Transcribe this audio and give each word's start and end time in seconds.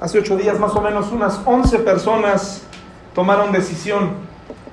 hace 0.00 0.18
ocho 0.18 0.36
días 0.36 0.58
más 0.58 0.74
o 0.74 0.80
menos 0.80 1.10
unas 1.10 1.40
11 1.44 1.80
personas 1.80 2.62
tomaron 3.14 3.52
decisión. 3.52 4.12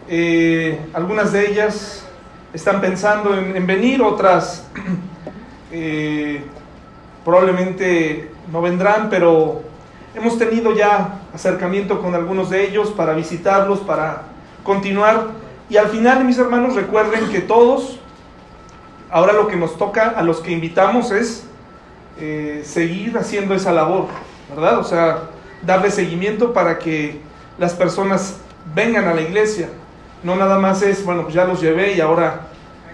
Eh, 0.07 0.79
algunas 0.93 1.31
de 1.31 1.49
ellas 1.49 2.05
están 2.53 2.79
pensando 2.79 3.35
en, 3.35 3.65
venir, 3.65 4.01
otras 4.01 4.67
eh, 5.71 6.43
probablemente 7.23 8.31
no 8.51 8.61
vendrán, 8.61 9.09
pero 9.09 9.63
hemos 10.13 10.37
tenido 10.37 10.73
ya 10.75 11.21
acercamiento 11.33 12.01
con 12.01 12.13
algunos 12.13 12.49
de 12.51 12.67
ellos 12.67 12.91
para 12.91 13.13
visitarlos, 13.13 13.79
para 13.79 14.23
continuar. 14.63 15.27
Y 15.69 15.77
al 15.77 15.87
final, 15.87 16.23
mis 16.23 16.37
hermanos, 16.37 16.75
recuerden 16.75 17.29
que 17.29 17.41
todos, 17.41 17.99
ahora 19.09 19.33
lo 19.33 19.47
que 19.47 19.55
nos 19.55 19.75
toca 19.77 20.09
a 20.09 20.21
los 20.21 20.39
que 20.39 20.51
invitamos 20.51 21.09
es 21.09 21.47
eh, 22.19 22.61
seguir 22.63 23.17
haciendo 23.17 23.55
esa 23.55 23.71
labor, 23.71 24.05
¿verdad? 24.49 24.79
O 24.79 24.83
sea, 24.83 25.29
darle 25.61 25.91
seguimiento 25.91 26.53
para 26.53 26.79
que 26.79 27.19
las 27.57 27.73
personas 27.73 28.37
vengan 28.73 29.07
a 29.07 29.13
la 29.13 29.21
iglesia. 29.21 29.69
No 30.23 30.35
nada 30.35 30.59
más 30.59 30.81
es, 30.81 31.03
bueno, 31.05 31.23
pues 31.23 31.33
ya 31.33 31.45
los 31.45 31.61
llevé 31.61 31.93
y 31.93 32.01
ahora 32.01 32.47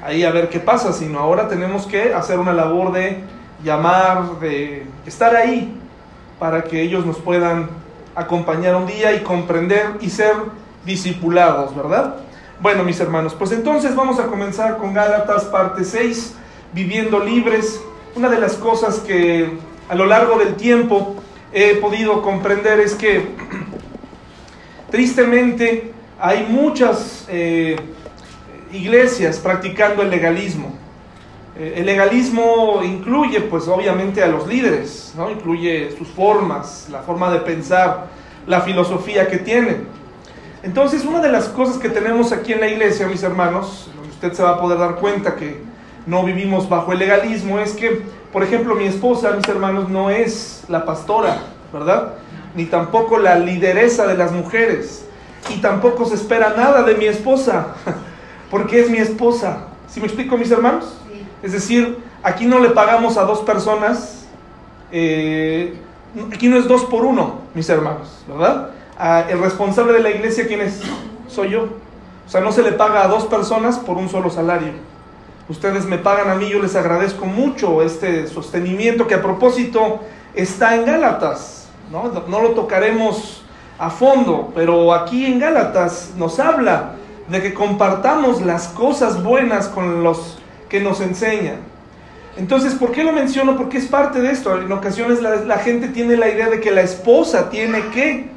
ahí 0.03 0.23
a 0.23 0.31
ver 0.31 0.49
qué 0.49 0.59
pasa, 0.59 0.93
sino 0.93 1.19
ahora 1.19 1.47
tenemos 1.47 1.85
que 1.85 2.13
hacer 2.13 2.39
una 2.39 2.53
labor 2.53 2.91
de 2.91 3.23
llamar, 3.63 4.39
de 4.39 4.85
estar 5.05 5.35
ahí 5.35 5.77
para 6.39 6.63
que 6.63 6.81
ellos 6.81 7.05
nos 7.05 7.17
puedan 7.17 7.69
acompañar 8.15 8.75
un 8.75 8.87
día 8.87 9.13
y 9.13 9.19
comprender 9.21 9.97
y 10.01 10.09
ser 10.09 10.33
discipulados, 10.85 11.75
¿verdad? 11.75 12.15
Bueno, 12.59 12.83
mis 12.83 12.99
hermanos, 12.99 13.33
pues 13.33 13.51
entonces 13.51 13.95
vamos 13.95 14.19
a 14.19 14.27
comenzar 14.27 14.77
con 14.77 14.93
Gálatas 14.93 15.45
parte 15.45 15.83
6, 15.83 16.35
viviendo 16.73 17.19
libres. 17.19 17.81
Una 18.15 18.29
de 18.29 18.39
las 18.39 18.55
cosas 18.55 18.99
que 18.99 19.57
a 19.87 19.95
lo 19.95 20.05
largo 20.05 20.37
del 20.37 20.55
tiempo 20.55 21.15
he 21.53 21.75
podido 21.75 22.21
comprender 22.21 22.79
es 22.79 22.95
que 22.95 23.27
tristemente 24.89 25.91
hay 26.19 26.45
muchas 26.49 27.25
eh, 27.29 27.75
iglesias 28.71 29.39
practicando 29.39 30.03
el 30.03 30.09
legalismo. 30.09 30.73
Eh, 31.57 31.75
el 31.77 31.85
legalismo 31.85 32.81
incluye, 32.83 33.41
pues 33.41 33.67
obviamente, 33.67 34.23
a 34.23 34.27
los 34.27 34.47
líderes, 34.47 35.13
¿no? 35.17 35.29
incluye 35.29 35.95
sus 35.97 36.07
formas, 36.07 36.87
la 36.89 37.01
forma 37.01 37.31
de 37.31 37.39
pensar, 37.39 38.07
la 38.47 38.61
filosofía 38.61 39.27
que 39.27 39.37
tienen. 39.37 39.87
Entonces, 40.63 41.05
una 41.05 41.19
de 41.21 41.31
las 41.31 41.47
cosas 41.47 41.77
que 41.77 41.89
tenemos 41.89 42.31
aquí 42.31 42.53
en 42.53 42.61
la 42.61 42.67
iglesia, 42.67 43.07
mis 43.07 43.23
hermanos, 43.23 43.89
usted 44.09 44.33
se 44.33 44.43
va 44.43 44.51
a 44.51 44.61
poder 44.61 44.77
dar 44.77 44.95
cuenta 44.95 45.35
que 45.35 45.59
no 46.05 46.23
vivimos 46.23 46.69
bajo 46.69 46.93
el 46.93 46.99
legalismo, 46.99 47.59
es 47.59 47.73
que, 47.73 48.01
por 48.31 48.43
ejemplo, 48.43 48.75
mi 48.75 48.85
esposa, 48.85 49.31
mis 49.31 49.47
hermanos, 49.47 49.89
no 49.89 50.09
es 50.09 50.63
la 50.69 50.85
pastora, 50.85 51.37
¿verdad? 51.73 52.13
Ni 52.55 52.65
tampoco 52.65 53.17
la 53.17 53.37
lideresa 53.37 54.07
de 54.07 54.17
las 54.17 54.31
mujeres. 54.31 55.05
Y 55.49 55.59
tampoco 55.59 56.05
se 56.05 56.15
espera 56.15 56.53
nada 56.55 56.83
de 56.83 56.95
mi 56.95 57.05
esposa, 57.05 57.75
porque 58.51 58.81
es 58.81 58.89
mi 58.89 58.99
esposa. 58.99 59.65
¿Sí 59.89 59.99
me 59.99 60.05
explico, 60.05 60.37
mis 60.37 60.51
hermanos? 60.51 60.97
Es 61.43 61.51
decir, 61.51 61.97
aquí 62.23 62.45
no 62.45 62.59
le 62.59 62.69
pagamos 62.69 63.17
a 63.17 63.23
dos 63.23 63.39
personas, 63.39 64.25
eh, 64.91 65.75
aquí 66.33 66.47
no 66.47 66.57
es 66.57 66.67
dos 66.67 66.85
por 66.85 67.03
uno, 67.03 67.41
mis 67.53 67.67
hermanos, 67.69 68.23
¿verdad? 68.27 68.69
el 69.29 69.41
responsable 69.41 69.93
de 69.93 69.99
la 69.99 70.11
iglesia, 70.11 70.45
¿quién 70.45 70.61
es? 70.61 70.79
Soy 71.27 71.49
yo. 71.49 71.63
O 71.63 72.29
sea, 72.29 72.39
no 72.41 72.51
se 72.51 72.61
le 72.61 72.71
paga 72.71 73.03
a 73.03 73.07
dos 73.07 73.25
personas 73.25 73.79
por 73.79 73.97
un 73.97 74.09
solo 74.09 74.29
salario. 74.29 74.73
Ustedes 75.51 75.83
me 75.85 75.97
pagan 75.97 76.29
a 76.29 76.35
mí, 76.35 76.47
yo 76.47 76.61
les 76.61 76.77
agradezco 76.77 77.25
mucho 77.25 77.81
este 77.83 78.25
sostenimiento 78.27 79.05
que 79.05 79.15
a 79.15 79.21
propósito 79.21 79.99
está 80.33 80.75
en 80.75 80.85
Gálatas. 80.85 81.67
¿no? 81.91 82.09
no 82.29 82.41
lo 82.41 82.51
tocaremos 82.51 83.43
a 83.77 83.89
fondo, 83.89 84.53
pero 84.55 84.93
aquí 84.93 85.25
en 85.25 85.39
Gálatas 85.39 86.11
nos 86.15 86.39
habla 86.39 86.93
de 87.27 87.41
que 87.41 87.53
compartamos 87.53 88.41
las 88.41 88.69
cosas 88.69 89.21
buenas 89.21 89.67
con 89.67 90.05
los 90.05 90.39
que 90.69 90.79
nos 90.79 91.01
enseñan. 91.01 91.57
Entonces, 92.37 92.73
¿por 92.73 92.93
qué 92.93 93.03
lo 93.03 93.11
menciono? 93.11 93.57
Porque 93.57 93.77
es 93.77 93.87
parte 93.87 94.21
de 94.21 94.31
esto. 94.31 94.57
En 94.57 94.71
ocasiones 94.71 95.21
la, 95.21 95.35
la 95.35 95.57
gente 95.57 95.89
tiene 95.89 96.15
la 96.15 96.29
idea 96.29 96.49
de 96.49 96.61
que 96.61 96.71
la 96.71 96.81
esposa 96.81 97.49
tiene 97.49 97.89
que 97.93 98.29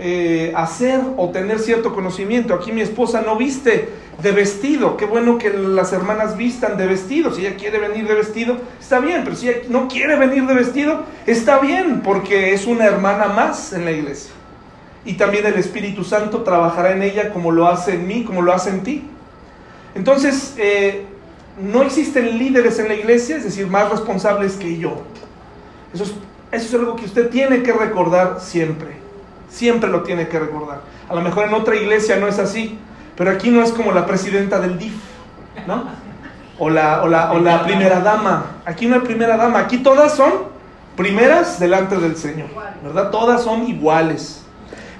eh, 0.00 0.52
hacer 0.56 1.00
o 1.16 1.30
tener 1.30 1.58
cierto 1.58 1.94
conocimiento. 1.94 2.54
Aquí 2.54 2.72
mi 2.72 2.80
esposa 2.80 3.22
no 3.22 3.36
viste 3.36 3.88
de 4.22 4.32
vestido. 4.32 4.96
Qué 4.96 5.04
bueno 5.04 5.38
que 5.38 5.50
las 5.50 5.92
hermanas 5.92 6.36
vistan 6.36 6.76
de 6.76 6.86
vestido. 6.86 7.32
Si 7.32 7.46
ella 7.46 7.56
quiere 7.56 7.78
venir 7.78 8.06
de 8.08 8.14
vestido, 8.14 8.56
está 8.80 8.98
bien. 9.00 9.22
Pero 9.24 9.36
si 9.36 9.48
ella 9.48 9.58
no 9.68 9.88
quiere 9.88 10.16
venir 10.16 10.46
de 10.46 10.54
vestido, 10.54 11.04
está 11.26 11.58
bien, 11.58 12.02
porque 12.02 12.52
es 12.52 12.66
una 12.66 12.86
hermana 12.86 13.26
más 13.26 13.72
en 13.72 13.84
la 13.84 13.92
iglesia. 13.92 14.32
Y 15.04 15.14
también 15.14 15.46
el 15.46 15.54
Espíritu 15.54 16.04
Santo 16.04 16.42
trabajará 16.42 16.92
en 16.92 17.02
ella 17.02 17.32
como 17.32 17.52
lo 17.52 17.66
hace 17.68 17.94
en 17.94 18.06
mí, 18.06 18.24
como 18.24 18.42
lo 18.42 18.52
hace 18.52 18.70
en 18.70 18.82
ti. 18.82 19.04
Entonces, 19.94 20.54
eh, 20.58 21.04
no 21.60 21.82
existen 21.82 22.38
líderes 22.38 22.78
en 22.78 22.88
la 22.88 22.94
iglesia, 22.94 23.36
es 23.36 23.44
decir, 23.44 23.66
más 23.66 23.90
responsables 23.90 24.54
que 24.54 24.78
yo. 24.78 25.02
Eso 25.92 26.04
eso 26.52 26.66
es 26.66 26.74
algo 26.74 26.96
que 26.96 27.04
usted 27.04 27.30
tiene 27.30 27.62
que 27.62 27.72
recordar 27.72 28.40
siempre. 28.40 28.88
Siempre 29.50 29.90
lo 29.90 30.02
tiene 30.02 30.28
que 30.28 30.38
recordar. 30.38 30.80
A 31.08 31.14
lo 31.14 31.20
mejor 31.20 31.48
en 31.48 31.54
otra 31.54 31.74
iglesia 31.76 32.16
no 32.16 32.28
es 32.28 32.38
así, 32.38 32.78
pero 33.16 33.30
aquí 33.30 33.50
no 33.50 33.62
es 33.62 33.72
como 33.72 33.92
la 33.92 34.06
presidenta 34.06 34.60
del 34.60 34.78
DIF, 34.78 34.94
¿no? 35.66 35.84
O 36.58 36.70
la, 36.70 37.02
o 37.02 37.08
la, 37.08 37.64
primera 37.64 38.00
dama. 38.00 38.46
Aquí 38.64 38.86
no 38.86 38.94
hay 38.94 39.00
primera 39.02 39.36
dama, 39.36 39.58
aquí 39.58 39.78
todas 39.78 40.14
son 40.14 40.32
primeras 40.96 41.58
delante 41.58 41.96
del 41.96 42.16
Señor, 42.16 42.48
¿verdad? 42.82 43.10
Todas 43.10 43.42
son 43.42 43.66
iguales. 43.66 44.42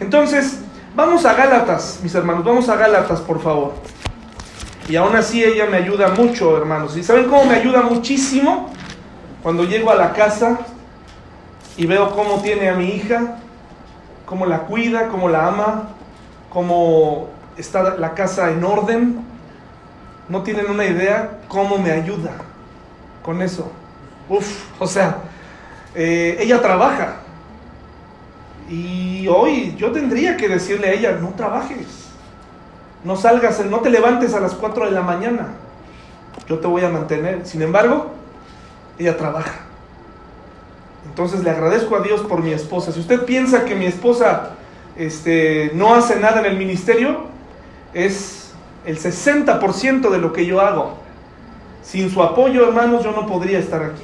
Entonces, 0.00 0.60
vamos 0.94 1.24
a 1.24 1.34
Gálatas, 1.34 2.00
mis 2.02 2.14
hermanos, 2.14 2.44
vamos 2.44 2.68
a 2.68 2.76
Gálatas, 2.76 3.20
por 3.20 3.40
favor. 3.40 3.74
Y 4.88 4.96
aún 4.96 5.14
así 5.14 5.44
ella 5.44 5.66
me 5.66 5.76
ayuda 5.76 6.08
mucho, 6.08 6.56
hermanos. 6.56 6.96
¿Y 6.96 7.02
saben 7.02 7.26
cómo 7.26 7.44
me 7.44 7.54
ayuda 7.54 7.82
muchísimo? 7.82 8.70
Cuando 9.42 9.64
llego 9.64 9.90
a 9.90 9.94
la 9.94 10.12
casa 10.12 10.58
y 11.76 11.86
veo 11.86 12.10
cómo 12.10 12.42
tiene 12.42 12.68
a 12.68 12.74
mi 12.74 12.86
hija, 12.90 13.39
cómo 14.30 14.46
la 14.46 14.60
cuida, 14.60 15.08
cómo 15.08 15.28
la 15.28 15.48
ama, 15.48 15.88
cómo 16.50 17.28
está 17.56 17.96
la 17.96 18.14
casa 18.14 18.52
en 18.52 18.62
orden. 18.62 19.24
No 20.28 20.44
tienen 20.44 20.70
una 20.70 20.84
idea 20.84 21.40
cómo 21.48 21.78
me 21.78 21.90
ayuda 21.90 22.30
con 23.24 23.42
eso. 23.42 23.72
Uf, 24.28 24.66
o 24.78 24.86
sea, 24.86 25.16
eh, 25.96 26.38
ella 26.38 26.62
trabaja. 26.62 27.16
Y 28.68 29.26
hoy 29.26 29.74
yo 29.76 29.90
tendría 29.90 30.36
que 30.36 30.48
decirle 30.48 30.90
a 30.90 30.92
ella, 30.92 31.18
no 31.20 31.30
trabajes. 31.30 32.08
No 33.02 33.16
salgas, 33.16 33.66
no 33.66 33.80
te 33.80 33.90
levantes 33.90 34.32
a 34.34 34.38
las 34.38 34.54
4 34.54 34.84
de 34.84 34.92
la 34.92 35.02
mañana. 35.02 35.48
Yo 36.46 36.60
te 36.60 36.68
voy 36.68 36.84
a 36.84 36.88
mantener. 36.88 37.44
Sin 37.44 37.62
embargo, 37.62 38.12
ella 38.96 39.16
trabaja. 39.16 39.69
Entonces 41.06 41.42
le 41.42 41.50
agradezco 41.50 41.96
a 41.96 42.00
Dios 42.00 42.20
por 42.20 42.42
mi 42.42 42.52
esposa. 42.52 42.92
Si 42.92 43.00
usted 43.00 43.24
piensa 43.24 43.64
que 43.64 43.74
mi 43.74 43.86
esposa 43.86 44.50
este, 44.96 45.72
no 45.74 45.94
hace 45.94 46.18
nada 46.20 46.40
en 46.40 46.46
el 46.46 46.56
ministerio, 46.56 47.26
es 47.94 48.52
el 48.84 48.98
60% 48.98 50.10
de 50.10 50.18
lo 50.18 50.32
que 50.32 50.46
yo 50.46 50.60
hago. 50.60 50.98
Sin 51.82 52.10
su 52.10 52.22
apoyo, 52.22 52.66
hermanos, 52.66 53.02
yo 53.04 53.12
no 53.12 53.26
podría 53.26 53.58
estar 53.58 53.82
aquí. 53.82 54.02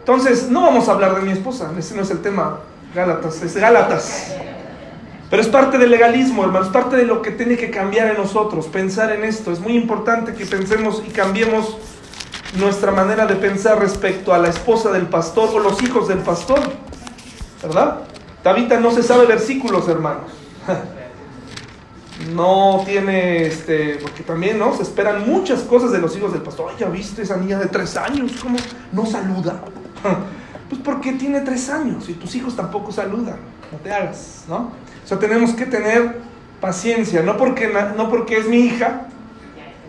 Entonces, 0.00 0.50
no 0.50 0.62
vamos 0.62 0.88
a 0.88 0.92
hablar 0.92 1.14
de 1.16 1.22
mi 1.22 1.32
esposa, 1.32 1.72
ese 1.78 1.94
no 1.94 2.02
es 2.02 2.10
el 2.10 2.20
tema. 2.20 2.58
Gálatas, 2.94 3.42
es 3.42 3.56
Gálatas. 3.56 4.34
Pero 5.30 5.40
es 5.42 5.48
parte 5.48 5.78
del 5.78 5.90
legalismo, 5.90 6.44
hermanos, 6.44 6.68
parte 6.68 6.96
de 6.96 7.04
lo 7.04 7.22
que 7.22 7.30
tiene 7.30 7.56
que 7.56 7.70
cambiar 7.70 8.08
en 8.08 8.16
nosotros, 8.16 8.66
pensar 8.66 9.10
en 9.12 9.24
esto. 9.24 9.50
Es 9.50 9.60
muy 9.60 9.74
importante 9.74 10.34
que 10.34 10.44
pensemos 10.44 11.02
y 11.06 11.10
cambiemos 11.10 11.78
nuestra 12.54 12.92
manera 12.92 13.26
de 13.26 13.36
pensar 13.36 13.78
respecto 13.78 14.32
a 14.32 14.38
la 14.38 14.48
esposa 14.48 14.90
del 14.92 15.06
pastor 15.06 15.50
o 15.54 15.58
los 15.58 15.82
hijos 15.82 16.08
del 16.08 16.18
pastor. 16.18 16.60
¿Verdad? 17.62 18.00
Tabita 18.42 18.78
no 18.78 18.90
se 18.90 19.02
sabe 19.02 19.26
versículos, 19.26 19.88
hermanos. 19.88 20.30
No 22.32 22.82
tiene, 22.86 23.44
este, 23.44 23.98
porque 24.00 24.22
también, 24.22 24.58
¿no? 24.58 24.74
Se 24.74 24.82
esperan 24.82 25.28
muchas 25.28 25.60
cosas 25.62 25.90
de 25.90 25.98
los 25.98 26.16
hijos 26.16 26.32
del 26.32 26.42
pastor. 26.42 26.70
Ay, 26.70 26.76
ya 26.78 26.88
viste 26.88 27.22
esa 27.22 27.36
niña 27.36 27.58
de 27.58 27.66
tres 27.66 27.96
años, 27.96 28.32
¿cómo 28.40 28.56
no 28.92 29.04
saluda? 29.04 29.60
Pues 30.68 30.80
porque 30.82 31.12
tiene 31.12 31.42
tres 31.42 31.68
años 31.68 32.08
y 32.08 32.14
tus 32.14 32.34
hijos 32.34 32.56
tampoco 32.56 32.90
saludan. 32.90 33.36
No 33.70 33.78
te 33.78 33.92
hagas, 33.92 34.44
¿no? 34.48 34.56
O 35.04 35.06
sea, 35.06 35.18
tenemos 35.18 35.52
que 35.52 35.66
tener 35.66 36.20
paciencia, 36.58 37.22
no 37.22 37.36
porque, 37.36 37.70
no 37.96 38.08
porque 38.08 38.38
es 38.38 38.48
mi 38.48 38.60
hija, 38.60 39.08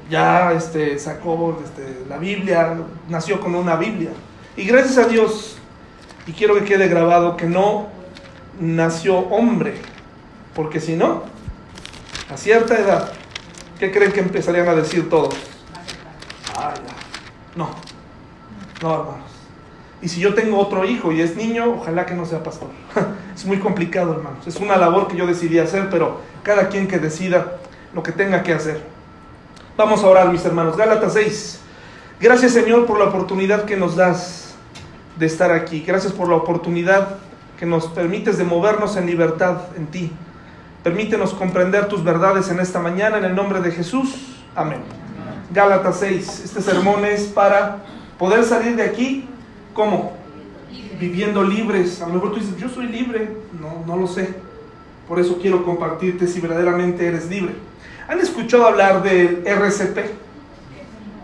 ya 0.09 0.51
este, 0.53 0.99
sacó 0.99 1.59
este, 1.63 2.05
la 2.07 2.17
Biblia, 2.17 2.77
nació 3.09 3.39
con 3.39 3.55
una 3.55 3.75
Biblia. 3.75 4.11
Y 4.55 4.65
gracias 4.65 4.97
a 4.97 5.07
Dios, 5.07 5.57
y 6.27 6.31
quiero 6.31 6.55
que 6.55 6.63
quede 6.63 6.87
grabado, 6.87 7.35
que 7.37 7.45
no 7.45 7.87
nació 8.59 9.17
hombre, 9.17 9.75
porque 10.53 10.79
si 10.79 10.95
no, 10.95 11.23
a 12.31 12.37
cierta 12.37 12.79
edad, 12.79 13.11
¿qué 13.79 13.91
creen 13.91 14.11
que 14.11 14.21
empezarían 14.21 14.67
a 14.67 14.75
decir 14.75 15.09
todos? 15.09 15.35
no, 17.55 17.69
no 18.81 18.93
hermanos. 18.93 19.25
Y 20.01 20.09
si 20.09 20.19
yo 20.19 20.33
tengo 20.33 20.59
otro 20.59 20.85
hijo 20.85 21.11
y 21.11 21.21
es 21.21 21.35
niño, 21.35 21.77
ojalá 21.79 22.05
que 22.05 22.13
no 22.13 22.25
sea 22.25 22.43
pastor. 22.43 22.69
es 23.35 23.45
muy 23.45 23.59
complicado, 23.59 24.13
hermanos. 24.13 24.45
Es 24.45 24.57
una 24.57 24.77
labor 24.77 25.07
que 25.07 25.17
yo 25.17 25.25
decidí 25.25 25.57
hacer, 25.57 25.89
pero 25.89 26.21
cada 26.43 26.69
quien 26.69 26.87
que 26.87 26.99
decida 26.99 27.57
lo 27.93 28.03
que 28.03 28.11
tenga 28.11 28.43
que 28.43 28.53
hacer. 28.53 28.94
Vamos 29.77 30.05
a 30.05 30.07
orar, 30.07 30.31
mis 30.31 30.45
hermanos. 30.45 30.77
Gálatas 30.77 31.11
6. 31.13 31.59
Gracias, 32.21 32.53
Señor, 32.53 32.85
por 32.85 32.97
la 32.97 33.05
oportunidad 33.05 33.65
que 33.65 33.75
nos 33.75 33.97
das 33.97 34.55
de 35.17 35.25
estar 35.25 35.51
aquí. 35.51 35.83
Gracias 35.85 36.13
por 36.13 36.29
la 36.29 36.35
oportunidad 36.35 37.17
que 37.59 37.65
nos 37.65 37.87
permites 37.87 38.37
de 38.37 38.45
movernos 38.45 38.95
en 38.95 39.05
libertad 39.05 39.63
en 39.75 39.87
ti. 39.87 40.13
Permítenos 40.81 41.33
comprender 41.33 41.89
tus 41.89 42.05
verdades 42.05 42.47
en 42.47 42.61
esta 42.61 42.79
mañana, 42.79 43.17
en 43.17 43.25
el 43.25 43.35
nombre 43.35 43.59
de 43.59 43.71
Jesús. 43.71 44.37
Amén. 44.55 44.79
Gálatas 45.51 45.99
6. 45.99 46.43
Este 46.45 46.61
sermón 46.61 47.03
es 47.03 47.23
para 47.23 47.79
poder 48.17 48.45
salir 48.45 48.77
de 48.77 48.83
aquí, 48.83 49.27
¿cómo? 49.73 50.13
Viviendo 51.01 51.43
libres. 51.43 52.01
A 52.01 52.07
lo 52.07 52.13
mejor 52.13 52.31
tú 52.31 52.39
dices, 52.39 52.55
yo 52.55 52.69
soy 52.69 52.87
libre. 52.87 53.29
No, 53.59 53.83
no 53.85 53.99
lo 53.99 54.07
sé. 54.07 54.35
Por 55.05 55.19
eso 55.19 55.37
quiero 55.41 55.65
compartirte 55.65 56.27
si 56.27 56.39
verdaderamente 56.39 57.05
eres 57.05 57.29
libre. 57.29 57.55
¿Han 58.07 58.19
escuchado 58.19 58.67
hablar 58.67 59.01
del 59.01 59.45
RCP? 59.45 59.97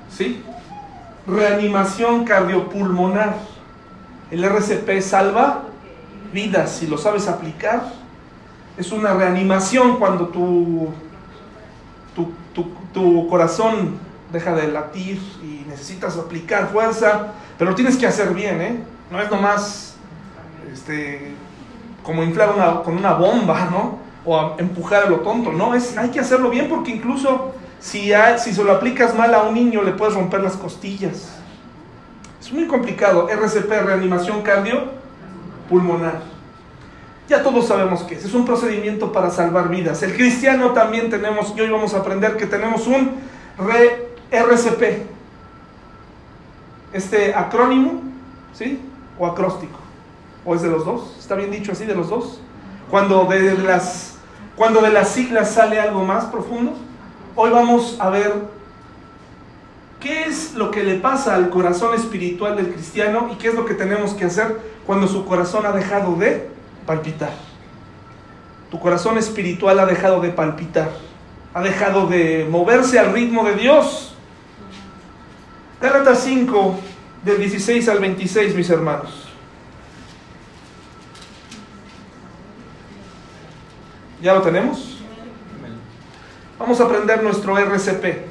¿Sí? 0.10 0.44
Reanimación 1.28 2.26
cardiopulmonar. 2.26 3.36
El 4.32 4.44
RCP 4.44 5.02
salva 5.02 5.64
vidas 6.34 6.72
si 6.72 6.88
lo 6.88 6.98
sabes 6.98 7.28
aplicar. 7.28 7.84
Es 8.78 8.92
una 8.92 9.14
reanimación 9.14 9.98
cuando 9.98 10.30
tu, 10.30 10.90
tu, 12.16 12.32
tu, 12.94 13.28
corazón 13.28 13.98
deja 14.32 14.56
de 14.56 14.70
latir 14.70 15.22
y 15.44 15.66
necesitas 15.70 16.18
aplicar 16.18 16.70
fuerza, 16.70 17.34
pero 17.58 17.72
lo 17.72 17.76
tienes 17.76 17.98
que 17.98 18.08
hacer 18.08 18.34
bien, 18.34 18.62
¿eh? 18.62 18.80
No 19.12 19.22
es 19.22 19.30
nomás 19.30 19.96
este, 20.72 21.34
como 22.04 22.24
inflar 22.24 22.54
una, 22.56 22.82
con 22.82 22.98
una 22.98 23.14
bomba, 23.14 23.66
¿no? 23.66 24.00
O 24.26 24.56
empujar 24.60 25.04
a 25.04 25.10
lo 25.10 25.22
tonto, 25.22 25.52
no, 25.52 25.74
es, 25.74 25.98
hay 25.98 26.10
que 26.10 26.20
hacerlo 26.20 26.50
bien 26.50 26.70
porque 26.70 26.92
incluso 26.92 27.54
si, 27.80 28.12
si 28.38 28.54
se 28.54 28.64
lo 28.64 28.72
aplicas 28.72 29.16
mal 29.16 29.34
a 29.34 29.44
un 29.44 29.56
niño 29.56 29.82
le 29.82 29.92
puedes 29.94 30.14
romper 30.14 30.42
las 30.42 30.56
costillas. 30.56 31.30
Es 32.40 32.52
muy 32.52 32.66
complicado. 32.66 33.28
RCP, 33.30 33.70
reanimación 33.70 34.42
cardio 34.42 35.02
pulmonar. 35.70 36.22
Ya 37.30 37.42
todos 37.42 37.68
sabemos 37.68 38.04
que 38.04 38.16
es. 38.16 38.26
Es 38.26 38.34
un 38.34 38.46
procedimiento 38.46 39.12
para 39.12 39.32
salvar 39.32 39.70
vidas. 39.70 40.04
El 40.04 40.14
cristiano 40.14 40.72
también 40.72 41.10
tenemos, 41.10 41.54
y 41.56 41.62
hoy 41.62 41.70
vamos 41.70 41.94
a 41.94 42.00
aprender 42.00 42.36
que 42.36 42.46
tenemos 42.46 42.88
un 42.88 43.12
RCP. 44.32 45.08
Este 46.92 47.34
acrónimo, 47.34 48.02
¿sí? 48.54 48.82
O 49.18 49.26
acróstico. 49.26 49.80
¿O 50.44 50.56
es 50.56 50.62
de 50.62 50.70
los 50.70 50.84
dos? 50.84 51.16
¿Está 51.20 51.36
bien 51.36 51.52
dicho 51.52 51.72
así 51.72 51.86
de 51.86 51.96
los 51.96 52.10
dos? 52.10 52.42
Cuando 52.90 53.26
de 53.26 53.58
las, 53.60 54.11
cuando 54.62 54.82
de 54.82 54.92
las 54.92 55.10
siglas 55.10 55.56
sale 55.56 55.80
algo 55.80 56.06
más 56.06 56.26
profundo. 56.26 56.74
Hoy 57.36 57.50
vamos 57.50 57.98
a 58.00 58.12
ver 58.12 58.32
qué 60.00 60.26
es 60.26 60.54
lo 60.54 60.70
que 60.70 60.84
le 60.84 61.00
pasa 61.00 61.34
al 61.34 61.50
corazón 61.50 61.96
espiritual 61.96 62.56
del 62.56 62.72
cristiano 62.72 63.32
y 63.34 63.38
qué 63.38 63.48
es 63.48 63.56
lo 63.56 63.66
que 63.66 63.74
tenemos 63.74 64.14
que 64.14 64.26
hacer 64.26 64.62
cuando 64.86 65.08
su 65.08 65.26
corazón 65.26 65.66
ha 65.66 65.72
dejado 65.72 66.16
de 66.16 66.48
palpitar. 66.86 67.32
Tu 68.70 68.80
corazón 68.80 69.18
espiritual 69.18 69.80
ha 69.80 69.88
dejado 69.88 70.22
de 70.22 70.30
palpitar, 70.30 70.92
ha 71.56 71.64
dejado 71.64 72.06
de 72.06 72.46
moverse 72.48 73.00
al 73.00 73.14
ritmo 73.14 73.44
de 73.44 73.56
Dios. 73.56 74.14
Gálatas 75.82 76.20
5, 76.20 76.76
del 77.26 77.40
16 77.40 77.90
al 77.90 77.98
26, 77.98 78.56
mis 78.56 78.70
hermanos. 78.70 79.31
¿Ya 84.22 84.34
lo 84.34 84.42
tenemos? 84.42 84.98
Vamos 86.60 86.80
a 86.80 86.84
aprender 86.84 87.24
nuestro 87.24 87.58
RCP. 87.58 88.30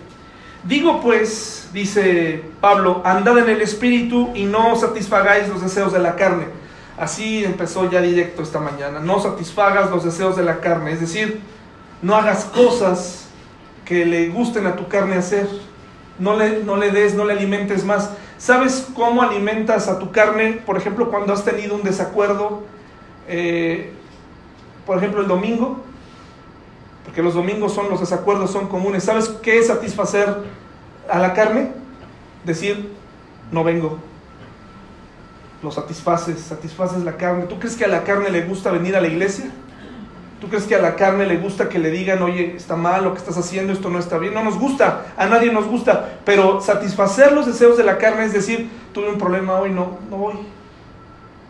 Digo 0.64 1.00
pues, 1.00 1.68
dice 1.72 2.42
Pablo, 2.60 3.02
andad 3.04 3.38
en 3.38 3.48
el 3.48 3.60
espíritu 3.60 4.30
y 4.34 4.44
no 4.44 4.76
satisfagáis 4.76 5.48
los 5.48 5.62
deseos 5.62 5.92
de 5.92 5.98
la 5.98 6.16
carne 6.16 6.60
Así 7.00 7.42
empezó 7.42 7.90
ya 7.90 8.02
directo 8.02 8.42
esta 8.42 8.58
mañana. 8.58 9.00
No 9.00 9.20
satisfagas 9.20 9.90
los 9.90 10.04
deseos 10.04 10.36
de 10.36 10.42
la 10.42 10.60
carne, 10.60 10.92
es 10.92 11.00
decir, 11.00 11.40
no 12.02 12.14
hagas 12.14 12.44
cosas 12.44 13.28
que 13.86 14.04
le 14.04 14.28
gusten 14.28 14.66
a 14.66 14.76
tu 14.76 14.86
carne 14.86 15.16
hacer. 15.16 15.48
No 16.18 16.36
le, 16.36 16.62
no 16.62 16.76
le 16.76 16.90
des, 16.90 17.14
no 17.14 17.24
le 17.24 17.32
alimentes 17.32 17.86
más. 17.86 18.10
¿Sabes 18.36 18.86
cómo 18.94 19.22
alimentas 19.22 19.88
a 19.88 19.98
tu 19.98 20.12
carne? 20.12 20.60
Por 20.66 20.76
ejemplo, 20.76 21.10
cuando 21.10 21.32
has 21.32 21.42
tenido 21.42 21.74
un 21.74 21.82
desacuerdo, 21.82 22.64
eh, 23.26 23.94
por 24.90 24.98
ejemplo, 24.98 25.20
el 25.20 25.28
domingo, 25.28 25.76
porque 27.04 27.22
los 27.22 27.34
domingos 27.34 27.72
son 27.72 27.88
los 27.88 28.00
desacuerdos, 28.00 28.50
son 28.50 28.66
comunes. 28.66 29.04
¿Sabes 29.04 29.28
qué 29.40 29.60
es 29.60 29.68
satisfacer 29.68 30.26
a 31.08 31.20
la 31.20 31.32
carne? 31.32 31.70
Decir, 32.44 32.90
no 33.52 33.62
vengo, 33.62 33.98
lo 35.62 35.70
satisfaces, 35.70 36.40
satisfaces 36.40 37.04
la 37.04 37.16
carne. 37.16 37.44
¿Tú 37.44 37.60
crees 37.60 37.76
que 37.76 37.84
a 37.84 37.86
la 37.86 38.02
carne 38.02 38.30
le 38.30 38.42
gusta 38.42 38.72
venir 38.72 38.96
a 38.96 39.00
la 39.00 39.06
iglesia? 39.06 39.52
¿Tú 40.40 40.48
crees 40.48 40.64
que 40.64 40.74
a 40.74 40.82
la 40.82 40.96
carne 40.96 41.24
le 41.24 41.36
gusta 41.36 41.68
que 41.68 41.78
le 41.78 41.92
digan, 41.92 42.20
oye, 42.24 42.56
está 42.56 42.74
mal 42.74 43.04
lo 43.04 43.12
que 43.12 43.20
estás 43.20 43.38
haciendo, 43.38 43.72
esto 43.72 43.90
no 43.90 44.00
está 44.00 44.18
bien? 44.18 44.34
No 44.34 44.42
nos 44.42 44.58
gusta, 44.58 45.14
a 45.16 45.26
nadie 45.26 45.52
nos 45.52 45.68
gusta, 45.68 46.18
pero 46.24 46.60
satisfacer 46.60 47.30
los 47.30 47.46
deseos 47.46 47.76
de 47.76 47.84
la 47.84 47.96
carne 47.96 48.24
es 48.24 48.32
decir, 48.32 48.68
tuve 48.92 49.08
un 49.08 49.18
problema 49.18 49.54
hoy, 49.54 49.70
no, 49.70 49.98
no 50.10 50.16
voy. 50.16 50.34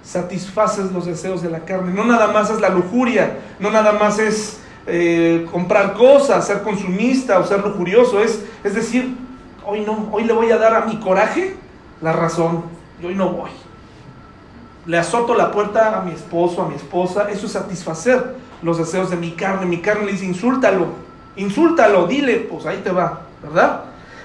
Satisfaces 0.03 0.93
los 0.93 1.07
deseos 1.07 1.43
de 1.43 1.51
la 1.51 1.61
carne. 1.61 1.93
No 1.93 2.05
nada 2.05 2.29
más 2.29 2.51
es 2.51 2.61
la 2.61 2.69
lujuria, 2.69 3.39
no 3.59 3.71
nada 3.71 3.93
más 3.93 4.19
es 4.19 4.61
eh, 4.87 5.47
comprar 5.53 5.95
cosas, 5.95 6.47
ser 6.47 6.63
consumista 6.63 7.39
o 7.39 7.45
ser 7.47 7.61
lujurioso, 7.61 8.21
es, 8.21 8.45
es 8.65 8.75
decir, 8.75 9.17
hoy 9.67 9.81
no, 9.81 10.09
hoy 10.11 10.25
le 10.25 10.33
voy 10.33 10.51
a 10.51 10.57
dar 10.57 10.75
a 10.75 10.87
mi 10.87 10.99
coraje 10.99 11.57
la 12.01 12.13
razón 12.13 12.65
y 13.03 13.07
hoy 13.07 13.15
no 13.15 13.29
voy 13.31 13.51
le 14.87 14.99
azoto 14.99 15.35
la 15.35 15.51
puerta 15.51 15.99
a 15.99 16.03
mi 16.03 16.13
esposo, 16.13 16.63
a 16.63 16.69
mi 16.69 16.75
esposa, 16.75 17.31
eso 17.31 17.47
es 17.47 17.53
satisfacer 17.53 18.37
los 18.63 18.79
deseos 18.79 19.11
de 19.11 19.17
mi 19.17 19.33
carne. 19.33 19.67
Mi 19.67 19.81
carne 19.81 20.07
le 20.07 20.13
dice, 20.13 20.25
insúltalo, 20.25 20.89
insúltalo, 21.37 22.07
dile, 22.07 22.49
pues 22.51 22.67
ahí 22.67 22.79
te 22.79 22.91
va, 22.91 23.23
¿verdad? 23.43 23.85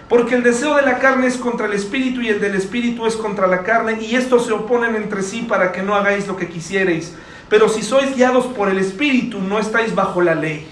Porque 0.10 0.36
el 0.36 0.44
deseo 0.44 0.75
de 0.75 0.84
la 0.84 1.00
carne 1.00 1.25
es 1.25 1.38
contra 1.38 1.66
el 1.66 1.74
espíritu 1.74 2.22
y 2.22 2.30
el 2.30 2.40
del 2.40 2.56
espíritu 2.56 3.07
es 3.07 3.16
contra 3.16 3.48
la 3.48 3.63
carne 3.63 3.98
y 4.02 4.16
estos 4.16 4.46
se 4.46 4.54
oponen 4.54 4.96
entre 4.96 5.24
sí 5.24 5.46
para 5.48 5.72
que 5.72 5.81
no 5.81 5.96
hagáis 5.96 6.28
lo 6.28 6.38
que 6.38 6.48
quisierais. 6.48 7.16
Pero 7.50 7.69
si 7.69 7.81
sois 7.81 8.16
guiados 8.16 8.46
por 8.46 8.69
el 8.69 8.78
espíritu, 8.78 9.40
no 9.40 9.57
estáis 9.57 9.95
bajo 9.95 10.21
la 10.21 10.35
ley. 10.35 10.68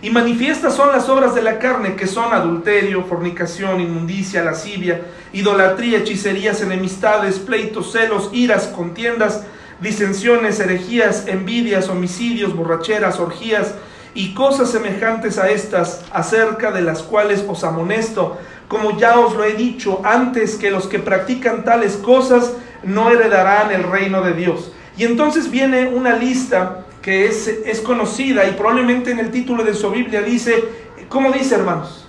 Y 0.00 0.10
manifiestas 0.10 0.74
son 0.76 0.92
las 0.92 1.08
obras 1.08 1.34
de 1.34 1.42
la 1.42 1.58
carne, 1.58 1.96
que 1.96 2.06
son 2.06 2.32
adulterio, 2.32 3.04
fornicación, 3.04 3.80
inmundicia, 3.80 4.44
lascivia, 4.44 5.02
idolatría, 5.32 5.98
hechicerías, 5.98 6.62
enemistades, 6.62 7.38
pleitos, 7.38 7.92
celos, 7.92 8.30
iras, 8.32 8.68
contiendas, 8.68 9.44
disensiones, 9.80 10.60
herejías, 10.60 11.26
envidias, 11.26 11.88
homicidios, 11.88 12.54
borracheras, 12.54 13.18
orgías 13.18 13.74
y 14.18 14.34
cosas 14.34 14.72
semejantes 14.72 15.38
a 15.38 15.48
estas, 15.48 16.04
acerca 16.10 16.72
de 16.72 16.82
las 16.82 17.04
cuales 17.04 17.44
os 17.46 17.62
amonesto, 17.62 18.36
como 18.66 18.98
ya 18.98 19.20
os 19.20 19.36
lo 19.36 19.44
he 19.44 19.52
dicho 19.52 20.00
antes, 20.02 20.56
que 20.56 20.72
los 20.72 20.88
que 20.88 20.98
practican 20.98 21.62
tales 21.64 21.96
cosas 21.96 22.54
no 22.82 23.12
heredarán 23.12 23.70
el 23.70 23.84
reino 23.84 24.20
de 24.22 24.32
Dios. 24.32 24.72
Y 24.96 25.04
entonces 25.04 25.48
viene 25.52 25.86
una 25.86 26.16
lista 26.16 26.84
que 27.00 27.26
es, 27.26 27.46
es 27.46 27.80
conocida 27.80 28.44
y 28.48 28.54
probablemente 28.54 29.12
en 29.12 29.20
el 29.20 29.30
título 29.30 29.62
de 29.62 29.72
su 29.72 29.88
Biblia 29.88 30.20
dice, 30.20 30.64
¿cómo 31.08 31.30
dice 31.30 31.54
hermanos? 31.54 32.08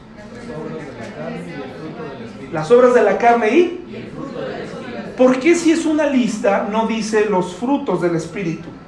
Las 2.52 2.72
obras 2.72 2.96
de 2.96 3.04
la 3.04 3.20
carne 3.20 3.50
y... 3.52 3.86
¿Por 5.16 5.40
qué 5.40 5.54
si 5.54 5.74
es 5.74 5.86
una 5.86 6.08
lista 6.08 6.68
no 6.72 6.88
dice 6.88 7.28
los 7.30 7.54
frutos 7.54 8.02
del 8.02 8.16
Espíritu? 8.16 8.79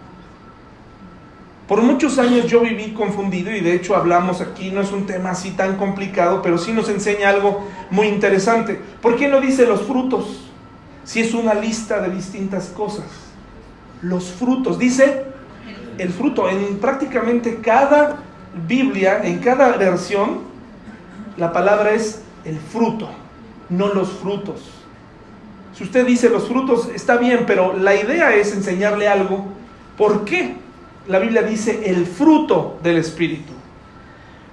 Por 1.71 1.83
muchos 1.83 2.19
años 2.19 2.47
yo 2.47 2.59
viví 2.59 2.91
confundido 2.91 3.49
y 3.49 3.61
de 3.61 3.73
hecho 3.73 3.95
hablamos 3.95 4.41
aquí, 4.41 4.71
no 4.71 4.81
es 4.81 4.91
un 4.91 5.05
tema 5.05 5.29
así 5.29 5.51
tan 5.51 5.77
complicado, 5.77 6.41
pero 6.41 6.57
sí 6.57 6.73
nos 6.73 6.89
enseña 6.89 7.29
algo 7.29 7.65
muy 7.89 8.07
interesante. 8.07 8.77
¿Por 9.01 9.15
qué 9.15 9.29
no 9.29 9.39
dice 9.39 9.65
los 9.65 9.83
frutos? 9.83 10.51
Si 11.05 11.21
es 11.21 11.33
una 11.33 11.53
lista 11.53 12.01
de 12.01 12.13
distintas 12.13 12.65
cosas. 12.65 13.05
Los 14.01 14.33
frutos, 14.33 14.77
dice 14.79 15.23
el 15.97 16.09
fruto. 16.09 16.49
En 16.49 16.77
prácticamente 16.79 17.61
cada 17.61 18.17
Biblia, 18.67 19.21
en 19.23 19.39
cada 19.39 19.77
versión, 19.77 20.39
la 21.37 21.53
palabra 21.53 21.91
es 21.91 22.21
el 22.43 22.59
fruto, 22.59 23.07
no 23.69 23.93
los 23.93 24.11
frutos. 24.11 24.71
Si 25.73 25.85
usted 25.85 26.05
dice 26.05 26.29
los 26.29 26.49
frutos, 26.49 26.89
está 26.93 27.15
bien, 27.15 27.45
pero 27.47 27.71
la 27.77 27.95
idea 27.95 28.35
es 28.35 28.53
enseñarle 28.53 29.07
algo. 29.07 29.45
¿Por 29.95 30.25
qué? 30.25 30.59
La 31.07 31.19
Biblia 31.19 31.41
dice 31.41 31.89
el 31.91 32.05
fruto 32.05 32.77
del 32.83 32.97
Espíritu. 32.97 33.53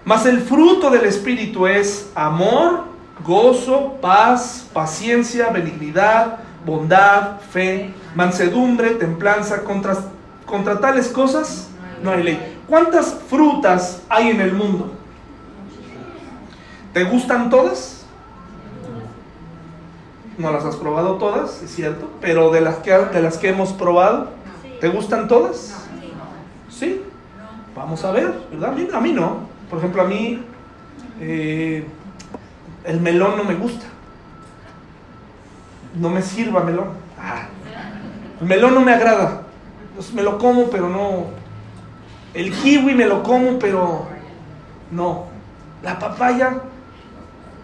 Mas 0.04 0.24
el 0.26 0.40
fruto 0.40 0.90
del 0.90 1.04
Espíritu 1.04 1.66
es 1.66 2.10
amor, 2.14 2.84
gozo, 3.24 3.98
paz, 4.00 4.66
paciencia, 4.72 5.50
benignidad, 5.50 6.38
bondad, 6.64 7.40
fe, 7.40 7.92
mansedumbre, 8.14 8.90
templanza, 8.90 9.64
contra, 9.64 9.96
contra 10.46 10.80
tales 10.80 11.08
cosas 11.08 11.68
no 12.02 12.10
hay 12.10 12.22
ley. 12.22 12.58
¿Cuántas 12.66 13.14
frutas 13.28 14.02
hay 14.08 14.30
en 14.30 14.40
el 14.40 14.52
mundo? 14.52 14.92
¿Te 16.92 17.04
gustan 17.04 17.50
todas? 17.50 18.06
No 20.36 20.52
las 20.52 20.64
has 20.64 20.76
probado 20.76 21.14
todas, 21.14 21.62
es 21.62 21.70
cierto, 21.74 22.08
pero 22.20 22.50
de 22.50 22.60
las 22.60 22.76
que, 22.76 22.92
de 22.92 23.22
las 23.22 23.38
que 23.38 23.48
hemos 23.48 23.72
probado, 23.72 24.28
¿te 24.80 24.88
gustan 24.88 25.26
todas? 25.26 25.87
Sí. 26.78 27.02
Vamos 27.74 28.04
a 28.04 28.12
ver, 28.12 28.32
¿verdad? 28.52 28.76
A 28.94 29.00
mí, 29.00 29.12
no. 29.12 29.48
Por 29.68 29.80
ejemplo, 29.80 30.02
a 30.02 30.04
mí 30.04 30.40
eh, 31.20 31.84
el 32.84 33.00
melón 33.00 33.36
no 33.36 33.42
me 33.42 33.54
gusta. 33.54 33.86
No 35.96 36.08
me 36.08 36.22
sirva 36.22 36.62
melón. 36.62 36.90
Ah. 37.20 37.48
El 38.40 38.46
melón 38.46 38.74
no 38.74 38.80
me 38.80 38.92
agrada. 38.92 39.42
me 40.14 40.22
lo 40.22 40.38
como, 40.38 40.70
pero 40.70 40.88
no. 40.88 41.26
El 42.32 42.52
kiwi 42.52 42.94
me 42.94 43.06
lo 43.06 43.24
como, 43.24 43.58
pero 43.58 44.06
no. 44.92 45.26
La 45.82 45.98
papaya 45.98 46.60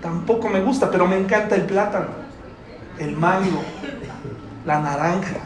tampoco 0.02 0.48
me 0.48 0.60
gusta, 0.60 0.90
pero 0.90 1.06
me 1.06 1.16
encanta 1.16 1.54
el 1.54 1.62
plátano, 1.62 2.08
el 2.98 3.16
mango, 3.16 3.62
la 4.66 4.80
naranja. 4.80 5.36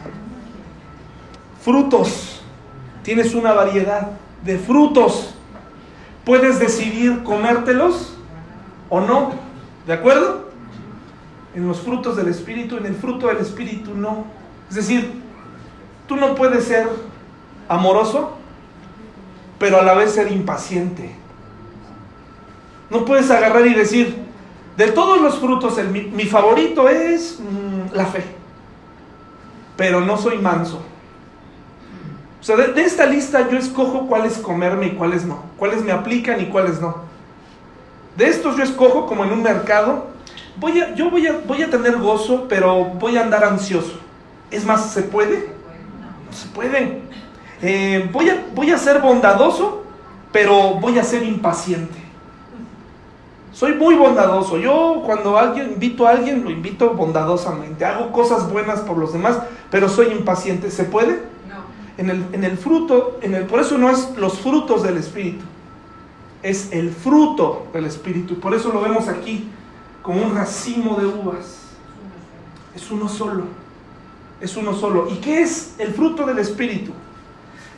Frutos. 1.61 2.38
Tienes 3.09 3.33
una 3.33 3.53
variedad 3.53 4.11
de 4.43 4.59
frutos. 4.59 5.33
Puedes 6.23 6.59
decidir 6.59 7.23
comértelos 7.23 8.15
o 8.87 9.01
no. 9.01 9.31
¿De 9.87 9.93
acuerdo? 9.93 10.51
En 11.55 11.67
los 11.67 11.81
frutos 11.81 12.15
del 12.15 12.27
Espíritu, 12.27 12.77
en 12.77 12.85
el 12.85 12.93
fruto 12.93 13.25
del 13.25 13.37
Espíritu 13.37 13.95
no. 13.95 14.25
Es 14.69 14.75
decir, 14.75 15.11
tú 16.07 16.17
no 16.17 16.35
puedes 16.35 16.65
ser 16.65 16.87
amoroso, 17.67 18.37
pero 19.57 19.79
a 19.79 19.81
la 19.81 19.95
vez 19.95 20.11
ser 20.11 20.31
impaciente. 20.31 21.15
No 22.91 23.05
puedes 23.05 23.31
agarrar 23.31 23.65
y 23.65 23.73
decir, 23.73 24.17
de 24.77 24.91
todos 24.91 25.19
los 25.19 25.39
frutos, 25.39 25.79
mi, 25.91 26.25
favorito 26.25 26.87
es 26.87 27.39
mm, 27.39 27.95
la 27.95 28.05
fe, 28.05 28.23
pero 29.75 29.99
no 29.99 30.15
soy 30.15 30.37
manso. 30.37 30.83
O 32.39 32.43
sea, 32.43 32.55
de, 32.55 32.81
esta 32.81 33.05
lista 33.05 33.49
yo 33.49 33.57
escojo 33.57 34.07
cuáles 34.07 34.37
comerme 34.37 34.87
y 34.87 34.91
cuáles 34.91 35.25
no, 35.25 35.43
cuáles 35.57 35.83
me 35.83 35.91
aplican 35.91 36.39
y 36.41 36.45
cuáles 36.45 36.79
no. 36.79 36.97
De 38.15 38.27
estos 38.27 38.57
yo 38.57 38.63
escojo 38.63 39.05
como 39.05 39.25
en 39.25 39.31
un 39.31 39.43
mercado, 39.43 40.07
voy 40.57 40.79
a, 40.79 40.95
yo 40.95 41.09
voy 41.09 41.27
a, 41.27 41.39
voy 41.45 41.63
a 41.63 41.69
tener 41.69 41.97
gozo, 41.97 42.45
pero 42.47 42.85
voy 42.85 43.17
a 43.17 43.21
andar 43.21 43.43
ansioso. 43.43 43.99
Es 44.51 44.65
más, 44.65 44.91
¿se 44.91 45.03
puede? 45.03 45.53
No 46.25 46.33
se 46.33 46.47
puede. 46.49 47.01
Eh, 47.61 48.09
voy, 48.11 48.29
a, 48.29 48.43
voy 48.55 48.71
a 48.71 48.77
ser 48.77 48.99
bondadoso, 48.99 49.83
pero 50.31 50.75
voy 50.75 50.97
a 50.97 51.03
ser 51.03 51.23
impaciente. 51.23 51.99
Soy 53.51 53.73
muy 53.73 53.95
bondadoso. 53.95 54.57
Yo 54.57 55.03
cuando 55.05 55.37
alguien 55.37 55.71
invito 55.73 56.07
a 56.07 56.11
alguien, 56.11 56.43
lo 56.43 56.49
invito 56.49 56.91
bondadosamente. 56.91 57.83
Hago 57.83 58.11
cosas 58.11 58.49
buenas 58.49 58.79
por 58.79 58.97
los 58.97 59.11
demás, 59.11 59.37
pero 59.69 59.89
soy 59.89 60.07
impaciente. 60.07 60.71
¿Se 60.71 60.85
puede? 60.85 61.19
En 61.99 62.09
el, 62.09 62.25
en 62.31 62.45
el 62.45 62.57
fruto, 62.57 63.19
en 63.21 63.35
el, 63.35 63.45
por 63.45 63.59
eso 63.59 63.77
no 63.77 63.89
es 63.89 64.11
los 64.15 64.39
frutos 64.39 64.83
del 64.83 64.95
Espíritu, 64.95 65.43
es 66.41 66.71
el 66.71 66.91
fruto 66.91 67.67
del 67.73 67.85
Espíritu. 67.85 68.39
Por 68.39 68.53
eso 68.53 68.71
lo 68.71 68.79
vemos 68.79 69.09
aquí 69.09 69.49
como 70.01 70.21
un 70.21 70.33
racimo 70.33 70.95
de 70.95 71.05
uvas. 71.05 71.57
Es 72.73 72.89
uno 72.89 73.09
solo. 73.09 73.43
Es 74.39 74.55
uno 74.55 74.73
solo. 74.73 75.09
¿Y 75.11 75.15
qué 75.15 75.41
es 75.41 75.75
el 75.77 75.93
fruto 75.93 76.25
del 76.25 76.39
Espíritu? 76.39 76.93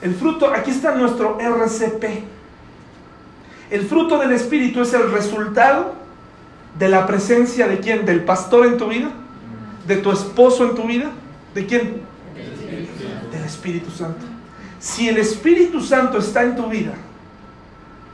El 0.04 0.14
fruto, 0.14 0.54
aquí 0.54 0.70
está 0.70 0.94
nuestro 0.94 1.40
RCP. 1.40 2.04
El 3.72 3.88
fruto 3.88 4.20
del 4.20 4.34
Espíritu 4.34 4.82
es 4.82 4.94
el 4.94 5.12
resultado 5.12 5.96
de 6.78 6.90
la 6.90 7.08
presencia 7.08 7.68
de 7.68 7.80
quién? 7.80 8.06
Del 8.06 8.24
pastor 8.24 8.68
en 8.68 8.78
tu 8.78 8.88
vida, 8.88 9.10
de 9.88 9.98
tu 9.98 10.12
esposo 10.12 10.70
en 10.70 10.76
tu 10.76 10.84
vida, 10.84 11.10
de 11.56 11.66
quién? 11.66 12.11
Espíritu 13.52 13.92
Santo. 13.92 14.26
Si 14.80 15.08
el 15.08 15.18
Espíritu 15.18 15.82
Santo 15.82 16.18
está 16.18 16.44
en 16.44 16.56
tu 16.56 16.68
vida, 16.68 16.94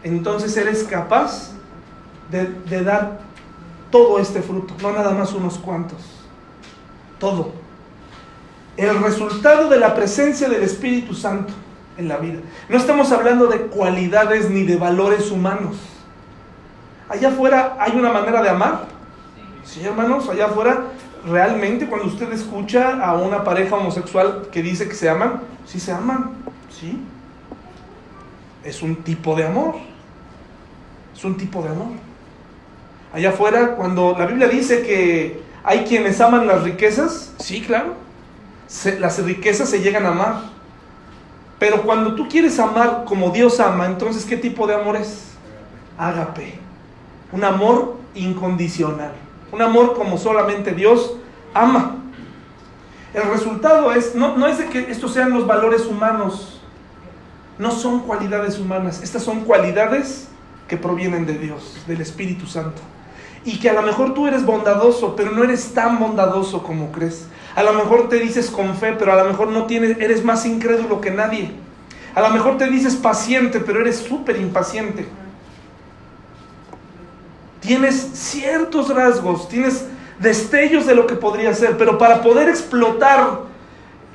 entonces 0.04 0.56
eres 0.58 0.84
capaz 0.84 1.52
de, 2.30 2.84
dar 2.84 3.20
todo 3.90 4.20
este 4.20 4.42
fruto, 4.42 4.74
no 4.82 4.92
nada 4.92 5.12
más 5.12 5.34
unos 5.34 5.58
cuantos, 5.58 6.00
todo. 7.20 7.54
El 8.76 9.02
resultado 9.02 9.70
de 9.70 9.80
la 9.80 9.96
presencia 9.96 10.50
del 10.50 10.64
Espíritu 10.64 11.14
Santo 11.16 11.54
en 11.98 12.08
la 12.08 12.18
vida. 12.18 12.40
No 12.70 12.78
estamos 12.78 13.12
hablando 13.12 13.48
de 13.48 13.62
cualidades 13.62 14.50
ni 14.50 14.64
de 14.64 14.76
valores 14.76 15.32
humanos. 15.32 15.78
Allá 17.10 17.30
afuera 17.30 17.78
hay 17.80 17.94
una 17.98 18.12
manera 18.12 18.42
de 18.44 18.50
amar. 18.50 18.86
Sí, 19.64 19.84
hermanos, 19.84 20.30
allá 20.30 20.46
afuera 20.46 20.84
realmente 21.26 21.88
cuando 21.88 22.08
usted 22.08 22.32
escucha 22.34 23.04
a 23.04 23.16
una 23.16 23.44
pareja 23.44 23.76
homosexual 23.76 24.50
que 24.52 24.62
dice 24.62 24.88
que 24.88 24.96
se 24.96 25.10
aman, 25.10 25.42
sí 25.66 25.80
se 25.80 25.92
aman, 25.92 26.32
sí. 26.70 27.02
Es 28.64 28.82
un 28.82 28.98
tipo 28.98 29.36
de 29.36 29.46
amor. 29.46 29.76
Es 31.16 31.24
un 31.24 31.38
tipo 31.38 31.62
de 31.64 31.70
amor. 31.70 31.88
Allá 33.14 33.30
afuera, 33.30 33.76
cuando 33.76 34.16
la 34.18 34.26
Biblia 34.26 34.48
dice 34.48 34.84
que 34.84 35.42
hay 35.64 35.86
quienes 35.86 36.20
aman 36.22 36.48
las 36.48 36.64
riquezas, 36.64 37.34
sí, 37.40 37.62
claro. 37.62 37.96
las 39.00 39.24
riquezas 39.24 39.70
se 39.70 39.82
llegan 39.82 40.06
a 40.06 40.10
amar. 40.10 40.42
Pero 41.60 41.82
cuando 41.84 42.16
tú 42.16 42.28
quieres 42.28 42.60
amar 42.60 43.04
como 43.06 43.32
Dios 43.32 43.60
ama, 43.60 43.86
entonces 43.88 44.26
¿qué 44.26 44.38
tipo 44.38 44.68
de 44.68 44.76
amor 44.76 44.96
es? 44.96 45.30
Ágape. 45.98 46.60
Un 47.32 47.44
amor 47.44 47.98
incondicional. 48.14 49.14
Un 49.52 49.62
amor 49.62 49.96
como 49.96 50.18
solamente 50.18 50.72
Dios 50.72 51.16
ama. 51.54 51.96
El 53.14 53.24
resultado 53.24 53.92
es, 53.94 54.16
no, 54.16 54.38
no 54.38 54.48
es 54.48 54.58
de 54.58 54.66
que 54.66 54.92
estos 54.92 55.14
sean 55.14 55.32
los 55.32 55.48
valores 55.48 55.86
humanos, 55.86 56.62
no 57.58 57.72
son 57.72 58.02
cualidades 58.02 58.60
humanas, 58.60 59.02
estas 59.02 59.24
son 59.24 59.42
cualidades 59.42 60.28
que 60.68 60.78
provienen 60.78 61.26
de 61.26 61.38
Dios, 61.38 61.82
del 61.88 62.02
Espíritu 62.02 62.46
Santo. 62.46 62.82
Y 63.46 63.60
que 63.60 63.70
a 63.70 63.74
lo 63.74 63.82
mejor 63.82 64.14
tú 64.14 64.28
eres 64.28 64.46
bondadoso, 64.46 65.16
pero 65.16 65.32
no 65.32 65.44
eres 65.44 65.74
tan 65.74 66.00
bondadoso 66.00 66.62
como 66.64 66.92
crees. 66.92 67.28
A 67.56 67.64
lo 67.64 67.74
mejor 67.74 68.10
te 68.10 68.18
dices 68.18 68.52
con 68.52 68.76
fe, 68.76 68.94
pero 69.00 69.14
a 69.14 69.24
lo 69.24 69.30
mejor 69.30 69.48
no 69.48 69.66
tienes, 69.66 69.98
eres 70.00 70.24
más 70.24 70.46
incrédulo 70.46 71.00
que 71.00 71.12
nadie. 71.12 71.52
A 72.14 72.22
lo 72.22 72.30
mejor 72.30 72.58
te 72.58 72.70
dices 72.70 72.96
paciente, 72.96 73.62
pero 73.62 73.80
eres 73.80 73.98
súper 73.98 74.36
impaciente 74.38 75.08
tienes 77.60 77.96
ciertos 78.14 78.94
rasgos, 78.94 79.48
tienes 79.50 79.86
destellos 80.20 80.86
de 80.86 80.96
lo 80.96 81.08
que 81.08 81.16
podría 81.16 81.54
ser, 81.54 81.78
pero 81.78 81.98
para 81.98 82.22
poder 82.22 82.50
explotar 82.50 83.42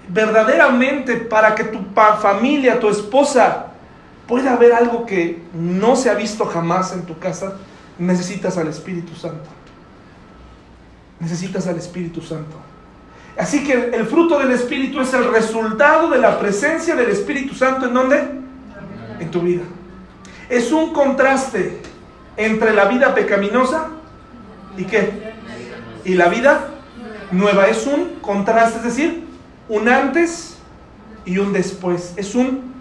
verdaderamente, 0.09 1.17
para 1.17 1.55
que 1.55 1.65
tu 1.65 1.79
familia, 2.21 2.81
tu 2.81 2.89
esposa, 2.89 3.67
pueda 4.27 4.55
haber 4.55 4.73
algo 4.73 5.07
que 5.07 5.43
no 5.55 5.97
se 5.97 6.11
ha 6.11 6.15
visto 6.15 6.45
jamás 6.45 6.93
en 6.93 7.03
tu 7.03 7.19
casa, 7.19 7.55
necesitas 7.99 8.57
al 8.59 8.69
Espíritu 8.69 9.15
Santo. 9.15 9.49
Necesitas 11.21 11.67
al 11.67 11.77
Espíritu 11.77 12.21
Santo. 12.21 12.57
Así 13.39 13.65
que 13.65 13.73
el, 13.73 14.07
fruto 14.07 14.39
del 14.39 14.51
Espíritu 14.51 15.01
es 15.01 15.15
el 15.15 15.31
resultado 15.33 16.11
de 16.11 16.19
la 16.19 16.39
presencia 16.39 16.95
del 16.95 17.11
Espíritu 17.11 17.55
Santo 17.55 17.87
en 17.87 17.95
dónde? 17.95 18.31
En 19.21 19.31
tu 19.31 19.41
vida. 19.41 19.63
Es 20.49 20.71
un 20.73 20.93
contraste 20.93 21.81
entre 22.37 22.73
la 22.73 22.87
vida 22.87 23.15
pecaminosa 23.15 23.89
y 24.77 24.85
qué? 24.85 25.33
Y 26.05 26.15
la 26.15 26.29
vida 26.29 26.69
nueva. 27.31 27.69
Es 27.69 27.87
un 27.87 28.21
contraste, 28.21 28.79
es 28.79 28.85
decir, 28.85 29.25
un 29.69 29.89
antes 29.89 30.57
y 31.25 31.39
un 31.39 31.53
después. 31.53 32.15
Es 32.17 32.35
un 32.35 32.73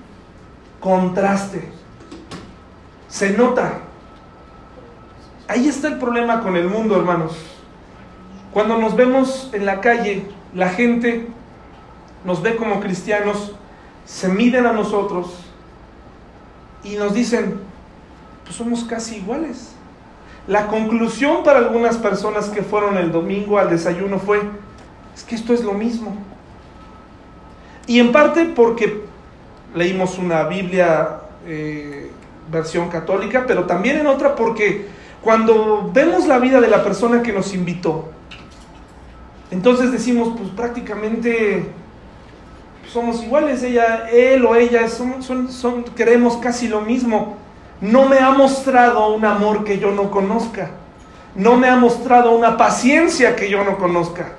contraste. 0.80 1.72
Se 3.08 3.32
nota. 3.32 3.80
Ahí 5.48 5.68
está 5.68 5.90
el 5.90 5.98
problema 5.98 6.42
con 6.42 6.56
el 6.56 6.68
mundo, 6.68 6.96
hermanos. 6.96 7.34
Cuando 8.54 8.78
nos 8.78 8.96
vemos 8.96 9.50
en 9.54 9.66
la 9.66 9.82
calle, 9.82 10.26
la 10.54 10.70
gente 10.70 11.28
nos 12.26 12.42
ve 12.42 12.56
como 12.56 12.80
cristianos, 12.80 13.54
se 14.06 14.28
miden 14.28 14.66
a 14.66 14.74
nosotros 14.74 15.28
y 16.84 16.96
nos 16.96 17.14
dicen, 17.14 17.60
pues 18.52 18.58
somos 18.58 18.84
casi 18.84 19.16
iguales. 19.16 19.70
La 20.46 20.68
conclusión 20.68 21.42
para 21.46 21.60
algunas 21.60 21.96
personas 21.96 22.50
que 22.50 22.64
fueron 22.64 22.98
el 22.98 23.10
domingo 23.10 23.58
al 23.58 23.70
desayuno 23.70 24.20
fue, 24.20 24.42
es 25.16 25.24
que 25.24 25.36
esto 25.36 25.54
es 25.54 25.64
lo 25.64 25.72
mismo. 25.72 26.18
Y 27.88 28.02
en 28.02 28.12
parte 28.12 28.52
porque 28.54 29.06
leímos 29.74 30.18
una 30.18 30.44
Biblia 30.44 31.22
eh, 31.48 32.12
versión 32.52 32.90
católica, 32.90 33.46
pero 33.48 33.64
también 33.64 34.00
en 34.00 34.08
otra 34.08 34.36
porque 34.36 34.88
cuando 35.22 35.90
vemos 35.94 36.28
la 36.28 36.38
vida 36.38 36.60
de 36.60 36.68
la 36.68 36.84
persona 36.84 37.24
que 37.24 37.32
nos 37.32 37.54
invitó, 37.54 38.10
Entonces 39.50 39.94
decimos, 39.94 40.34
pues 40.38 40.50
prácticamente 40.50 41.68
somos 42.92 43.24
iguales, 43.24 43.64
ella, 43.64 44.10
él 44.12 44.46
o 44.46 44.56
ella, 44.56 44.90
son, 44.90 45.24
son, 45.24 45.50
son, 45.50 45.84
queremos 45.84 46.36
casi 46.36 46.68
lo 46.68 46.82
mismo. 46.82 47.41
No 47.82 48.06
me 48.06 48.20
ha 48.20 48.30
mostrado 48.30 49.10
un 49.14 49.26
amor 49.26 49.64
que 49.64 49.80
yo 49.80 49.92
no 49.92 50.12
conozca. 50.12 50.70
No 51.36 51.58
me 51.58 51.68
ha 51.68 51.76
mostrado 51.76 52.32
una 52.32 52.56
paciencia 52.56 53.36
que 53.36 53.50
yo 53.50 53.64
no 53.64 53.78
conozca. 53.78 54.34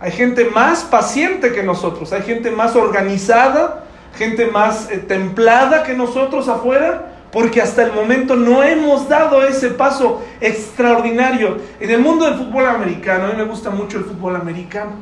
Hay 0.00 0.12
gente 0.12 0.44
más 0.44 0.84
paciente 0.84 1.52
que 1.52 1.62
nosotros, 1.62 2.12
hay 2.12 2.22
gente 2.22 2.50
más 2.50 2.76
organizada, 2.76 3.84
gente 4.14 4.46
más 4.46 4.90
eh, 4.90 4.98
templada 4.98 5.82
que 5.82 5.94
nosotros 5.94 6.48
afuera, 6.48 7.14
porque 7.32 7.62
hasta 7.62 7.82
el 7.82 7.92
momento 7.92 8.36
no 8.36 8.62
hemos 8.62 9.08
dado 9.08 9.42
ese 9.42 9.70
paso 9.70 10.22
extraordinario. 10.40 11.58
En 11.80 11.90
el 11.90 12.00
mundo 12.00 12.26
del 12.26 12.34
fútbol 12.34 12.66
americano, 12.66 13.24
a 13.24 13.28
mí 13.28 13.34
me 13.36 13.44
gusta 13.44 13.70
mucho 13.70 13.98
el 13.98 14.04
fútbol 14.04 14.36
americano. 14.36 14.92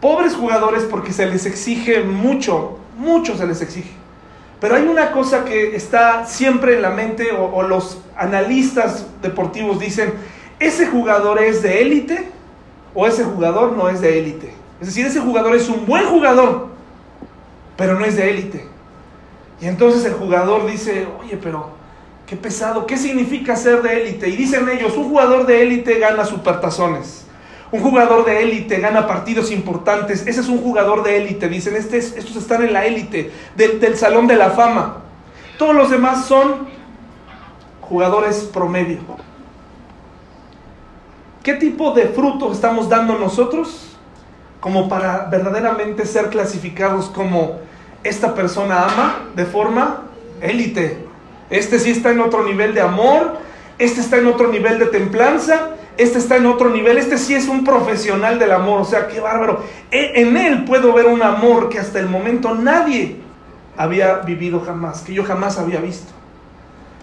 Pobres 0.00 0.34
jugadores 0.34 0.84
porque 0.84 1.12
se 1.12 1.26
les 1.26 1.44
exige 1.44 2.02
mucho, 2.02 2.78
mucho 2.96 3.36
se 3.36 3.46
les 3.46 3.60
exige. 3.60 4.01
Pero 4.62 4.76
hay 4.76 4.86
una 4.86 5.10
cosa 5.10 5.44
que 5.44 5.74
está 5.74 6.24
siempre 6.24 6.76
en 6.76 6.82
la 6.82 6.90
mente, 6.90 7.32
o, 7.32 7.64
los 7.64 7.98
analistas 8.16 9.04
deportivos 9.20 9.80
dicen, 9.80 10.14
ese 10.60 10.86
jugador 10.86 11.42
es 11.42 11.64
de 11.64 11.82
élite 11.82 12.28
o 12.94 13.04
ese 13.08 13.24
jugador 13.24 13.72
no 13.72 13.88
es 13.88 14.00
de 14.00 14.20
élite. 14.20 14.54
Es 14.80 14.86
decir, 14.86 15.04
ese 15.04 15.18
jugador 15.18 15.56
es 15.56 15.68
un 15.68 15.84
buen 15.84 16.06
jugador, 16.06 16.68
pero 17.76 17.98
no 17.98 18.04
es 18.04 18.14
de 18.14 18.30
élite. 18.30 18.68
Y 19.60 19.66
entonces 19.66 20.04
el 20.04 20.12
jugador 20.12 20.70
dice, 20.70 21.08
oye, 21.20 21.36
pero 21.42 21.70
qué 22.24 22.36
pesado, 22.36 22.86
¿qué 22.86 22.96
significa 22.96 23.56
ser 23.56 23.82
de 23.82 24.00
élite? 24.00 24.28
Y 24.28 24.36
dicen 24.36 24.68
ellos, 24.68 24.96
un 24.96 25.08
jugador 25.08 25.44
de 25.44 25.60
élite 25.60 25.98
gana 25.98 26.24
supertazones. 26.24 27.26
Un 27.72 27.80
jugador 27.80 28.26
de 28.26 28.42
élite 28.42 28.78
gana 28.80 29.06
partidos 29.06 29.50
importantes. 29.50 30.26
Ese 30.26 30.42
es 30.42 30.48
un 30.48 30.58
jugador 30.58 31.02
de 31.02 31.16
élite. 31.16 31.48
Dicen, 31.48 31.74
este 31.74 31.96
estos 31.96 32.36
están 32.36 32.62
en 32.62 32.72
la 32.72 32.84
élite 32.84 33.32
del, 33.56 33.80
del 33.80 33.96
salón 33.96 34.26
de 34.26 34.36
la 34.36 34.50
fama. 34.50 34.98
Todos 35.58 35.74
los 35.74 35.90
demás 35.90 36.26
son 36.26 36.68
jugadores 37.80 38.48
promedio. 38.52 39.00
¿Qué 41.42 41.54
tipo 41.54 41.92
de 41.92 42.06
fruto 42.06 42.52
estamos 42.52 42.88
dando 42.88 43.18
nosotros 43.18 43.96
como 44.60 44.88
para 44.88 45.24
verdaderamente 45.24 46.06
ser 46.06 46.28
clasificados 46.28 47.06
como 47.06 47.58
esta 48.04 48.34
persona 48.34 48.84
ama 48.84 49.30
de 49.34 49.44
forma 49.44 50.04
élite? 50.40 51.04
Este 51.50 51.78
sí 51.78 51.90
está 51.90 52.10
en 52.10 52.20
otro 52.20 52.44
nivel 52.44 52.74
de 52.74 52.80
amor, 52.80 53.38
este 53.78 54.00
está 54.00 54.18
en 54.18 54.26
otro 54.26 54.48
nivel 54.48 54.78
de 54.78 54.86
templanza, 54.86 55.70
este 55.98 56.18
está 56.18 56.36
en 56.36 56.46
otro 56.46 56.70
nivel, 56.70 56.98
este 56.98 57.18
sí 57.18 57.34
es 57.34 57.48
un 57.48 57.64
profesional 57.64 58.38
del 58.38 58.52
amor, 58.52 58.80
o 58.80 58.84
sea, 58.84 59.08
qué 59.08 59.20
bárbaro. 59.20 59.62
E, 59.90 60.22
en 60.22 60.36
él 60.36 60.64
puedo 60.64 60.92
ver 60.92 61.06
un 61.06 61.22
amor 61.22 61.68
que 61.68 61.78
hasta 61.78 62.00
el 62.00 62.08
momento 62.08 62.54
nadie 62.54 63.16
había 63.76 64.16
vivido 64.18 64.60
jamás, 64.60 65.02
que 65.02 65.14
yo 65.14 65.24
jamás 65.24 65.58
había 65.58 65.80
visto. 65.80 66.12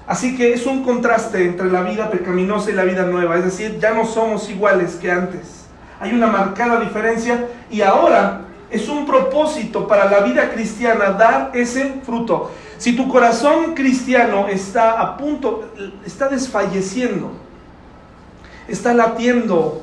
Así 0.08 0.36
que 0.36 0.53
es 0.53 0.65
un 0.65 0.84
contraste 0.84 1.46
entre 1.46 1.72
la 1.72 1.81
vida 1.81 2.10
pecaminosa 2.10 2.72
y 2.72 2.74
la 2.74 2.84
vida 2.84 3.03
nueva, 3.03 3.38
es 3.38 3.43
decir, 3.43 3.77
ya 3.79 3.91
no 3.91 4.05
somos 4.05 4.50
iguales 4.50 4.96
que 4.96 5.12
antes. 5.12 5.67
Hay 6.00 6.13
una 6.13 6.27
marcada 6.27 6.79
diferencia 6.79 7.48
y 7.69 7.81
ahora 7.81 8.41
es 8.72 8.88
un 8.88 9.05
propósito 9.05 9.88
para 9.88 10.10
la 10.10 10.22
vida 10.22 10.50
cristiana 10.51 11.12
dar 11.12 11.51
ese 11.53 12.01
fruto. 12.03 12.51
Si 12.77 12.96
tu 12.96 13.08
corazón 13.08 13.75
cristiano 13.75 14.48
está 14.48 15.00
a 15.00 15.17
punto, 15.17 15.74
está 16.05 16.29
desfalleciendo, 16.29 17.31
está 18.70 18.94
latiendo, 18.94 19.82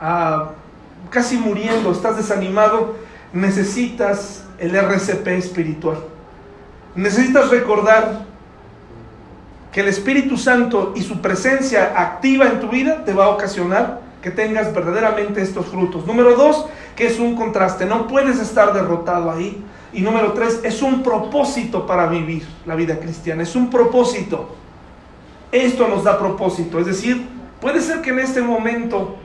ah, 0.00 0.50
casi 1.10 1.36
muriendo, 1.36 1.92
estás 1.92 2.16
desanimado, 2.16 2.96
necesitas 3.32 4.44
el 4.58 4.74
RCP 4.74 5.26
espiritual. 5.28 5.98
Necesitas 6.94 7.50
recordar 7.50 8.26
que 9.72 9.80
el 9.80 9.88
Espíritu 9.88 10.36
Santo 10.36 10.92
y 10.96 11.02
su 11.02 11.20
presencia 11.20 11.92
activa 11.96 12.46
en 12.46 12.60
tu 12.60 12.68
vida 12.68 13.04
te 13.04 13.12
va 13.12 13.26
a 13.26 13.28
ocasionar 13.28 14.00
que 14.22 14.30
tengas 14.30 14.74
verdaderamente 14.74 15.42
estos 15.42 15.66
frutos. 15.66 16.06
Número 16.06 16.34
dos, 16.34 16.66
que 16.96 17.06
es 17.06 17.18
un 17.18 17.36
contraste, 17.36 17.86
no 17.86 18.06
puedes 18.08 18.40
estar 18.40 18.72
derrotado 18.72 19.30
ahí. 19.30 19.62
Y 19.92 20.02
número 20.02 20.32
tres, 20.32 20.60
es 20.64 20.82
un 20.82 21.02
propósito 21.02 21.86
para 21.86 22.06
vivir 22.06 22.46
la 22.66 22.74
vida 22.74 22.98
cristiana, 22.98 23.42
es 23.42 23.54
un 23.54 23.70
propósito. 23.70 24.56
Esto 25.50 25.88
nos 25.88 26.04
da 26.04 26.18
propósito, 26.18 26.78
es 26.78 26.86
decir, 26.86 27.26
puede 27.60 27.80
ser 27.80 28.00
que 28.00 28.10
en 28.10 28.18
este 28.20 28.40
momento 28.40 29.16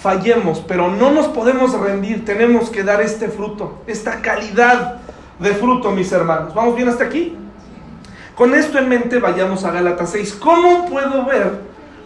fallemos, 0.00 0.62
pero 0.66 0.90
no 0.90 1.10
nos 1.10 1.28
podemos 1.28 1.72
rendir, 1.78 2.24
tenemos 2.24 2.70
que 2.70 2.82
dar 2.82 3.00
este 3.00 3.28
fruto, 3.28 3.82
esta 3.86 4.20
calidad 4.20 4.96
de 5.38 5.50
fruto, 5.54 5.90
mis 5.90 6.10
hermanos. 6.12 6.54
¿Vamos 6.54 6.76
bien 6.76 6.88
hasta 6.88 7.04
aquí? 7.04 7.36
Con 8.34 8.54
esto 8.54 8.78
en 8.78 8.88
mente 8.88 9.18
vayamos 9.18 9.64
a 9.64 9.70
Gálatas 9.70 10.10
6. 10.10 10.34
¿Cómo 10.34 10.86
puedo 10.86 11.24
ver, 11.24 11.60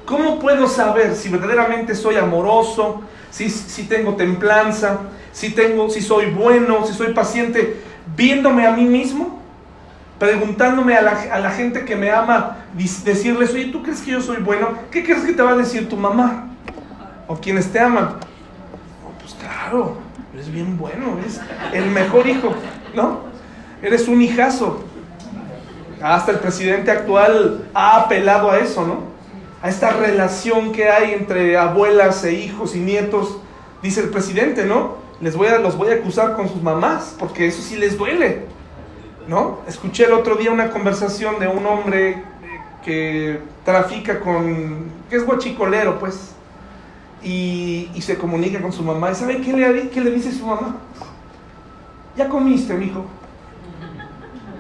cómo 0.04 0.38
puedo 0.38 0.68
saber 0.68 1.14
si 1.14 1.28
verdaderamente 1.30 1.94
soy 1.94 2.16
amoroso, 2.16 3.02
si, 3.30 3.48
si 3.48 3.84
tengo 3.84 4.14
templanza, 4.14 4.98
si, 5.32 5.50
tengo, 5.50 5.88
si 5.88 6.02
soy 6.02 6.26
bueno, 6.30 6.86
si 6.86 6.92
soy 6.92 7.14
paciente, 7.14 7.80
viéndome 8.14 8.66
a 8.66 8.72
mí 8.72 8.84
mismo? 8.84 9.37
Preguntándome 10.18 10.96
a 10.96 11.02
la, 11.02 11.12
a 11.32 11.38
la 11.38 11.50
gente 11.50 11.84
que 11.84 11.94
me 11.94 12.10
ama, 12.10 12.56
decirles, 13.04 13.52
oye, 13.52 13.66
¿tú 13.66 13.82
crees 13.82 14.00
que 14.00 14.10
yo 14.12 14.20
soy 14.20 14.38
bueno? 14.38 14.70
¿Qué 14.90 15.04
crees 15.04 15.22
que 15.24 15.32
te 15.32 15.42
va 15.42 15.52
a 15.52 15.56
decir 15.56 15.88
tu 15.88 15.96
mamá? 15.96 16.48
O 17.28 17.36
quienes 17.36 17.70
te 17.70 17.78
aman. 17.78 18.16
Oh, 19.06 19.12
pues 19.20 19.34
claro, 19.34 19.98
eres 20.34 20.50
bien 20.50 20.76
bueno, 20.76 21.18
eres 21.20 21.40
el 21.72 21.90
mejor 21.90 22.26
hijo, 22.26 22.52
¿no? 22.94 23.20
Eres 23.80 24.08
un 24.08 24.20
hijazo. 24.20 24.84
Hasta 26.02 26.32
el 26.32 26.38
presidente 26.38 26.90
actual 26.90 27.68
ha 27.74 28.00
apelado 28.00 28.50
a 28.50 28.58
eso, 28.58 28.86
¿no? 28.86 29.02
A 29.62 29.68
esta 29.68 29.90
relación 29.90 30.72
que 30.72 30.88
hay 30.88 31.12
entre 31.12 31.56
abuelas 31.56 32.24
e 32.24 32.32
hijos 32.32 32.74
y 32.74 32.80
nietos. 32.80 33.38
Dice 33.82 34.00
el 34.00 34.08
presidente, 34.10 34.64
¿no? 34.64 34.96
Les 35.20 35.36
voy 35.36 35.48
a, 35.48 35.58
los 35.58 35.76
voy 35.76 35.90
a 35.90 35.94
acusar 35.94 36.34
con 36.34 36.48
sus 36.48 36.62
mamás, 36.62 37.14
porque 37.18 37.46
eso 37.46 37.62
sí 37.62 37.76
les 37.76 37.98
duele, 37.98 38.46
¿no? 39.28 39.60
Escuché 39.68 40.06
el 40.06 40.12
otro 40.12 40.34
día 40.34 40.50
una 40.50 40.70
conversación 40.70 41.38
de 41.38 41.46
un 41.46 41.64
hombre 41.66 42.10
eh, 42.10 42.24
que 42.84 43.40
trafica 43.64 44.18
con, 44.18 44.86
que 45.08 45.16
es 45.16 45.24
guachicolero, 45.24 46.00
pues, 46.00 46.32
y, 47.22 47.90
se 48.00 48.16
comunica 48.16 48.60
con 48.60 48.72
su 48.72 48.82
mamá. 48.82 49.12
¿Y 49.12 49.14
sabe 49.14 49.40
qué 49.40 49.52
le, 49.52 49.90
qué 49.90 50.00
le 50.00 50.10
dice 50.10 50.32
su 50.32 50.46
mamá? 50.46 50.76
Ya 52.16 52.28
comiste, 52.28 52.74
mijo 52.74 53.04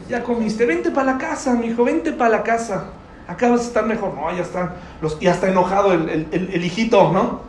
ya 0.08 0.22
comiste, 0.22 0.64
vente 0.64 0.90
para 0.90 1.12
la 1.12 1.18
casa, 1.18 1.54
mi 1.54 1.66
hijo, 1.66 1.84
vente 1.84 2.12
para 2.12 2.30
la 2.30 2.42
casa. 2.42 2.86
Acá 3.26 3.50
vas 3.50 3.60
a 3.60 3.64
estar 3.64 3.84
mejor. 3.84 4.14
No, 4.14 4.34
ya 4.34 4.42
están, 4.42 4.72
los, 5.02 5.20
ya 5.20 5.32
está 5.32 5.48
enojado 5.48 5.92
el, 5.92 6.08
el, 6.08 6.28
el, 6.32 6.64
hijito, 6.64 7.12
¿no? 7.12 7.40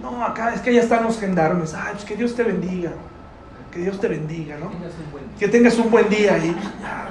No, 0.00 0.24
acá 0.24 0.54
es 0.54 0.62
que 0.62 0.72
ya 0.72 0.80
están 0.80 1.04
los 1.04 1.20
gendarmes. 1.20 1.74
Ay, 1.74 1.92
pues 1.92 2.04
que 2.04 2.16
Dios 2.16 2.34
te 2.34 2.44
bendiga. 2.44 2.92
Que 3.72 3.80
Dios 3.80 3.98
te 3.98 4.08
bendiga, 4.08 4.58
¿no? 4.58 4.70
Que 5.38 5.48
tengas 5.48 5.78
un 5.78 5.90
buen 5.90 6.08
día. 6.08 6.36
Y, 6.38 6.54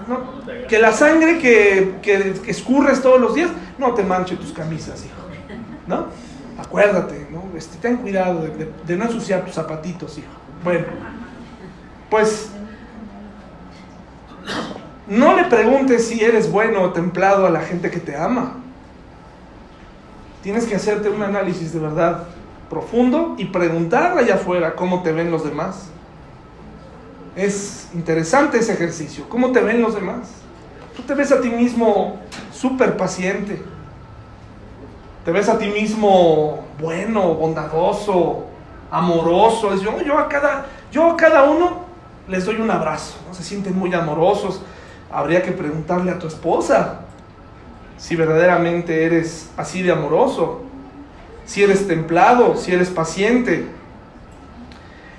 ¿no? 0.07 0.45
Que 0.67 0.79
la 0.79 0.91
sangre 0.91 1.39
que, 1.39 1.95
que, 2.01 2.33
que, 2.43 2.51
escurres 2.51 3.01
todos 3.01 3.19
los 3.19 3.33
días 3.33 3.49
no 3.79 3.93
te 3.93 4.03
manche 4.03 4.35
tus 4.35 4.53
camisas, 4.53 5.03
hijo. 5.05 5.15
¿No? 5.87 6.05
Acuérdate, 6.59 7.27
¿no? 7.31 7.57
Este, 7.57 7.77
ten 7.77 7.97
cuidado 7.97 8.43
de, 8.43 8.49
de, 8.49 8.71
de 8.85 8.95
no 8.95 9.05
ensuciar 9.05 9.43
tus 9.43 9.55
zapatitos, 9.55 10.17
hijo. 10.19 10.27
Bueno, 10.63 10.85
pues 12.09 12.51
no 15.07 15.35
le 15.35 15.45
preguntes 15.45 16.07
si 16.07 16.23
eres 16.23 16.51
bueno 16.51 16.83
o 16.83 16.91
templado 16.91 17.47
a 17.47 17.49
la 17.49 17.61
gente 17.61 17.89
que 17.89 17.99
te 17.99 18.15
ama. 18.15 18.57
Tienes 20.43 20.65
que 20.65 20.75
hacerte 20.75 21.09
un 21.09 21.21
análisis 21.21 21.73
de 21.73 21.79
verdad 21.79 22.27
profundo 22.69 23.35
y 23.37 23.45
preguntar 23.45 24.17
allá 24.17 24.35
afuera 24.35 24.75
cómo 24.75 25.03
te 25.03 25.11
ven 25.11 25.31
los 25.31 25.43
demás. 25.43 25.89
Es 27.35 27.89
interesante 27.93 28.59
ese 28.59 28.73
ejercicio. 28.73 29.27
¿Cómo 29.29 29.51
te 29.51 29.61
ven 29.61 29.81
los 29.81 29.95
demás? 29.95 30.29
Tú 30.95 31.03
te 31.03 31.13
ves 31.13 31.31
a 31.31 31.41
ti 31.41 31.49
mismo 31.49 32.19
súper 32.51 32.97
paciente. 32.97 33.61
Te 35.23 35.31
ves 35.31 35.47
a 35.49 35.57
ti 35.57 35.67
mismo 35.67 36.65
bueno, 36.79 37.35
bondadoso, 37.35 38.45
amoroso. 38.89 39.75
Yo, 39.75 40.17
a 40.17 40.27
cada, 40.27 40.65
yo 40.91 41.11
a 41.11 41.17
cada 41.17 41.43
uno 41.43 41.85
les 42.27 42.45
doy 42.45 42.55
un 42.55 42.69
abrazo. 42.71 43.17
¿no? 43.27 43.33
Se 43.33 43.43
sienten 43.43 43.77
muy 43.77 43.93
amorosos 43.93 44.61
habría 45.11 45.43
que 45.43 45.51
preguntarle 45.51 46.11
a 46.11 46.19
tu 46.19 46.27
esposa 46.27 47.01
si 47.97 48.15
verdaderamente 48.15 49.05
eres 49.05 49.51
así 49.57 49.83
de 49.83 49.91
amoroso, 49.91 50.61
si 51.45 51.61
eres 51.61 51.87
templado, 51.87 52.55
si 52.55 52.71
eres 52.71 52.89
paciente. 52.89 53.67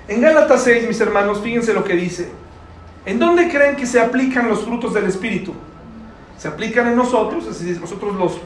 En 0.07 0.21
Gálatas 0.21 0.63
6, 0.63 0.87
mis 0.87 0.99
hermanos, 0.99 1.39
fíjense 1.41 1.73
lo 1.73 1.83
que 1.83 1.93
dice. 1.93 2.29
¿En 3.05 3.19
dónde 3.19 3.49
creen 3.49 3.75
que 3.75 3.85
se 3.85 3.99
aplican 3.99 4.47
los 4.47 4.63
frutos 4.63 4.93
del 4.93 5.05
Espíritu? 5.05 5.53
Se 6.37 6.47
aplican 6.47 6.87
en 6.87 6.95
nosotros, 6.95 7.45
es 7.47 7.59
decir, 7.59 7.79
nosotros 7.79 8.15
los 8.15 8.39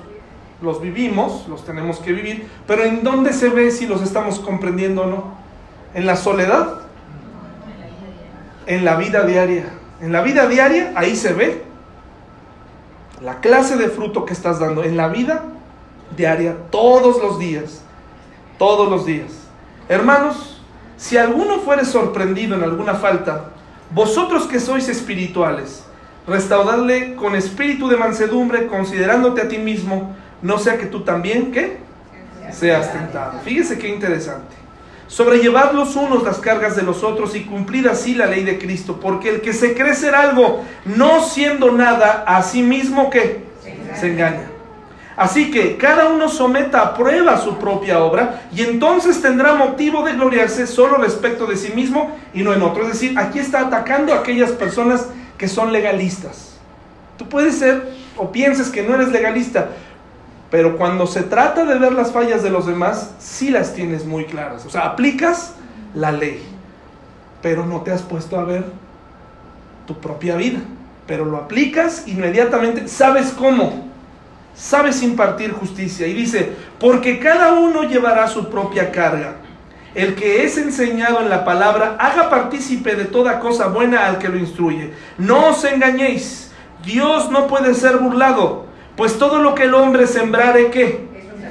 los 0.62 0.82
vivimos, 0.82 1.48
los 1.48 1.64
tenemos 1.66 2.00
que 2.00 2.12
vivir, 2.12 2.48
pero 2.66 2.84
¿en 2.84 3.04
dónde 3.04 3.34
se 3.34 3.50
ve 3.50 3.70
si 3.72 3.86
los 3.86 4.02
estamos 4.02 4.40
comprendiendo 4.40 5.04
o 5.04 5.06
no? 5.06 5.38
¿En 5.94 6.06
la 6.06 6.16
soledad? 6.16 6.80
En 8.66 8.84
la 8.84 8.96
vida 8.96 9.24
diaria. 9.24 9.66
En 10.02 10.12
la 10.12 10.22
vida 10.22 10.48
diaria, 10.48 10.94
ahí 10.96 11.16
se 11.16 11.34
ve 11.34 11.64
la 13.22 13.40
clase 13.40 13.78
de 13.78 13.90
fruto 13.90 14.26
que 14.26 14.34
estás 14.34 14.60
dando 14.60 14.84
en 14.84 14.96
la 14.96 15.08
vida 15.08 15.44
diaria, 16.16 16.56
todos 16.70 17.22
los 17.22 17.40
días, 17.40 17.82
todos 18.58 18.90
los 18.90 19.06
días. 19.06 19.32
Hermanos, 19.90 20.57
si 20.98 21.16
alguno 21.16 21.60
fuere 21.60 21.86
sorprendido 21.86 22.56
en 22.56 22.64
alguna 22.64 22.96
falta, 22.96 23.52
vosotros 23.92 24.48
que 24.48 24.60
sois 24.60 24.90
espirituales, 24.90 25.84
restaurarle 26.28 27.16
con 27.16 27.36
espíritu 27.36 27.88
de 27.88 27.96
mansedumbre, 27.96 28.68
considerándote 28.68 29.42
a 29.42 29.48
ti 29.48 29.60
mismo, 29.60 30.16
no 30.42 30.58
sea 30.58 30.78
que 30.78 30.88
tú 30.88 31.02
también, 31.02 31.52
¿qué? 31.52 31.78
Seas 32.52 32.92
tentado. 32.92 33.40
Fíjese 33.40 33.78
qué 33.78 33.88
interesante. 33.90 34.56
Sobrellevad 35.08 35.72
los 35.72 35.96
unos 35.96 36.24
las 36.24 36.40
cargas 36.40 36.76
de 36.76 36.82
los 36.82 37.04
otros 37.04 37.36
y 37.36 37.46
cumplid 37.46 37.88
así 37.88 38.14
la 38.14 38.26
ley 38.26 38.44
de 38.44 38.58
Cristo, 38.58 39.00
porque 39.00 39.30
el 39.30 39.42
que 39.42 39.54
se 39.54 39.74
cree 39.74 39.96
ser 39.96 40.16
algo, 40.16 40.66
no 40.86 41.24
siendo 41.24 41.72
nada, 41.72 42.24
a 42.28 42.42
sí 42.42 42.62
mismo 42.62 43.10
que 43.10 43.46
se 43.96 44.08
engaña. 44.08 44.57
Así 45.18 45.50
que 45.50 45.78
cada 45.78 46.10
uno 46.10 46.30
someta 46.30 46.82
a 46.82 46.94
prueba 46.94 47.42
su 47.42 47.58
propia 47.58 48.04
obra 48.04 48.44
y 48.54 48.62
entonces 48.62 49.20
tendrá 49.20 49.56
motivo 49.56 50.04
de 50.04 50.14
gloriarse 50.14 50.68
solo 50.68 50.98
respecto 50.98 51.48
de 51.48 51.58
sí 51.58 51.74
mismo 51.74 52.16
y 52.36 52.44
no 52.44 52.54
en 52.54 52.62
otro. 52.62 52.84
Es 52.84 52.90
decir, 52.90 53.18
aquí 53.18 53.40
está 53.40 53.62
atacando 53.62 54.14
a 54.14 54.20
aquellas 54.20 54.52
personas 54.52 55.08
que 55.40 55.48
son 55.48 55.74
legalistas. 55.74 56.60
Tú 57.18 57.28
puedes 57.28 57.58
ser 57.58 57.96
o 58.16 58.32
pienses 58.32 58.70
que 58.70 58.84
no 58.84 58.94
eres 58.94 59.10
legalista, 59.10 59.70
pero 60.52 60.78
cuando 60.78 61.08
se 61.08 61.24
trata 61.24 61.66
de 61.66 61.80
ver 61.80 61.94
las 61.94 62.12
fallas 62.12 62.44
de 62.44 62.52
los 62.52 62.68
demás, 62.68 63.16
sí 63.18 63.50
las 63.50 63.74
tienes 63.74 64.06
muy 64.06 64.26
claras. 64.26 64.68
O 64.68 64.70
sea, 64.70 64.86
aplicas 64.86 65.56
la 65.96 66.12
ley, 66.12 66.44
pero 67.42 67.66
no 67.66 67.82
te 67.82 67.92
has 67.92 68.04
puesto 68.04 68.40
a 68.40 68.44
ver 68.44 68.66
tu 69.88 70.00
propia 70.00 70.36
vida. 70.36 70.60
Pero 71.08 71.26
lo 71.26 71.38
aplicas 71.38 72.08
inmediatamente, 72.08 72.88
sabes 72.88 73.30
cómo, 73.30 73.87
sabes 74.58 75.04
impartir 75.04 75.52
justicia. 75.54 76.08
Y 76.08 76.14
dice, 76.14 76.54
porque 76.80 77.20
cada 77.20 77.54
uno 77.54 77.84
llevará 77.84 78.28
su 78.28 78.50
propia 78.50 78.92
carga. 78.92 79.36
El 79.96 80.16
que 80.16 80.44
es 80.44 80.58
enseñado 80.58 81.22
en 81.22 81.30
la 81.30 81.46
palabra, 81.46 81.96
haga 82.00 82.30
partícipe 82.30 82.96
de 82.96 83.06
toda 83.06 83.40
cosa 83.40 83.68
buena 83.68 84.06
al 84.06 84.18
que 84.18 84.30
lo 84.30 84.38
instruye. 84.38 84.94
No 85.18 85.48
os 85.48 85.64
engañéis, 85.64 86.52
Dios 86.84 87.32
no 87.32 87.48
puede 87.48 87.74
ser 87.74 87.98
burlado 87.98 88.68
pues 88.98 89.20
todo 89.20 89.40
lo 89.40 89.54
que 89.54 89.64
el 89.64 89.76
hombre 89.76 90.08
sembrare, 90.08 90.72
¿qué? 90.72 91.07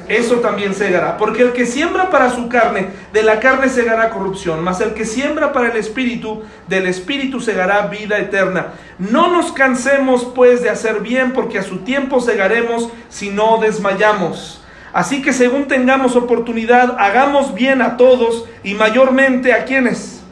Eso 0.09 0.37
también 0.37 0.75
segará. 0.75 1.17
Porque 1.17 1.43
el 1.43 1.53
que 1.53 1.67
siembra 1.67 2.11
para 2.11 2.31
su 2.31 2.49
carne, 2.49 2.89
de 3.13 3.23
la 3.23 3.41
carne 3.41 3.69
segará 3.69 4.11
corrupción. 4.11 4.63
Mas 4.63 4.81
el 4.81 4.95
que 4.95 5.05
siembra 5.05 5.53
para 5.53 5.71
el 5.71 5.77
espíritu, 5.77 6.43
del 6.69 6.87
espíritu 6.87 7.41
segará 7.41 7.87
vida 7.89 8.19
eterna. 8.19 8.75
No 8.99 9.31
nos 9.31 9.53
cansemos 9.53 10.25
pues 10.35 10.63
de 10.63 10.71
hacer 10.71 11.01
bien, 11.01 11.33
porque 11.33 11.59
a 11.59 11.63
su 11.63 11.79
tiempo 11.79 12.21
segaremos 12.21 12.89
si 13.09 13.31
no 13.31 13.59
desmayamos. 13.59 14.63
Así 14.93 15.21
que 15.23 15.33
según 15.33 15.69
tengamos 15.69 16.17
oportunidad, 16.17 16.97
hagamos 16.99 17.53
bien 17.55 17.83
a 17.83 17.97
todos 17.97 18.47
y 18.63 18.75
mayormente 18.75 19.53
a 19.53 19.65
quienes. 19.65 20.23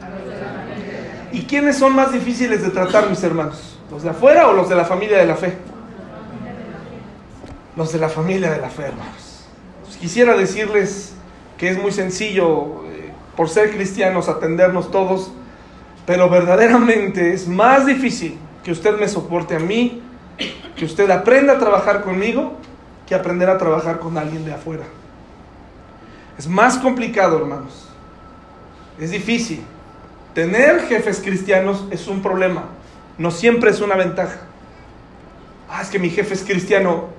¿Y 1.31 1.41
quiénes 1.43 1.77
son 1.77 1.93
más 1.93 2.13
difíciles 2.13 2.63
de 2.63 2.69
tratar, 2.69 3.09
mis 3.09 3.21
hermanos? 3.21 3.77
¿Los 3.91 4.03
de 4.03 4.09
afuera 4.09 4.47
o 4.47 4.53
los 4.53 4.69
de 4.69 4.75
la 4.75 4.85
familia 4.85 5.17
de 5.17 5.25
la 5.25 5.35
fe? 5.35 5.57
los 7.75 7.91
de 7.91 7.99
la 7.99 8.09
familia 8.09 8.51
de 8.51 8.61
la 8.61 8.69
fe, 8.69 8.83
hermanos. 8.83 9.24
Quisiera 9.99 10.35
decirles 10.35 11.13
que 11.57 11.69
es 11.69 11.81
muy 11.81 11.91
sencillo, 11.91 12.83
eh, 12.85 13.11
por 13.35 13.49
ser 13.49 13.71
cristianos, 13.71 14.29
atendernos 14.29 14.91
todos, 14.91 15.31
pero 16.05 16.29
verdaderamente 16.29 17.33
es 17.33 17.47
más 17.47 17.85
difícil 17.85 18.37
que 18.63 18.71
usted 18.71 18.99
me 18.99 19.07
soporte 19.07 19.55
a 19.55 19.59
mí, 19.59 20.01
que 20.75 20.85
usted 20.85 21.09
aprenda 21.09 21.53
a 21.53 21.59
trabajar 21.59 22.01
conmigo, 22.01 22.53
que 23.07 23.15
aprender 23.15 23.49
a 23.49 23.57
trabajar 23.57 23.99
con 23.99 24.17
alguien 24.17 24.45
de 24.45 24.53
afuera. 24.53 24.83
Es 26.37 26.47
más 26.47 26.77
complicado, 26.77 27.37
hermanos. 27.37 27.87
Es 28.99 29.11
difícil. 29.11 29.63
Tener 30.33 30.81
jefes 30.87 31.21
cristianos 31.23 31.85
es 31.91 32.07
un 32.07 32.21
problema, 32.21 32.65
no 33.17 33.31
siempre 33.31 33.69
es 33.69 33.79
una 33.79 33.95
ventaja. 33.95 34.39
Ah, 35.69 35.81
es 35.81 35.89
que 35.89 35.99
mi 35.99 36.09
jefe 36.09 36.33
es 36.33 36.43
cristiano 36.43 37.15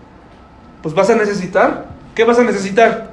pues 0.87 0.95
vas 0.95 1.11
a 1.11 1.17
necesitar, 1.17 1.87
¿qué 2.17 2.25
vas 2.25 2.39
a 2.41 2.43
necesitar? 2.43 3.11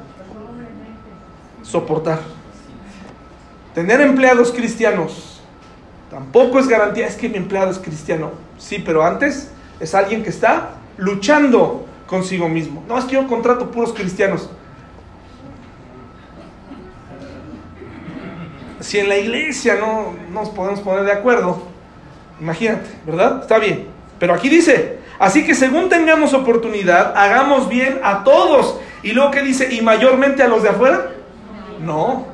Soportar. 1.61 2.21
Tener 3.75 4.01
empleados 4.01 4.51
cristianos 4.51 5.41
tampoco 6.09 6.59
es 6.59 6.67
garantía, 6.67 7.05
es 7.05 7.15
que 7.15 7.29
mi 7.29 7.37
empleado 7.37 7.69
es 7.69 7.77
cristiano. 7.77 8.31
Sí, 8.57 8.79
pero 8.83 9.03
antes 9.03 9.51
es 9.79 9.93
alguien 9.93 10.23
que 10.23 10.29
está 10.29 10.75
luchando 10.97 11.85
consigo 12.07 12.47
mismo. 12.47 12.83
No, 12.87 12.97
es 12.97 13.05
que 13.05 13.13
yo 13.15 13.27
contrato 13.27 13.71
puros 13.71 13.93
cristianos. 13.93 14.49
Si 18.79 18.99
en 18.99 19.09
la 19.09 19.17
iglesia 19.17 19.75
no 19.75 20.13
nos 20.31 20.49
podemos 20.49 20.81
poner 20.81 21.03
de 21.03 21.11
acuerdo, 21.11 21.63
imagínate, 22.39 22.89
¿verdad? 23.05 23.41
Está 23.41 23.57
bien. 23.57 23.87
Pero 24.19 24.33
aquí 24.33 24.49
dice, 24.49 24.99
Así 25.19 25.45
que 25.45 25.55
según 25.55 25.89
tengamos 25.89 26.33
oportunidad, 26.33 27.13
hagamos 27.15 27.69
bien 27.69 27.99
a 28.03 28.23
todos. 28.25 28.77
Y 29.03 29.11
luego 29.11 29.31
que 29.31 29.41
dice, 29.41 29.73
¿y 29.73 29.81
mayormente 29.81 30.41
a 30.41 30.47
los 30.47 30.63
de 30.63 30.69
afuera? 30.69 31.11
No, 31.83 32.27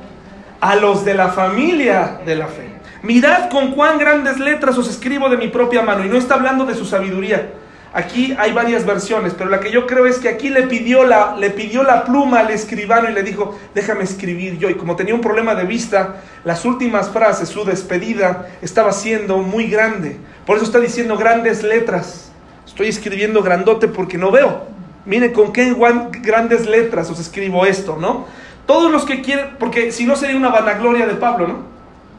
a 0.60 0.76
los 0.76 1.04
de 1.04 1.14
la 1.14 1.28
familia 1.28 2.20
de 2.24 2.36
la 2.36 2.46
fe. 2.46 2.70
Mirad 3.02 3.48
con 3.48 3.72
cuán 3.72 3.98
grandes 3.98 4.38
letras 4.38 4.78
os 4.78 4.88
escribo 4.88 5.28
de 5.28 5.36
mi 5.36 5.48
propia 5.48 5.82
mano. 5.82 6.04
Y 6.04 6.08
no 6.08 6.16
está 6.16 6.34
hablando 6.34 6.64
de 6.64 6.74
su 6.74 6.84
sabiduría. 6.84 7.50
Aquí 7.92 8.36
hay 8.38 8.52
varias 8.52 8.86
versiones, 8.86 9.34
pero 9.36 9.50
la 9.50 9.58
que 9.58 9.72
yo 9.72 9.84
creo 9.84 10.06
es 10.06 10.18
que 10.18 10.28
aquí 10.28 10.48
le 10.48 10.62
pidió 10.64 11.04
la, 11.04 11.34
le 11.36 11.50
pidió 11.50 11.82
la 11.82 12.04
pluma 12.04 12.40
al 12.40 12.50
escribano 12.50 13.10
y 13.10 13.12
le 13.12 13.24
dijo, 13.24 13.58
déjame 13.74 14.04
escribir 14.04 14.58
yo. 14.58 14.70
Y 14.70 14.74
como 14.74 14.94
tenía 14.94 15.14
un 15.14 15.20
problema 15.20 15.56
de 15.56 15.64
vista, 15.64 16.16
las 16.44 16.64
últimas 16.64 17.10
frases, 17.10 17.48
su 17.48 17.64
despedida, 17.64 18.46
estaba 18.62 18.92
siendo 18.92 19.38
muy 19.38 19.66
grande. 19.66 20.18
Por 20.46 20.56
eso 20.56 20.66
está 20.66 20.78
diciendo 20.78 21.16
grandes 21.16 21.64
letras. 21.64 22.30
Estoy 22.64 22.88
escribiendo 22.88 23.42
grandote 23.42 23.88
porque 23.88 24.18
no 24.18 24.30
veo. 24.30 24.68
Miren 25.10 25.32
con 25.32 25.52
qué 25.52 25.74
grandes 26.22 26.68
letras 26.68 27.10
os 27.10 27.18
escribo 27.18 27.66
esto, 27.66 27.96
¿no? 27.96 28.26
Todos 28.64 28.92
los 28.92 29.04
que 29.04 29.22
quieren, 29.22 29.56
porque 29.58 29.90
si 29.90 30.04
no 30.06 30.14
sería 30.14 30.36
una 30.36 30.50
vanagloria 30.50 31.04
de 31.04 31.14
Pablo, 31.14 31.48
¿no? 31.48 31.56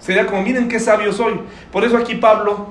Sería 0.01 0.25
como, 0.25 0.41
miren 0.41 0.67
qué 0.67 0.77
sabio 0.77 1.13
soy. 1.13 1.39
Por 1.71 1.85
eso 1.85 1.95
aquí 1.95 2.15
Pablo 2.15 2.67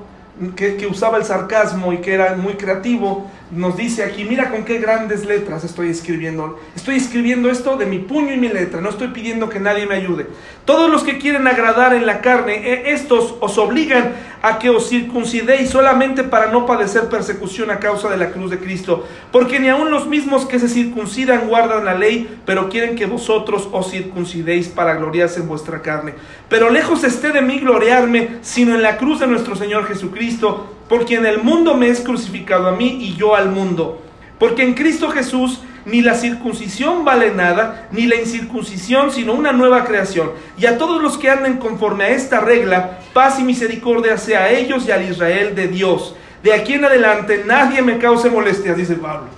que, 0.55 0.85
usaba 0.85 1.17
el 1.17 1.25
sarcasmo 1.25 1.91
y 1.91 1.97
que 2.01 2.13
era 2.13 2.35
muy 2.35 2.53
creativo, 2.53 3.31
nos 3.51 3.75
dice 3.75 4.03
aquí, 4.03 4.23
mira 4.23 4.49
con 4.49 4.63
qué 4.63 4.79
grandes 4.79 5.25
letras 5.25 5.63
estoy 5.63 5.89
escribiendo. 5.89 6.59
Estoy 6.75 6.95
escribiendo 6.95 7.49
esto 7.49 7.75
de 7.75 7.85
mi 7.85 7.99
puño 7.99 8.33
y 8.33 8.37
mi 8.37 8.47
letra, 8.47 8.79
no 8.79 8.89
estoy 8.89 9.09
pidiendo 9.09 9.49
que 9.49 9.59
nadie 9.59 9.85
me 9.85 9.95
ayude. 9.95 10.27
Todos 10.63 10.89
los 10.89 11.03
que 11.03 11.17
quieren 11.17 11.47
agradar 11.47 11.93
en 11.93 12.05
la 12.05 12.21
carne, 12.21 12.55
e, 12.55 12.93
estos 12.93 13.35
os 13.41 13.57
obligan 13.57 14.13
a 14.41 14.57
que 14.57 14.69
os 14.69 14.89
circuncidéis 14.89 15.69
solamente 15.69 16.23
para 16.23 16.51
no 16.51 16.65
padecer 16.65 17.09
persecución 17.09 17.71
a 17.71 17.79
causa 17.79 18.09
de 18.09 18.17
la 18.17 18.31
cruz 18.31 18.49
de 18.49 18.59
Cristo. 18.59 19.05
Porque 19.31 19.59
ni 19.59 19.67
aun 19.67 19.91
los 19.91 20.07
mismos 20.07 20.45
que 20.45 20.59
se 20.59 20.69
circuncidan 20.69 21.47
guardan 21.47 21.85
la 21.85 21.95
ley, 21.95 22.39
pero 22.45 22.69
quieren 22.69 22.95
que 22.95 23.05
vosotros 23.05 23.67
os 23.71 23.91
circuncidéis 23.91 24.69
para 24.69 24.95
gloriarse 24.95 25.41
en 25.41 25.47
vuestra 25.47 25.81
carne. 25.81 26.13
Pero 26.47 26.69
lejos 26.69 27.03
esté 27.03 27.31
de 27.31 27.41
mí 27.41 27.59
gloriarme, 27.59 28.37
sino 28.41 28.75
en 28.75 28.81
la 28.81 28.97
cruz 28.97 29.19
de 29.19 29.27
nuestro 29.27 29.55
Señor 29.55 29.85
Jesucristo 29.87 30.77
porque 30.91 31.15
en 31.15 31.25
el 31.25 31.41
mundo 31.41 31.73
me 31.75 31.87
es 31.87 32.01
crucificado 32.01 32.67
a 32.67 32.73
mí 32.73 32.97
y 32.99 33.15
yo 33.15 33.33
al 33.33 33.49
mundo. 33.49 34.01
Porque 34.37 34.61
en 34.61 34.73
Cristo 34.73 35.09
Jesús 35.09 35.61
ni 35.85 36.01
la 36.01 36.15
circuncisión 36.15 37.05
vale 37.05 37.31
nada, 37.31 37.87
ni 37.91 38.07
la 38.07 38.17
incircuncisión, 38.17 39.09
sino 39.09 39.31
una 39.31 39.53
nueva 39.53 39.85
creación. 39.85 40.31
Y 40.57 40.65
a 40.65 40.77
todos 40.77 41.01
los 41.01 41.17
que 41.17 41.29
anden 41.29 41.59
conforme 41.59 42.03
a 42.03 42.09
esta 42.09 42.41
regla, 42.41 42.99
paz 43.13 43.39
y 43.39 43.43
misericordia 43.43 44.17
sea 44.17 44.41
a 44.41 44.49
ellos 44.49 44.85
y 44.85 44.91
al 44.91 45.09
Israel 45.09 45.55
de 45.55 45.69
Dios. 45.69 46.13
De 46.43 46.51
aquí 46.51 46.73
en 46.73 46.83
adelante 46.83 47.45
nadie 47.45 47.81
me 47.81 47.97
cause 47.97 48.29
molestias, 48.29 48.75
dice 48.75 48.95
Pablo. 48.95 49.29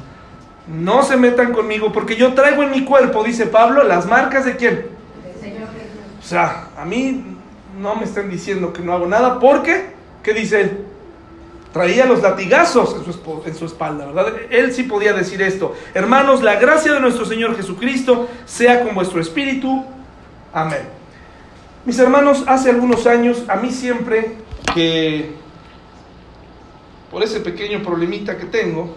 No 0.67 1.03
se 1.03 1.17
metan 1.17 1.53
conmigo, 1.53 1.93
porque 1.93 2.15
yo 2.15 2.33
traigo 2.33 2.63
en 2.63 2.71
mi 2.71 2.83
cuerpo, 2.83 3.23
dice 3.23 3.45
Pablo, 3.45 3.83
las 3.83 4.07
marcas 4.07 4.45
de 4.45 4.55
quién. 4.55 4.87
Señor 5.39 5.67
O 6.19 6.25
sea, 6.25 6.69
a 6.75 6.83
mí 6.83 7.37
no 7.79 7.93
me 7.93 8.05
están 8.05 8.27
diciendo 8.31 8.73
que 8.73 8.81
no 8.81 8.91
hago 8.91 9.05
nada, 9.05 9.39
porque 9.39 9.93
¿Qué 10.23 10.33
dice 10.33 10.61
él? 10.61 10.85
Traía 11.73 12.05
los 12.05 12.21
latigazos 12.21 12.95
en 13.47 13.55
su, 13.55 13.65
espalda, 13.65 14.05
¿verdad? 14.05 14.33
Él 14.51 14.71
sí 14.71 14.83
podía 14.83 15.11
decir 15.11 15.41
esto. 15.41 15.73
Hermanos, 15.95 16.43
la 16.43 16.57
gracia 16.57 16.93
de 16.93 16.99
nuestro 16.99 17.25
Señor 17.25 17.57
Jesucristo 17.57 18.29
sea 18.45 18.83
con 18.83 18.93
vuestro 18.93 19.19
espíritu. 19.19 19.83
Amén. 20.53 20.83
Mis 21.83 21.97
hermanos, 21.97 22.43
hace 22.45 22.69
algunos 22.69 23.07
años, 23.07 23.43
a 23.47 23.55
mí 23.55 23.71
siempre 23.71 24.37
que, 24.75 25.33
por 27.09 27.23
ese 27.23 27.39
pequeño 27.39 27.81
problemita 27.81 28.37
que 28.37 28.45
tengo, 28.45 28.95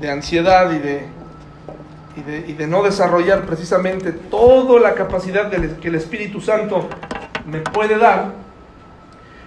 de 0.00 0.10
ansiedad 0.10 0.72
y 0.72 0.80
de, 0.80 1.06
y 2.48 2.52
de, 2.54 2.66
no 2.66 2.82
desarrollar 2.82 3.46
precisamente 3.46 4.10
toda 4.10 4.80
la 4.80 4.94
capacidad 4.94 5.48
que 5.48 5.88
el 5.88 5.94
Espíritu 5.94 6.40
Santo 6.40 6.88
me 7.46 7.60
puede 7.60 7.96
dar, 7.98 8.45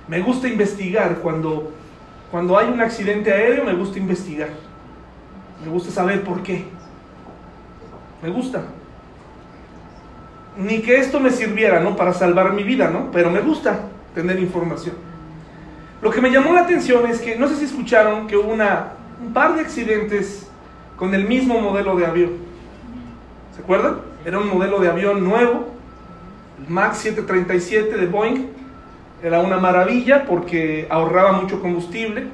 me 0.10 0.22
gusta 0.22 0.48
investigar 0.48 1.19
cuando, 1.19 1.72
cuando 2.32 2.58
hay 2.58 2.67
un 2.67 2.82
accidente 2.82 3.32
aéreo, 3.32 3.63
me 3.63 3.74
gusta 3.74 4.00
investigar. 4.00 4.50
Me 5.63 5.72
gusta 5.72 5.91
saber 5.91 6.24
por 6.24 6.41
qué. 6.41 6.65
Me 8.24 8.30
gusta. 8.30 8.63
Ni 10.58 10.80
que 10.80 10.98
esto 10.98 11.19
me 11.19 11.30
sirviera, 11.30 11.80
¿no? 11.80 11.95
Para 11.95 12.13
salvar 12.13 12.54
mi 12.54 12.63
vida, 12.63 12.89
¿no? 12.89 13.12
Pero 13.12 13.30
me 13.30 13.41
gusta 13.41 13.82
tener 14.15 14.39
información. 14.39 14.95
Lo 16.02 16.10
que 16.10 16.22
me 16.22 16.32
llamó 16.32 16.54
la 16.54 16.62
atención 16.62 17.06
es 17.06 17.22
que, 17.22 17.38
no 17.38 17.48
sé 17.48 17.58
si 17.58 17.65
escucharon 17.65 18.26
que 18.26 18.36
hubo 18.36 18.52
una, 18.52 18.93
un 19.22 19.32
par 19.32 19.54
de 19.54 19.62
accidentes 19.62 20.50
con 20.95 21.13
el 21.13 21.28
mismo 21.28 21.62
modelo 21.62 21.95
de 21.95 22.08
avión. 22.08 22.32
¿Se 23.56 23.62
acuerdan? 23.62 23.98
Era 24.26 24.39
un 24.39 24.48
modelo 24.48 24.80
de 24.80 24.89
avión 24.89 25.24
nuevo, 25.24 25.67
el 26.58 26.74
MAX 26.74 26.98
737 26.98 27.95
de 27.95 28.06
Boeing. 28.08 28.59
Era 29.22 29.40
una 29.40 29.58
maravilla 29.58 30.26
porque 30.26 30.88
ahorraba 30.90 31.34
mucho 31.34 31.62
combustible. 31.62 32.28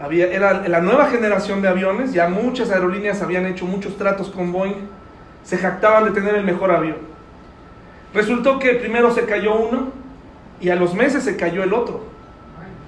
Había, 0.00 0.26
era 0.26 0.68
la 0.68 0.80
nueva 0.80 1.06
generación 1.06 1.62
de 1.62 1.68
aviones, 1.68 2.12
ya 2.12 2.28
muchas 2.28 2.70
aerolíneas 2.70 3.22
habían 3.22 3.46
hecho 3.46 3.64
muchos 3.64 3.96
tratos 3.96 4.28
con 4.28 4.52
Boeing, 4.52 4.88
se 5.44 5.56
jactaban 5.56 6.04
de 6.04 6.10
tener 6.10 6.34
el 6.34 6.44
mejor 6.44 6.70
avión. 6.70 6.96
Resultó 8.12 8.58
que 8.58 8.74
primero 8.74 9.12
se 9.12 9.24
cayó 9.24 9.56
uno 9.56 9.92
y 10.60 10.70
a 10.70 10.76
los 10.76 10.94
meses 10.94 11.24
se 11.24 11.36
cayó 11.36 11.62
el 11.62 11.72
otro 11.72 12.04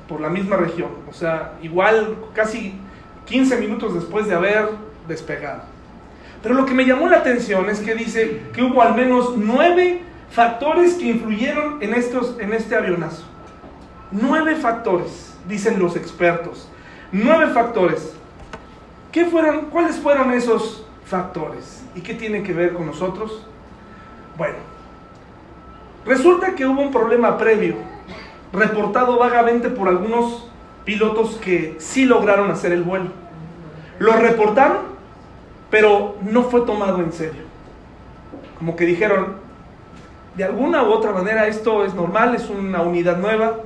por 0.09 0.21
la 0.21 0.29
misma 0.29 0.57
región. 0.57 0.91
O 1.09 1.13
sea, 1.13 1.55
igual 1.63 2.17
casi 2.35 2.79
15 3.27 3.57
minutos 3.59 3.95
después 3.95 4.29
de 4.29 4.35
haber 4.35 4.69
despegado. 5.09 5.63
Pero 6.43 6.55
lo 6.55 6.65
que 6.65 6.75
me 6.75 6.85
llamó 6.85 7.09
la 7.09 7.19
atención 7.19 7.69
es 7.71 7.81
que 7.81 7.95
dice 7.95 8.43
que 8.53 8.63
hubo 8.63 8.83
al 8.83 8.95
menos 8.95 9.35
nueve 9.37 10.03
factores 10.37 10.97
que 10.97 11.07
influyeron 11.07 11.83
en, 11.83 11.95
estos, 11.95 12.39
en 12.39 12.53
este 12.53 12.77
avionazo. 12.77 13.25
Nueve 14.11 14.55
factores, 14.57 15.35
dicen 15.49 15.79
los 15.79 15.97
expertos. 15.97 16.69
Nueve 17.11 17.55
factores. 17.55 18.13
¿Qué 19.11 19.25
fueron, 19.25 19.71
¿Cuáles 19.71 19.97
fueron 19.97 20.33
esos 20.33 20.85
factores? 21.07 21.83
¿Y 21.95 22.03
qué 22.03 22.13
tienen 22.13 22.45
que 22.45 22.53
ver 22.53 22.75
con 22.75 22.85
nosotros? 22.85 23.47
Bueno, 24.37 24.57
resulta 26.05 26.55
que 26.55 26.67
hubo 26.67 26.83
un 26.83 26.93
problema 26.93 27.39
previo 27.39 27.77
reportado 28.53 29.19
vagamente 29.19 29.71
por 29.71 29.89
algunos 29.89 30.51
pilotos 30.85 31.37
que 31.37 31.77
sí 31.79 32.05
lograron 32.05 32.51
hacer 32.51 32.73
el 32.73 32.83
vuelo. 32.83 33.09
Lo 33.99 34.13
reportaron, 34.13 34.81
pero 35.71 36.17
no 36.21 36.43
fue 36.43 36.61
tomado 36.67 37.01
en 37.01 37.15
serio. 37.15 37.43
Como 38.59 38.77
que 38.77 38.85
dijeron, 38.85 39.46
de 40.37 40.45
alguna 40.45 40.83
u 40.83 40.93
otra 40.93 41.13
manera 41.13 41.47
esto 41.47 41.85
es 41.85 41.95
normal, 41.95 42.35
es 42.35 42.49
una 42.51 42.83
unidad 42.83 43.17
nueva. 43.17 43.57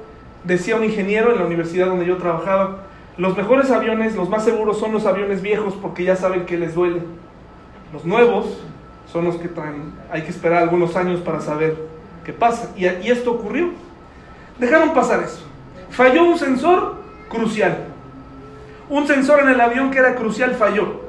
Decía 0.44 0.76
un 0.76 0.84
ingeniero 0.84 1.32
en 1.32 1.38
la 1.38 1.44
universidad 1.44 1.86
donde 1.86 2.06
yo 2.06 2.16
trabajaba, 2.16 2.78
los 3.18 3.36
mejores 3.36 3.70
aviones, 3.70 4.14
los 4.14 4.28
más 4.28 4.44
seguros 4.44 4.78
son 4.78 4.92
los 4.92 5.04
aviones 5.04 5.42
viejos 5.42 5.74
porque 5.74 6.04
ya 6.04 6.16
saben 6.16 6.46
que 6.46 6.56
les 6.56 6.74
duele. 6.74 7.02
Los 7.92 8.04
nuevos 8.04 8.62
son 9.12 9.24
los 9.24 9.36
que 9.36 9.50
hay 10.10 10.22
que 10.22 10.30
esperar 10.30 10.62
algunos 10.62 10.96
años 10.96 11.20
para 11.20 11.40
saber 11.40 11.76
qué 12.24 12.32
pasa. 12.32 12.70
Y, 12.76 12.86
y 12.86 13.10
esto 13.10 13.32
ocurrió. 13.32 13.70
Dejaron 14.58 14.94
pasar 14.94 15.22
eso. 15.22 15.42
Falló 15.90 16.24
un 16.24 16.38
sensor 16.38 16.94
crucial. 17.28 17.78
Un 18.88 19.06
sensor 19.06 19.40
en 19.40 19.48
el 19.48 19.60
avión 19.60 19.90
que 19.90 19.98
era 19.98 20.14
crucial 20.14 20.54
falló. 20.54 21.00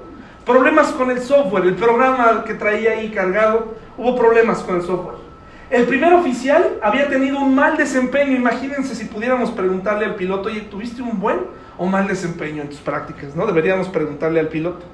Problemas 0.46 0.88
con 0.88 1.12
el 1.12 1.22
software, 1.22 1.66
el 1.66 1.76
programa 1.76 2.44
que 2.46 2.56
traía 2.56 2.92
ahí 2.94 3.12
cargado, 3.12 3.76
hubo 3.98 4.16
problemas 4.16 4.60
con 4.64 4.76
el 4.78 4.82
software. 4.82 5.31
El 5.72 5.86
primer 5.86 6.14
oficial 6.14 6.78
había 6.82 7.08
tenido 7.08 7.40
un 7.40 7.56
mal 7.56 7.78
desempeño. 7.78 8.36
Imagínense 8.36 8.94
si 8.94 9.06
pudiéramos 9.06 9.52
preguntarle 9.52 10.06
al 10.06 10.16
piloto, 10.16 10.50
oye, 10.50 10.62
¿tuviste 10.62 11.02
un 11.02 11.20
buen 11.20 11.40
o 11.78 11.86
mal 11.86 12.08
desempeño 12.08 12.62
en 12.62 12.70
tus 12.70 12.80
prácticas? 12.80 13.36
¿No? 13.36 13.48
Deberíamos 13.48 13.88
preguntarle 13.88 14.40
al 14.40 14.50
piloto. 14.50 14.86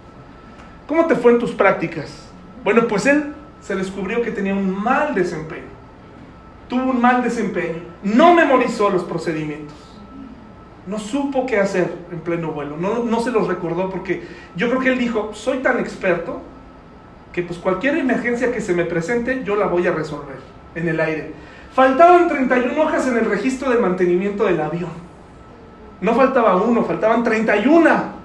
¿Cómo 0.87 1.05
te 1.07 1.15
fue 1.15 1.33
en 1.33 1.39
tus 1.39 1.51
prácticas? 1.51 2.29
Bueno, 2.63 2.87
pues 2.87 3.05
él 3.07 3.33
se 3.61 3.75
descubrió 3.75 4.21
que 4.21 4.31
tenía 4.31 4.53
un 4.53 4.71
mal 4.71 5.15
desempeño 5.15 5.77
tuvo 6.67 6.91
un 6.91 7.01
mal 7.01 7.23
desempeño, 7.23 7.81
no 8.03 8.33
memorizó 8.33 8.89
los 8.89 9.03
procedimientos, 9.03 9.75
no 10.85 10.99
supo 10.99 11.45
qué 11.45 11.59
hacer 11.59 11.93
en 12.11 12.19
pleno 12.19 12.51
vuelo, 12.51 12.77
no, 12.77 13.03
no 13.03 13.19
se 13.19 13.31
los 13.31 13.47
recordó 13.47 13.89
porque 13.89 14.23
yo 14.55 14.69
creo 14.69 14.81
que 14.81 14.89
él 14.89 14.99
dijo, 14.99 15.31
soy 15.33 15.59
tan 15.59 15.79
experto 15.79 16.41
que 17.31 17.43
pues 17.43 17.59
cualquier 17.59 17.97
emergencia 17.97 18.51
que 18.51 18.61
se 18.61 18.73
me 18.73 18.85
presente 18.85 19.43
yo 19.43 19.55
la 19.55 19.67
voy 19.67 19.87
a 19.87 19.91
resolver 19.91 20.56
en 20.77 20.87
el 20.87 20.99
aire. 20.99 21.31
Faltaban 21.73 22.27
31 22.27 22.81
hojas 22.81 23.07
en 23.07 23.17
el 23.17 23.25
registro 23.25 23.69
de 23.69 23.77
mantenimiento 23.77 24.45
del 24.45 24.61
avión. 24.61 24.91
No 26.01 26.13
faltaba 26.15 26.55
uno, 26.55 26.83
faltaban 26.85 27.23
31 27.23 28.17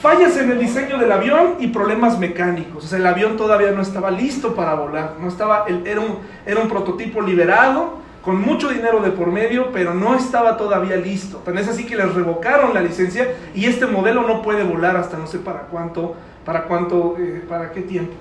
fallas 0.00 0.36
en 0.38 0.50
el 0.50 0.58
diseño 0.58 0.98
del 0.98 1.12
avión 1.12 1.56
y 1.60 1.68
problemas 1.68 2.18
mecánicos. 2.18 2.84
O 2.84 2.88
sea, 2.88 2.98
el 2.98 3.06
avión 3.06 3.36
todavía 3.36 3.70
no 3.72 3.82
estaba 3.82 4.10
listo 4.10 4.54
para 4.54 4.74
volar. 4.74 5.16
No 5.20 5.28
estaba, 5.28 5.66
era, 5.84 6.00
un, 6.00 6.68
prototipo 6.68 7.20
liberado, 7.20 7.98
con 8.22 8.40
mucho 8.40 8.68
dinero 8.68 9.00
de 9.00 9.10
por 9.10 9.28
medio, 9.28 9.70
pero 9.72 9.94
no 9.94 10.14
estaba 10.14 10.56
todavía 10.56 10.96
listo. 10.96 11.38
Tan 11.38 11.58
es 11.58 11.68
así 11.68 11.84
que 11.84 11.96
les 11.96 12.14
revocaron 12.14 12.72
la 12.72 12.80
licencia 12.80 13.28
y 13.54 13.66
este 13.66 13.86
modelo 13.86 14.22
no 14.26 14.42
puede 14.42 14.62
volar 14.62 14.96
hasta 14.96 15.18
no 15.18 15.26
sé 15.26 15.38
para 15.38 15.60
cuánto, 15.62 16.16
para 16.44 16.64
cuánto, 16.64 17.16
eh, 17.18 17.44
para 17.48 17.70
qué 17.72 17.82
tiempo. 17.82 18.14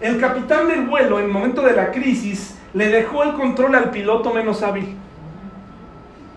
El 0.00 0.20
capitán 0.20 0.68
del 0.68 0.82
vuelo, 0.82 1.18
en 1.18 1.26
el 1.26 1.30
momento 1.30 1.62
de 1.62 1.72
la 1.72 1.90
crisis, 1.90 2.55
le 2.74 2.88
dejó 2.88 3.22
el 3.22 3.34
control 3.34 3.74
al 3.74 3.90
piloto 3.90 4.32
menos 4.32 4.62
hábil. 4.62 4.96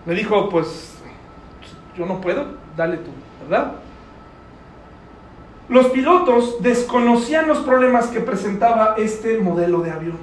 Le 0.06 0.14
dijo, 0.14 0.48
pues, 0.48 0.98
yo 1.96 2.06
no 2.06 2.20
puedo, 2.20 2.46
dale 2.76 2.98
tú, 2.98 3.10
¿verdad? 3.42 3.72
Los 5.68 5.86
pilotos 5.86 6.60
desconocían 6.62 7.46
los 7.46 7.58
problemas 7.58 8.08
que 8.08 8.20
presentaba 8.20 8.94
este 8.98 9.38
modelo 9.38 9.80
de 9.82 9.92
avión. 9.92 10.18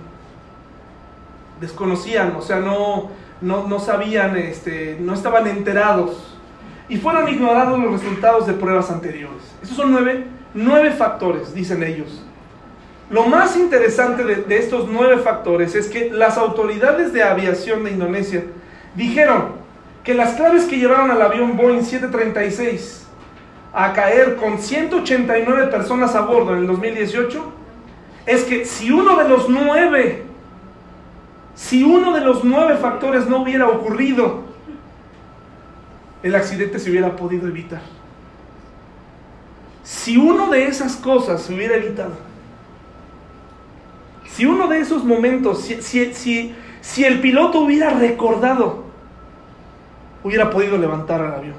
Desconocían, 1.61 2.35
o 2.35 2.41
sea, 2.41 2.59
no, 2.59 3.11
no, 3.41 3.79
sabían, 3.79 4.35
este, 4.35 4.97
no 4.99 5.13
estaban 5.13 5.47
enterados. 5.47 6.35
Y 6.89 6.97
fueron 6.97 7.29
ignorados 7.29 7.79
los 7.79 7.91
resultados 7.93 8.45
de 8.45 8.53
pruebas 8.53 8.91
anteriores. 8.91 9.41
Esos 9.61 9.77
son 9.77 9.91
nueve, 9.91 10.27
nueve 10.53 10.91
factores, 10.91 11.53
dicen 11.53 11.81
ellos. 11.81 12.26
Lo 13.09 13.25
más 13.25 13.55
interesante 13.55 14.23
de, 14.25 14.57
estos 14.57 14.89
nueve 14.89 15.19
factores 15.19 15.75
es 15.75 15.87
que 15.87 16.09
las 16.09 16.37
autoridades 16.37 17.13
de 17.13 17.23
aviación 17.23 17.85
de 17.85 17.91
Indonesia 17.91 18.43
dijeron 18.95 19.53
que 20.03 20.13
las 20.13 20.33
claves 20.33 20.65
que 20.65 20.77
llevaron 20.77 21.11
al 21.11 21.21
avión 21.21 21.55
Boeing 21.55 21.83
736 21.83 23.07
a 23.73 23.93
caer 23.93 24.35
con 24.35 24.57
189 24.57 25.67
personas 25.67 26.15
a 26.15 26.21
bordo 26.21 26.53
en 26.53 26.59
el 26.59 26.67
2018 26.67 27.53
es 28.25 28.43
que 28.43 28.65
si 28.65 28.91
uno 28.91 29.15
de 29.15 29.29
los 29.29 29.47
nueve, 29.47 30.23
si 31.55 31.83
uno 31.83 32.11
de 32.11 32.19
los 32.19 32.43
nueve 32.43 32.75
factores 32.75 33.25
no 33.27 33.41
hubiera 33.41 33.69
ocurrido, 33.69 34.41
el 36.23 36.35
accidente 36.35 36.77
se 36.77 36.89
hubiera 36.89 37.15
podido 37.15 37.47
evitar. 37.47 37.81
Si 39.83 40.17
uno 40.17 40.49
de 40.49 40.67
esas 40.67 40.97
cosas 40.97 41.41
se 41.43 41.53
hubiera 41.53 41.77
evitado, 41.77 42.26
si 44.37 44.45
uno 44.45 44.67
de 44.67 44.79
esos 44.79 45.03
momentos, 45.03 45.63
si, 45.63 45.81
si, 46.13 46.53
si 46.79 47.03
el 47.03 47.21
piloto 47.21 47.61
hubiera 47.61 47.89
recordado, 47.89 48.83
hubiera 50.23 50.51
podido 50.51 50.77
levantar 50.77 51.21
al 51.21 51.33
avión. 51.33 51.55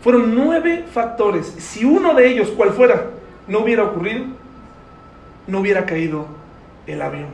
Fueron 0.00 0.32
nueve 0.32 0.84
factores. 0.88 1.46
Si 1.58 1.84
uno 1.84 2.14
de 2.14 2.28
ellos, 2.28 2.50
cual 2.50 2.70
fuera, 2.70 3.06
no 3.48 3.64
hubiera 3.64 3.82
ocurrido, 3.82 4.26
no 5.48 5.58
hubiera 5.58 5.84
caído 5.84 6.26
el 6.86 7.02
avión. 7.02 7.30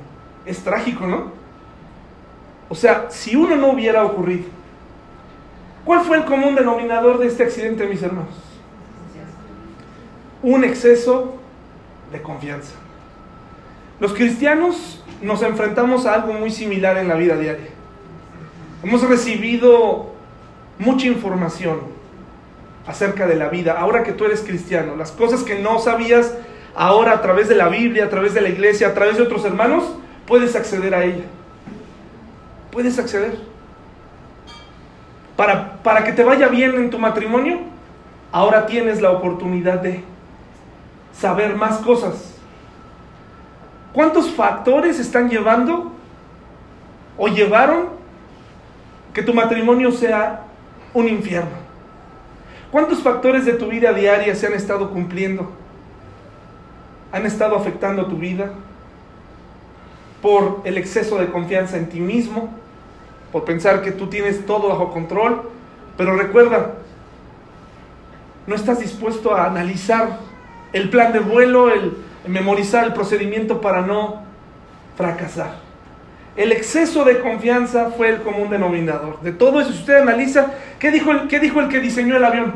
Es 0.46 0.64
trágico, 0.64 1.06
¿no? 1.06 1.32
O 2.70 2.74
sea, 2.74 3.10
si 3.10 3.36
uno 3.36 3.54
no 3.54 3.72
hubiera 3.72 4.02
ocurrido, 4.02 4.44
¿cuál 5.84 6.00
fue 6.06 6.16
el 6.16 6.24
común 6.24 6.54
denominador 6.54 7.18
de 7.18 7.26
este 7.26 7.42
accidente, 7.42 7.86
mis 7.86 8.02
hermanos? 8.02 8.32
Un 10.42 10.64
exceso 10.64 11.34
de 12.10 12.22
confianza. 12.22 12.79
Los 14.00 14.14
cristianos 14.14 15.04
nos 15.22 15.42
enfrentamos 15.42 16.06
a 16.06 16.14
algo 16.14 16.32
muy 16.32 16.50
similar 16.50 16.96
en 16.96 17.08
la 17.08 17.14
vida 17.14 17.36
diaria. 17.36 17.68
Hemos 18.82 19.02
recibido 19.06 20.10
mucha 20.78 21.06
información, 21.06 21.80
acerca 22.86 23.26
de 23.26 23.36
la 23.36 23.48
vida, 23.48 23.78
ahora 23.78 24.02
que 24.02 24.12
tú 24.12 24.24
eres 24.24 24.40
cristiano, 24.40 24.96
las 24.96 25.12
cosas 25.12 25.42
que 25.42 25.58
no 25.58 25.78
sabías, 25.78 26.34
ahora 26.74 27.12
a 27.12 27.22
través 27.22 27.48
de 27.48 27.54
la 27.54 27.68
Biblia, 27.68 28.06
a 28.06 28.08
través 28.08 28.34
de 28.34 28.40
la 28.40 28.48
iglesia, 28.48 28.88
a 28.88 28.94
través 28.94 29.16
de 29.16 29.22
otros 29.22 29.44
hermanos, 29.44 29.84
puedes 30.26 30.56
acceder 30.56 30.94
a 30.94 31.04
ella. 31.04 31.24
Puedes 32.72 32.98
acceder. 32.98 33.38
Para, 35.36 35.82
para 35.82 36.04
que 36.04 36.12
te 36.12 36.24
vaya 36.24 36.48
bien 36.48 36.74
en 36.74 36.90
tu 36.90 36.98
matrimonio, 36.98 37.60
ahora 38.32 38.66
tienes 38.66 39.00
la 39.00 39.10
oportunidad 39.10 39.80
de 39.80 40.02
saber 41.12 41.54
más 41.54 41.78
cosas. 41.78 42.39
¿Cuántos 43.92 44.30
factores 44.30 45.00
están 45.00 45.28
llevando 45.28 45.90
o 47.18 47.26
llevaron 47.28 47.88
que 49.12 49.22
tu 49.22 49.34
matrimonio 49.34 49.90
sea 49.90 50.42
un 50.94 51.08
infierno? 51.08 51.58
¿Cuántos 52.70 53.02
factores 53.02 53.44
de 53.44 53.54
tu 53.54 53.66
vida 53.66 53.92
diaria 53.92 54.34
se 54.36 54.46
han 54.46 54.52
estado 54.52 54.90
cumpliendo? 54.90 55.50
¿Han 57.10 57.26
estado 57.26 57.56
afectando 57.56 58.06
tu 58.06 58.16
vida? 58.16 58.52
Por 60.22 60.60
el 60.64 60.78
exceso 60.78 61.18
de 61.18 61.30
confianza 61.30 61.76
en 61.76 61.88
ti 61.88 61.98
mismo, 61.98 62.50
por 63.32 63.44
pensar 63.44 63.82
que 63.82 63.90
tú 63.90 64.06
tienes 64.06 64.46
todo 64.46 64.68
bajo 64.68 64.92
control. 64.92 65.50
Pero 65.96 66.16
recuerda, 66.16 66.74
no 68.46 68.54
estás 68.54 68.78
dispuesto 68.78 69.34
a 69.34 69.46
analizar 69.46 70.20
el 70.72 70.90
plan 70.90 71.12
de 71.12 71.18
vuelo, 71.18 71.72
el, 71.72 71.96
memorizar 72.26 72.84
el 72.84 72.92
procedimiento 72.92 73.60
para 73.60 73.82
no 73.82 74.22
fracasar. 74.96 75.54
El 76.36 76.52
exceso 76.52 77.04
de 77.04 77.20
confianza 77.20 77.90
fue 77.90 78.10
el 78.10 78.22
común 78.22 78.50
denominador. 78.50 79.20
De 79.20 79.32
todo 79.32 79.60
eso, 79.60 79.72
si 79.72 79.80
usted 79.80 80.02
analiza, 80.02 80.52
¿qué 80.78 80.90
dijo 80.90 81.10
el, 81.10 81.28
qué 81.28 81.40
dijo 81.40 81.60
el 81.60 81.68
que 81.68 81.80
diseñó 81.80 82.16
el 82.16 82.24
avión? 82.24 82.54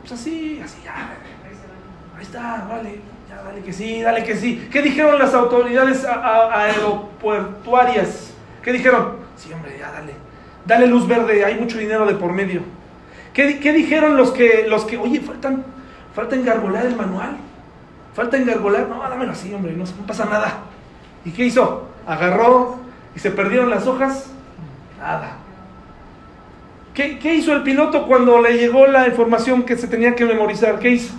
Pues 0.00 0.12
así, 0.12 0.60
así, 0.62 0.78
ya. 0.84 1.14
Ahí 2.16 2.22
está, 2.22 2.66
vale, 2.68 3.00
ya, 3.28 3.42
dale 3.42 3.62
que 3.62 3.72
sí, 3.72 4.02
dale 4.02 4.22
que 4.24 4.36
sí. 4.36 4.68
¿Qué 4.70 4.82
dijeron 4.82 5.18
las 5.18 5.34
autoridades 5.34 6.04
aeropuertuarias? 6.04 8.34
¿Qué 8.62 8.72
dijeron? 8.72 9.16
Sí, 9.36 9.52
hombre, 9.52 9.76
ya, 9.78 9.90
dale. 9.92 10.12
Dale 10.66 10.86
luz 10.86 11.08
verde, 11.08 11.44
hay 11.44 11.58
mucho 11.58 11.78
dinero 11.78 12.06
de 12.06 12.14
por 12.14 12.32
medio. 12.32 12.62
¿Qué, 13.32 13.58
qué 13.58 13.72
dijeron 13.72 14.16
los 14.16 14.30
que, 14.32 14.66
los 14.68 14.84
que, 14.84 14.98
oye, 14.98 15.20
faltan, 15.20 15.64
falta 16.14 16.36
engargolar 16.36 16.84
el 16.84 16.96
manual? 16.96 17.38
Falta 18.18 18.36
engargolar, 18.36 18.88
no, 18.88 19.00
dámelo 19.00 19.30
así, 19.30 19.54
hombre, 19.54 19.74
no, 19.74 19.84
pasa 20.04 20.24
nada. 20.24 20.54
¿Y 21.24 21.30
qué 21.30 21.44
hizo? 21.44 21.86
Agarró 22.04 22.80
y 23.14 23.20
se 23.20 23.30
perdieron 23.30 23.70
las 23.70 23.86
hojas. 23.86 24.32
Nada. 24.98 25.36
¿Qué, 26.94 27.20
¿Qué, 27.20 27.36
hizo 27.36 27.52
el 27.52 27.62
piloto 27.62 28.08
cuando 28.08 28.42
le 28.42 28.58
llegó 28.58 28.88
la 28.88 29.06
información 29.06 29.62
que 29.62 29.76
se 29.76 29.86
tenía 29.86 30.16
que 30.16 30.24
memorizar? 30.24 30.80
¿Qué 30.80 30.90
hizo? 30.90 31.14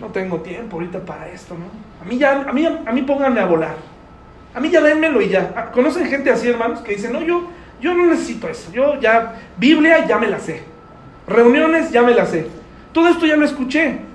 No 0.00 0.08
tengo 0.08 0.40
tiempo 0.40 0.78
ahorita 0.78 0.98
para 0.98 1.28
esto, 1.28 1.54
¿no? 1.54 1.66
A 2.04 2.04
mí 2.04 2.18
ya, 2.18 2.40
a 2.40 2.52
mí, 2.52 2.66
a 2.66 2.90
mí 2.90 3.02
pónganme 3.02 3.38
a 3.38 3.46
volar. 3.46 3.76
A 4.56 4.58
mí 4.58 4.70
ya 4.70 4.80
dénmelo 4.80 5.22
y 5.22 5.28
ya. 5.28 5.52
Ah, 5.54 5.70
¿Conocen 5.70 6.08
gente 6.08 6.28
así, 6.28 6.48
hermanos? 6.48 6.80
Que 6.80 6.96
dicen, 6.96 7.12
no, 7.12 7.22
yo, 7.22 7.50
yo 7.80 7.94
no 7.94 8.06
necesito 8.06 8.48
eso. 8.48 8.72
Yo 8.72 9.00
ya, 9.00 9.36
Biblia 9.56 10.04
ya 10.08 10.18
me 10.18 10.26
la 10.26 10.40
sé. 10.40 10.60
Reuniones 11.28 11.92
ya 11.92 12.02
me 12.02 12.14
la 12.14 12.26
sé. 12.26 12.48
Todo 12.92 13.06
esto 13.10 13.26
ya 13.26 13.36
lo 13.36 13.44
escuché. 13.44 14.07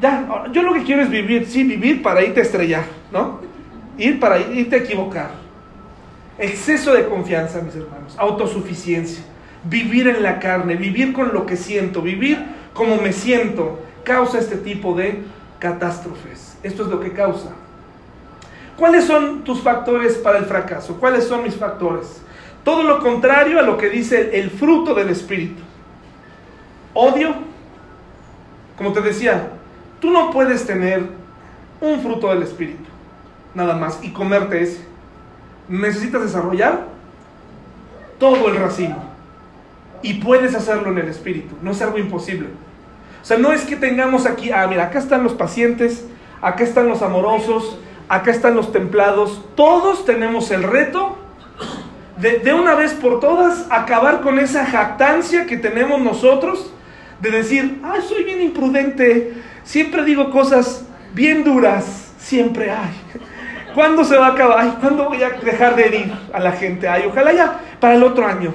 Ya, 0.00 0.46
yo 0.52 0.62
lo 0.62 0.74
que 0.74 0.82
quiero 0.82 1.02
es 1.02 1.10
vivir, 1.10 1.46
sí, 1.46 1.64
vivir 1.64 2.02
para 2.02 2.22
irte 2.22 2.40
a 2.40 2.42
estrellar, 2.42 2.84
¿no? 3.12 3.40
Ir 3.96 4.18
para 4.18 4.38
irte 4.38 4.76
a 4.76 4.78
equivocar. 4.80 5.30
Exceso 6.38 6.92
de 6.92 7.06
confianza, 7.06 7.60
mis 7.62 7.76
hermanos, 7.76 8.14
autosuficiencia, 8.18 9.22
vivir 9.64 10.08
en 10.08 10.22
la 10.22 10.40
carne, 10.40 10.74
vivir 10.74 11.12
con 11.12 11.32
lo 11.32 11.46
que 11.46 11.56
siento, 11.56 12.02
vivir 12.02 12.44
como 12.74 12.96
me 12.96 13.12
siento, 13.12 13.78
causa 14.02 14.38
este 14.38 14.56
tipo 14.56 14.94
de 14.94 15.22
catástrofes. 15.60 16.58
Esto 16.62 16.82
es 16.82 16.88
lo 16.88 17.00
que 17.00 17.12
causa. 17.12 17.50
¿Cuáles 18.76 19.04
son 19.04 19.44
tus 19.44 19.62
factores 19.62 20.14
para 20.14 20.38
el 20.38 20.46
fracaso? 20.46 20.98
¿Cuáles 20.98 21.24
son 21.24 21.44
mis 21.44 21.54
factores? 21.54 22.20
Todo 22.64 22.82
lo 22.82 22.98
contrario 22.98 23.60
a 23.60 23.62
lo 23.62 23.78
que 23.78 23.88
dice 23.88 24.38
el 24.40 24.50
fruto 24.50 24.94
del 24.94 25.10
Espíritu. 25.10 25.62
Odio, 26.94 27.34
como 28.76 28.92
te 28.92 29.00
decía, 29.00 29.50
Tú 30.04 30.10
no 30.10 30.30
puedes 30.30 30.66
tener 30.66 31.02
un 31.80 31.98
fruto 32.02 32.28
del 32.28 32.42
Espíritu, 32.42 32.84
nada 33.54 33.74
más, 33.74 34.00
y 34.02 34.10
comerte 34.10 34.62
ese. 34.62 34.84
Necesitas 35.66 36.20
desarrollar 36.20 36.88
todo 38.18 38.50
el 38.50 38.56
racimo. 38.56 39.02
Y 40.02 40.20
puedes 40.20 40.54
hacerlo 40.54 40.90
en 40.90 40.98
el 40.98 41.08
Espíritu, 41.08 41.54
no 41.62 41.70
es 41.70 41.80
algo 41.80 41.96
imposible. 41.96 42.48
O 43.22 43.24
sea, 43.24 43.38
no 43.38 43.50
es 43.50 43.62
que 43.62 43.76
tengamos 43.76 44.26
aquí, 44.26 44.52
ah, 44.52 44.66
mira, 44.68 44.84
acá 44.84 44.98
están 44.98 45.24
los 45.24 45.32
pacientes, 45.32 46.04
acá 46.42 46.64
están 46.64 46.86
los 46.86 47.00
amorosos, 47.00 47.78
acá 48.06 48.30
están 48.30 48.56
los 48.56 48.72
templados. 48.72 49.42
Todos 49.56 50.04
tenemos 50.04 50.50
el 50.50 50.64
reto 50.64 51.16
de, 52.18 52.40
de, 52.40 52.52
una 52.52 52.74
vez 52.74 52.92
por 52.92 53.20
todas 53.20 53.68
acabar 53.70 54.20
con 54.20 54.38
esa 54.38 54.66
jactancia 54.66 55.46
que 55.46 55.56
tenemos 55.56 55.98
nosotros 56.02 56.74
de 57.20 57.30
decir, 57.30 57.80
ah, 57.82 58.02
soy 58.06 58.24
bien 58.24 58.42
imprudente, 58.42 59.32
Siempre 59.64 60.04
digo 60.04 60.30
cosas 60.30 60.84
bien 61.14 61.42
duras, 61.42 62.12
siempre 62.18 62.70
hay. 62.70 62.92
¿Cuándo 63.74 64.04
se 64.04 64.16
va 64.16 64.28
a 64.28 64.32
acabar? 64.32 64.78
¿cuándo 64.80 65.08
voy 65.08 65.22
a 65.22 65.30
dejar 65.30 65.74
de 65.74 65.86
herir 65.86 66.12
a 66.32 66.38
la 66.38 66.52
gente? 66.52 66.86
Ay, 66.88 67.04
ojalá 67.08 67.32
ya 67.32 67.60
para 67.80 67.94
el 67.94 68.02
otro 68.04 68.24
año 68.24 68.54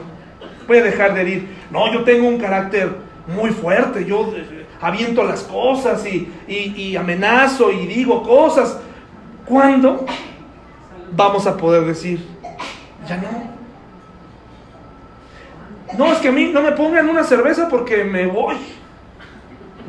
voy 0.67 0.77
a 0.77 0.83
dejar 0.83 1.13
de 1.13 1.21
herir. 1.21 1.47
No, 1.71 1.91
yo 1.91 2.03
tengo 2.03 2.27
un 2.27 2.37
carácter 2.37 2.95
muy 3.27 3.49
fuerte, 3.49 4.05
yo 4.05 4.33
eh, 4.35 4.65
aviento 4.79 5.23
las 5.23 5.43
cosas 5.43 6.05
y, 6.05 6.31
y 6.47 6.95
amenazo 6.95 7.71
y 7.71 7.87
digo 7.87 8.23
cosas. 8.23 8.79
¿Cuándo 9.45 10.05
vamos 11.11 11.47
a 11.47 11.57
poder 11.57 11.83
decir, 11.85 12.25
ya 13.07 13.17
no? 13.17 13.59
No, 15.97 16.13
es 16.13 16.19
que 16.19 16.27
a 16.27 16.31
mí 16.31 16.51
no 16.53 16.61
me 16.61 16.71
pongan 16.73 17.09
una 17.09 17.23
cerveza 17.23 17.67
porque 17.67 18.03
me 18.03 18.27
voy. 18.27 18.55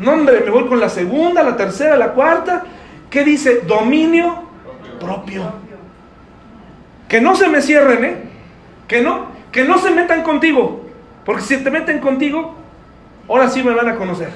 No, 0.01 0.13
hombre, 0.13 0.41
me 0.41 0.51
voy 0.51 0.67
con 0.67 0.81
la 0.81 0.89
segunda, 0.89 1.43
la 1.43 1.57
tercera, 1.57 1.97
la 1.97 2.13
cuarta. 2.13 2.65
¿Qué 3.11 3.23
dice? 3.23 3.61
Dominio 3.67 4.45
propio. 4.99 5.53
Que 7.07 7.21
no 7.21 7.37
se 7.37 7.49
me 7.49 7.61
cierren, 7.61 8.05
¿eh? 8.05 8.17
Que 8.89 9.03
no, 9.03 9.27
que 9.53 9.65
no 9.65 9.79
se 9.79 9.91
metan 9.91 10.23
contigo. 10.23 10.87
Porque 11.25 11.43
si 11.43 11.57
te 11.59 11.71
meten 11.71 11.99
contigo, 11.99 12.55
ahora 13.29 13.49
sí 13.51 13.63
me 13.63 13.75
van 13.75 13.89
a 13.89 13.97
conocer. 13.97 14.31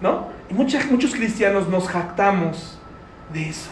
¿No? 0.00 0.28
Y 0.48 0.54
muchos 0.54 1.14
cristianos 1.14 1.68
nos 1.68 1.88
jactamos 1.88 2.78
de 3.32 3.48
eso. 3.48 3.70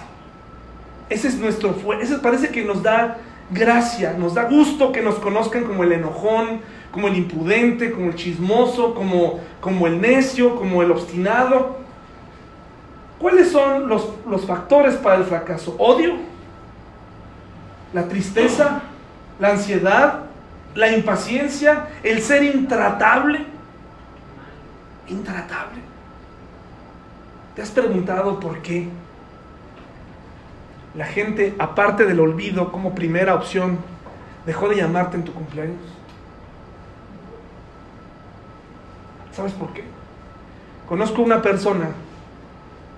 Ese 1.08 1.28
es 1.28 1.36
nuestro 1.36 1.72
fuerte. 1.74 2.04
Ese 2.04 2.18
parece 2.18 2.48
que 2.48 2.64
nos 2.64 2.82
da 2.82 3.18
gracia, 3.50 4.14
nos 4.18 4.34
da 4.34 4.44
gusto 4.44 4.90
que 4.90 5.02
nos 5.02 5.16
conozcan 5.16 5.64
como 5.64 5.84
el 5.84 5.92
enojón, 5.92 6.60
como 6.96 7.08
el 7.08 7.16
impudente, 7.18 7.92
como 7.92 8.06
el 8.06 8.14
chismoso, 8.14 8.94
como, 8.94 9.38
como 9.60 9.86
el 9.86 10.00
necio, 10.00 10.56
como 10.56 10.82
el 10.82 10.90
obstinado. 10.90 11.76
¿Cuáles 13.18 13.52
son 13.52 13.86
los, 13.86 14.08
los 14.26 14.46
factores 14.46 14.94
para 14.94 15.16
el 15.16 15.24
fracaso? 15.24 15.76
Odio, 15.78 16.14
la 17.92 18.08
tristeza, 18.08 18.80
la 19.38 19.50
ansiedad, 19.50 20.20
la 20.74 20.90
impaciencia, 20.90 21.88
el 22.02 22.22
ser 22.22 22.42
intratable. 22.44 23.44
Intratable. 25.08 25.80
¿Te 27.54 27.60
has 27.60 27.70
preguntado 27.72 28.40
por 28.40 28.62
qué? 28.62 28.88
La 30.94 31.04
gente, 31.04 31.54
aparte 31.58 32.06
del 32.06 32.20
olvido 32.20 32.72
como 32.72 32.94
primera 32.94 33.34
opción, 33.34 33.76
dejó 34.46 34.70
de 34.70 34.76
llamarte 34.76 35.18
en 35.18 35.24
tu 35.24 35.34
cumpleaños. 35.34 35.95
¿Sabes 39.36 39.52
por 39.52 39.70
qué? 39.74 39.84
Conozco 40.88 41.20
una 41.20 41.42
persona 41.42 41.90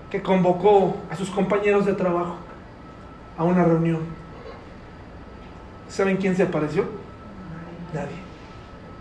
que 0.08 0.22
convocó 0.22 0.96
a 1.10 1.16
sus 1.16 1.30
compañeros 1.30 1.84
de 1.84 1.94
trabajo 1.94 2.36
a 3.36 3.42
una 3.42 3.64
reunión. 3.64 4.02
¿Saben 5.88 6.16
quién 6.16 6.36
se 6.36 6.44
apareció? 6.44 6.84
Nadie. 7.92 8.14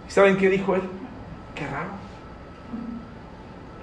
¿Y 0.07 0.11
saben 0.11 0.35
qué 0.37 0.49
dijo 0.49 0.73
él? 0.73 0.81
Qué 1.53 1.67
raro. 1.67 1.91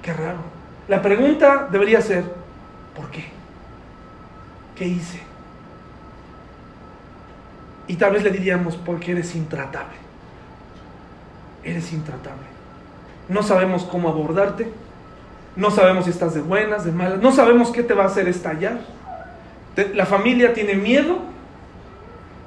Qué 0.03 0.13
raro. 0.13 0.41
La 0.89 1.01
pregunta 1.01 1.69
debería 1.71 2.01
ser, 2.01 2.25
¿por 2.97 3.09
qué? 3.11 3.27
¿Qué 4.75 4.85
hice? 4.85 5.21
Y 7.87 7.95
tal 7.95 8.15
vez 8.15 8.25
le 8.25 8.31
diríamos, 8.31 8.77
porque 8.77 9.13
eres 9.13 9.37
intratable. 9.37 9.95
Eres 11.63 11.93
intratable 11.93 12.54
no 13.29 13.43
sabemos 13.43 13.85
cómo 13.85 14.09
abordarte, 14.09 14.69
no 15.57 15.71
sabemos 15.71 16.05
si 16.05 16.11
estás 16.11 16.35
de 16.35 16.41
buenas, 16.41 16.85
de 16.85 16.93
malas, 16.93 17.21
no 17.21 17.33
sabemos 17.33 17.71
qué 17.71 17.83
te 17.83 17.95
va 17.95 18.05
a 18.05 18.07
hacer 18.07 18.29
estallar. 18.29 18.81
La 19.95 20.07
familia 20.07 20.53
tiene 20.53 20.75
miedo, 20.75 21.19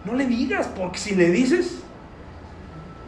no 0.06 0.14
le 0.14 0.26
digas, 0.26 0.68
porque 0.68 0.98
si 0.98 1.16
le 1.16 1.30
dices, 1.32 1.84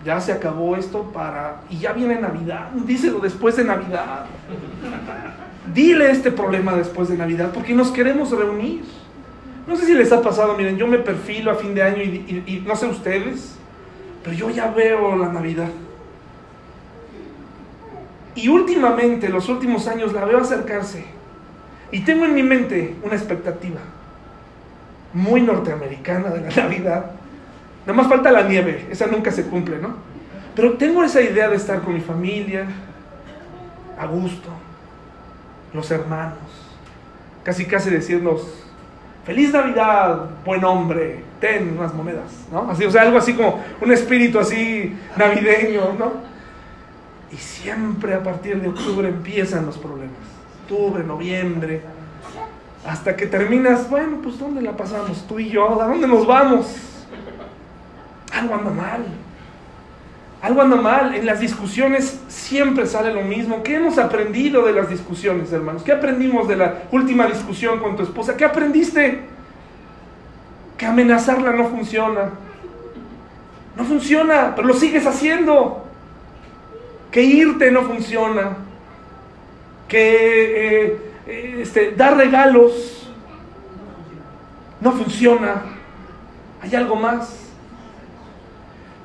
ya 0.04 0.20
se 0.20 0.32
acabó 0.32 0.76
esto 0.76 1.04
para... 1.14 1.62
Y 1.70 1.80
ya 1.80 1.94
viene 1.94 2.20
Navidad, 2.20 2.70
díselo 2.72 3.20
después 3.20 3.56
de 3.56 3.66
Navidad. 3.66 4.26
Dile 5.74 6.12
este 6.12 6.32
problema 6.32 6.74
después 6.76 7.10
de 7.10 7.18
Navidad, 7.18 7.52
porque 7.54 7.74
nos 7.74 7.92
queremos 7.92 8.32
reunir. 8.32 8.84
No 9.68 9.76
sé 9.76 9.86
si 9.86 9.94
les 9.94 10.12
ha 10.12 10.22
pasado, 10.22 10.56
miren, 10.56 10.78
yo 10.78 10.88
me 10.88 10.98
perfilo 10.98 11.52
a 11.52 11.56
fin 11.56 11.76
de 11.76 11.84
año 11.84 12.02
y 12.02 12.64
no 12.66 12.76
sé 12.76 12.88
ustedes, 12.88 13.56
pero 14.24 14.36
yo 14.36 14.50
ya 14.50 14.72
veo 14.72 15.16
la 15.16 15.32
Navidad 15.32 15.70
Y 18.42 18.48
últimamente, 18.48 19.28
los 19.28 19.50
últimos 19.50 19.88
años, 19.88 20.14
la 20.14 20.24
veo 20.24 20.40
acercarse. 20.40 21.04
Y 21.92 22.02
tengo 22.02 22.24
en 22.24 22.34
mi 22.34 22.44
mente 22.44 22.96
una 23.04 23.16
expectativa 23.16 23.82
muy 25.14 25.42
norteamericana 25.42 26.30
de 26.30 26.42
la 26.42 26.50
Navidad. 26.64 27.12
Nada 27.86 27.94
más 27.94 28.08
falta 28.08 28.32
la 28.32 28.44
nieve, 28.44 28.88
esa 28.90 29.08
nunca 29.08 29.32
se 29.32 29.44
cumple, 29.44 29.78
¿no? 29.80 29.96
Pero 30.56 30.78
tengo 30.78 31.04
esa 31.04 31.22
idea 31.22 31.50
de 31.50 31.56
estar 31.56 31.82
con 31.82 31.94
mi 31.94 32.02
familia, 32.02 32.66
a 33.98 34.06
gusto, 34.06 34.50
los 35.74 35.90
hermanos, 35.92 36.38
casi 37.44 37.66
casi 37.66 37.90
decirnos, 37.90 38.64
feliz 39.26 39.52
Navidad, 39.52 40.30
buen 40.46 40.64
hombre, 40.64 41.24
ten 41.42 41.78
unas 41.78 41.94
monedas, 41.94 42.48
¿no? 42.52 42.70
Así, 42.72 42.86
o 42.86 42.92
sea, 42.92 43.02
algo 43.02 43.18
así 43.18 43.34
como 43.34 43.62
un 43.82 43.92
espíritu 43.92 44.40
así 44.40 44.96
navideño, 45.18 45.96
¿no? 45.98 46.29
Y 47.32 47.38
siempre 47.38 48.14
a 48.14 48.24
partir 48.24 48.62
de 48.62 48.70
octubre 48.70 49.08
empiezan 49.08 49.66
los 49.66 49.78
problemas. 49.78 50.18
Octubre, 50.64 51.04
noviembre, 51.04 51.82
hasta 52.88 53.16
que 53.16 53.28
terminas, 53.28 53.90
bueno, 53.90 54.18
pues 54.24 54.40
¿dónde 54.40 54.62
la 54.62 54.76
pasamos? 54.76 55.26
Tú 55.28 55.40
y 55.40 55.50
yo, 55.50 55.82
¿a 55.82 55.88
dónde 55.88 56.08
nos 56.08 56.26
vamos? 56.26 56.76
Algo 58.34 58.56
anda 58.56 58.72
mal. 58.72 59.06
Algo 60.42 60.62
anda 60.62 60.78
mal. 60.78 61.14
En 61.14 61.26
las 61.26 61.40
discusiones 61.40 62.20
siempre 62.30 62.86
sale 62.86 63.14
lo 63.14 63.22
mismo. 63.22 63.62
¿Qué 63.64 63.76
hemos 63.76 63.98
aprendido 63.98 64.66
de 64.66 64.72
las 64.72 64.90
discusiones, 64.90 65.52
hermanos? 65.52 65.84
¿Qué 65.84 65.92
aprendimos 65.92 66.48
de 66.48 66.56
la 66.56 66.84
última 66.92 67.28
discusión 67.28 67.80
con 67.80 67.98
tu 67.98 68.04
esposa? 68.04 68.38
¿Qué 68.38 68.46
aprendiste? 68.46 69.22
Que 70.78 70.86
amenazarla 70.86 71.52
no 71.52 71.68
funciona. 71.68 72.30
No 73.76 73.84
funciona, 73.84 74.54
pero 74.56 74.68
lo 74.70 74.74
sigues 74.74 75.06
haciendo. 75.06 75.89
Que 77.12 77.22
irte 77.24 77.72
no 77.72 77.84
funciona. 77.84 78.58
Que 79.88 80.86
eh, 81.28 81.62
este, 81.62 81.92
dar 81.92 82.18
regalos 82.18 83.10
no 84.82 84.92
funciona. 84.94 85.64
Hay 86.62 86.76
algo 86.76 86.96
más. 86.96 87.36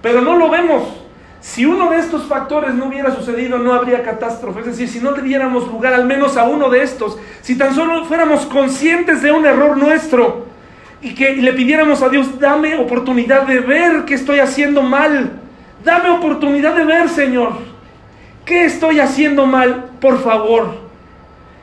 Pero 0.03 0.21
no 0.21 0.37
lo 0.37 0.51
vemos. 0.51 1.01
Si 1.41 1.67
uno 1.67 1.91
de 1.91 1.99
estos 1.99 2.25
factores 2.25 2.75
no 2.75 2.87
hubiera 2.87 3.15
sucedido, 3.15 3.59
no 3.59 3.75
habría 3.75 4.03
catástrofe. 4.03 4.61
Es 4.61 4.67
decir, 4.67 4.89
si 4.89 5.01
no 5.01 5.11
le 5.11 5.23
diéramos 5.23 5.69
lugar 5.69 5.93
al 5.93 6.07
menos 6.07 6.39
a 6.39 6.45
uno 6.45 6.71
de 6.71 6.83
estos, 6.83 7.19
si 7.43 7.59
tan 7.59 7.75
solo 7.75 8.07
fuéramos 8.07 8.47
conscientes 8.47 9.21
de 9.21 9.31
un 9.31 9.45
error 9.45 9.77
nuestro 9.77 10.47
y 11.03 11.15
que 11.15 11.37
le 11.37 11.53
pidiéramos 11.53 12.01
a 12.01 12.09
Dios, 12.09 12.41
dame 12.41 12.77
oportunidad 12.77 13.43
de 13.43 13.61
ver 13.61 14.07
que 14.07 14.15
estoy 14.15 14.39
haciendo 14.39 14.81
mal. 14.83 15.33
Dame 15.85 16.09
oportunidad 16.09 16.75
de 16.75 16.87
ver, 16.87 17.11
Señor. 17.11 17.74
¿Qué 18.45 18.65
estoy 18.65 19.01
haciendo 19.01 19.47
mal? 19.47 19.91
Por 20.01 20.23
favor. 20.23 20.85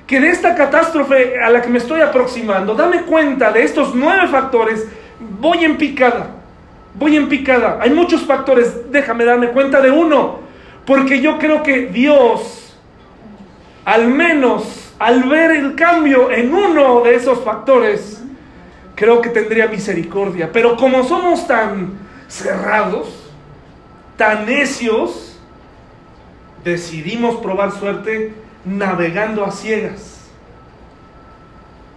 Que 0.07 0.19
de 0.19 0.29
esta 0.29 0.55
catástrofe 0.55 1.39
a 1.39 1.49
la 1.49 1.61
que 1.61 1.69
me 1.69 1.77
estoy 1.77 2.01
aproximando, 2.01 2.73
dame 2.73 3.03
cuenta 3.03 3.51
de 3.51 3.63
estos 3.63 3.95
nueve 3.95 4.27
factores, 4.27 4.87
voy 5.39 5.63
en 5.63 5.77
picada 5.77 6.41
voy 6.93 7.15
en 7.15 7.29
picada. 7.29 7.79
Hay 7.81 7.91
muchos 7.91 8.21
factores, 8.21 8.91
déjame 8.91 9.25
darme 9.25 9.49
cuenta 9.49 9.81
de 9.81 9.91
uno, 9.91 10.39
porque 10.85 11.21
yo 11.21 11.37
creo 11.37 11.63
que 11.63 11.87
Dios, 11.87 12.75
al 13.85 14.07
menos 14.07 14.93
al 14.99 15.23
ver 15.23 15.51
el 15.51 15.75
cambio 15.75 16.29
en 16.31 16.53
uno 16.53 17.01
de 17.01 17.15
esos 17.15 17.43
factores, 17.43 18.21
creo 18.93 19.19
que 19.19 19.29
tendría 19.29 19.67
misericordia. 19.67 20.51
Pero 20.53 20.77
como 20.77 21.03
somos 21.03 21.47
tan 21.47 21.93
cerrados, 22.27 23.31
tan 24.15 24.45
necios, 24.45 25.30
decidimos 26.63 27.37
probar 27.37 27.71
suerte 27.71 28.33
navegando 28.65 29.45
a 29.45 29.51
ciegas. 29.51 30.29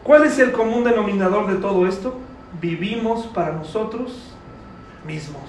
¿Cuál 0.03 0.25
es 0.25 0.39
el 0.39 0.53
común 0.53 0.85
denominador 0.85 1.47
de 1.47 1.57
todo 1.57 1.87
esto? 1.87 2.19
Vivimos 2.61 3.27
para 3.27 3.53
nosotros 3.53 4.35
mismos. 5.07 5.43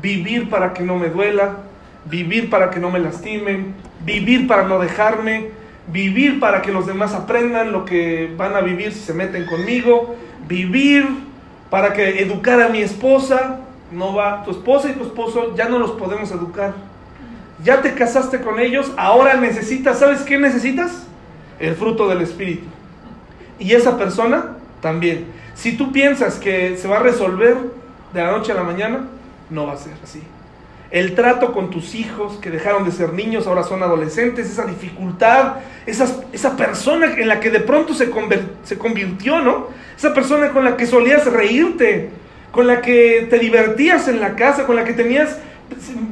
Vivir 0.00 0.48
para 0.48 0.72
que 0.72 0.82
no 0.82 0.96
me 0.96 1.08
duela, 1.08 1.56
vivir 2.04 2.50
para 2.50 2.70
que 2.70 2.78
no 2.78 2.90
me 2.90 2.98
lastimen, 2.98 3.74
vivir 4.04 4.46
para 4.46 4.64
no 4.64 4.78
dejarme, 4.78 5.50
vivir 5.88 6.38
para 6.40 6.62
que 6.62 6.72
los 6.72 6.86
demás 6.86 7.14
aprendan 7.14 7.72
lo 7.72 7.84
que 7.84 8.32
van 8.36 8.54
a 8.54 8.60
vivir 8.60 8.92
si 8.92 9.00
se 9.00 9.14
meten 9.14 9.46
conmigo, 9.46 10.16
vivir 10.46 11.06
para 11.70 11.92
que 11.92 12.22
educar 12.22 12.60
a 12.60 12.68
mi 12.68 12.80
esposa, 12.80 13.60
no 13.90 14.14
va, 14.14 14.44
tu 14.44 14.50
esposa 14.52 14.90
y 14.90 14.94
tu 14.94 15.04
esposo 15.04 15.54
ya 15.56 15.68
no 15.68 15.78
los 15.78 15.92
podemos 15.92 16.30
educar. 16.30 16.74
Ya 17.64 17.80
te 17.80 17.94
casaste 17.94 18.40
con 18.40 18.60
ellos, 18.60 18.92
ahora 18.96 19.34
necesitas, 19.34 19.98
¿sabes 19.98 20.22
qué 20.22 20.38
necesitas? 20.38 21.06
El 21.58 21.74
fruto 21.74 22.08
del 22.08 22.20
Espíritu. 22.20 22.66
Y 23.58 23.72
esa 23.72 23.96
persona 23.96 24.56
también. 24.80 25.26
Si 25.54 25.76
tú 25.76 25.90
piensas 25.90 26.36
que 26.36 26.76
se 26.76 26.86
va 26.86 26.98
a 26.98 27.02
resolver 27.02 27.56
de 28.12 28.22
la 28.22 28.30
noche 28.32 28.52
a 28.52 28.54
la 28.56 28.62
mañana, 28.62 29.06
no 29.48 29.66
va 29.66 29.72
a 29.72 29.76
ser 29.76 29.94
así. 30.02 30.22
El 30.90 31.14
trato 31.14 31.52
con 31.52 31.70
tus 31.70 31.94
hijos 31.94 32.34
que 32.36 32.50
dejaron 32.50 32.84
de 32.84 32.92
ser 32.92 33.12
niños, 33.12 33.46
ahora 33.46 33.64
son 33.64 33.82
adolescentes, 33.82 34.50
esa 34.50 34.66
dificultad, 34.66 35.54
esa 35.86 36.56
persona 36.56 37.14
en 37.16 37.26
la 37.26 37.40
que 37.40 37.50
de 37.50 37.60
pronto 37.60 37.94
se, 37.94 38.10
se 38.62 38.78
convirtió, 38.78 39.40
¿no? 39.40 39.68
Esa 39.96 40.14
persona 40.14 40.50
con 40.50 40.64
la 40.64 40.76
que 40.76 40.86
solías 40.86 41.26
reírte, 41.26 42.10
con 42.52 42.66
la 42.66 42.82
que 42.82 43.26
te 43.28 43.38
divertías 43.38 44.08
en 44.08 44.20
la 44.20 44.36
casa, 44.36 44.66
con 44.66 44.76
la 44.76 44.84
que 44.84 44.92
tenías 44.92 45.38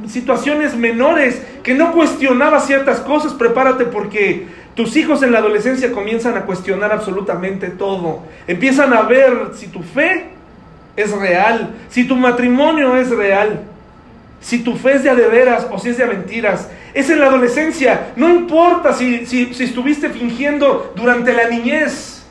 situaciones 0.07 0.75
menores, 0.75 1.41
que 1.63 1.73
no 1.73 1.93
cuestionaba 1.93 2.59
ciertas 2.59 2.99
cosas, 2.99 3.33
prepárate 3.33 3.85
porque 3.85 4.47
tus 4.75 4.95
hijos 4.97 5.23
en 5.23 5.31
la 5.31 5.39
adolescencia 5.39 5.91
comienzan 5.91 6.37
a 6.37 6.41
cuestionar 6.41 6.91
absolutamente 6.91 7.69
todo. 7.69 8.23
Empiezan 8.47 8.93
a 8.93 9.03
ver 9.03 9.51
si 9.55 9.67
tu 9.67 9.81
fe 9.81 10.25
es 10.95 11.11
real, 11.11 11.75
si 11.89 12.05
tu 12.05 12.15
matrimonio 12.15 12.95
es 12.95 13.09
real, 13.09 13.63
si 14.41 14.59
tu 14.59 14.75
fe 14.75 14.93
es 14.93 15.03
de 15.03 15.09
a 15.09 15.15
de 15.15 15.27
veras 15.27 15.67
o 15.71 15.79
si 15.79 15.89
es 15.89 15.97
de 15.97 16.05
mentiras, 16.05 16.69
es 16.93 17.09
en 17.09 17.19
la 17.19 17.27
adolescencia, 17.27 18.13
no 18.15 18.29
importa 18.29 18.93
si, 18.93 19.25
si, 19.25 19.51
estuviste 19.59 20.09
fingiendo 20.09 20.93
durante 20.95 21.33
la 21.33 21.49
niñez, 21.49 22.25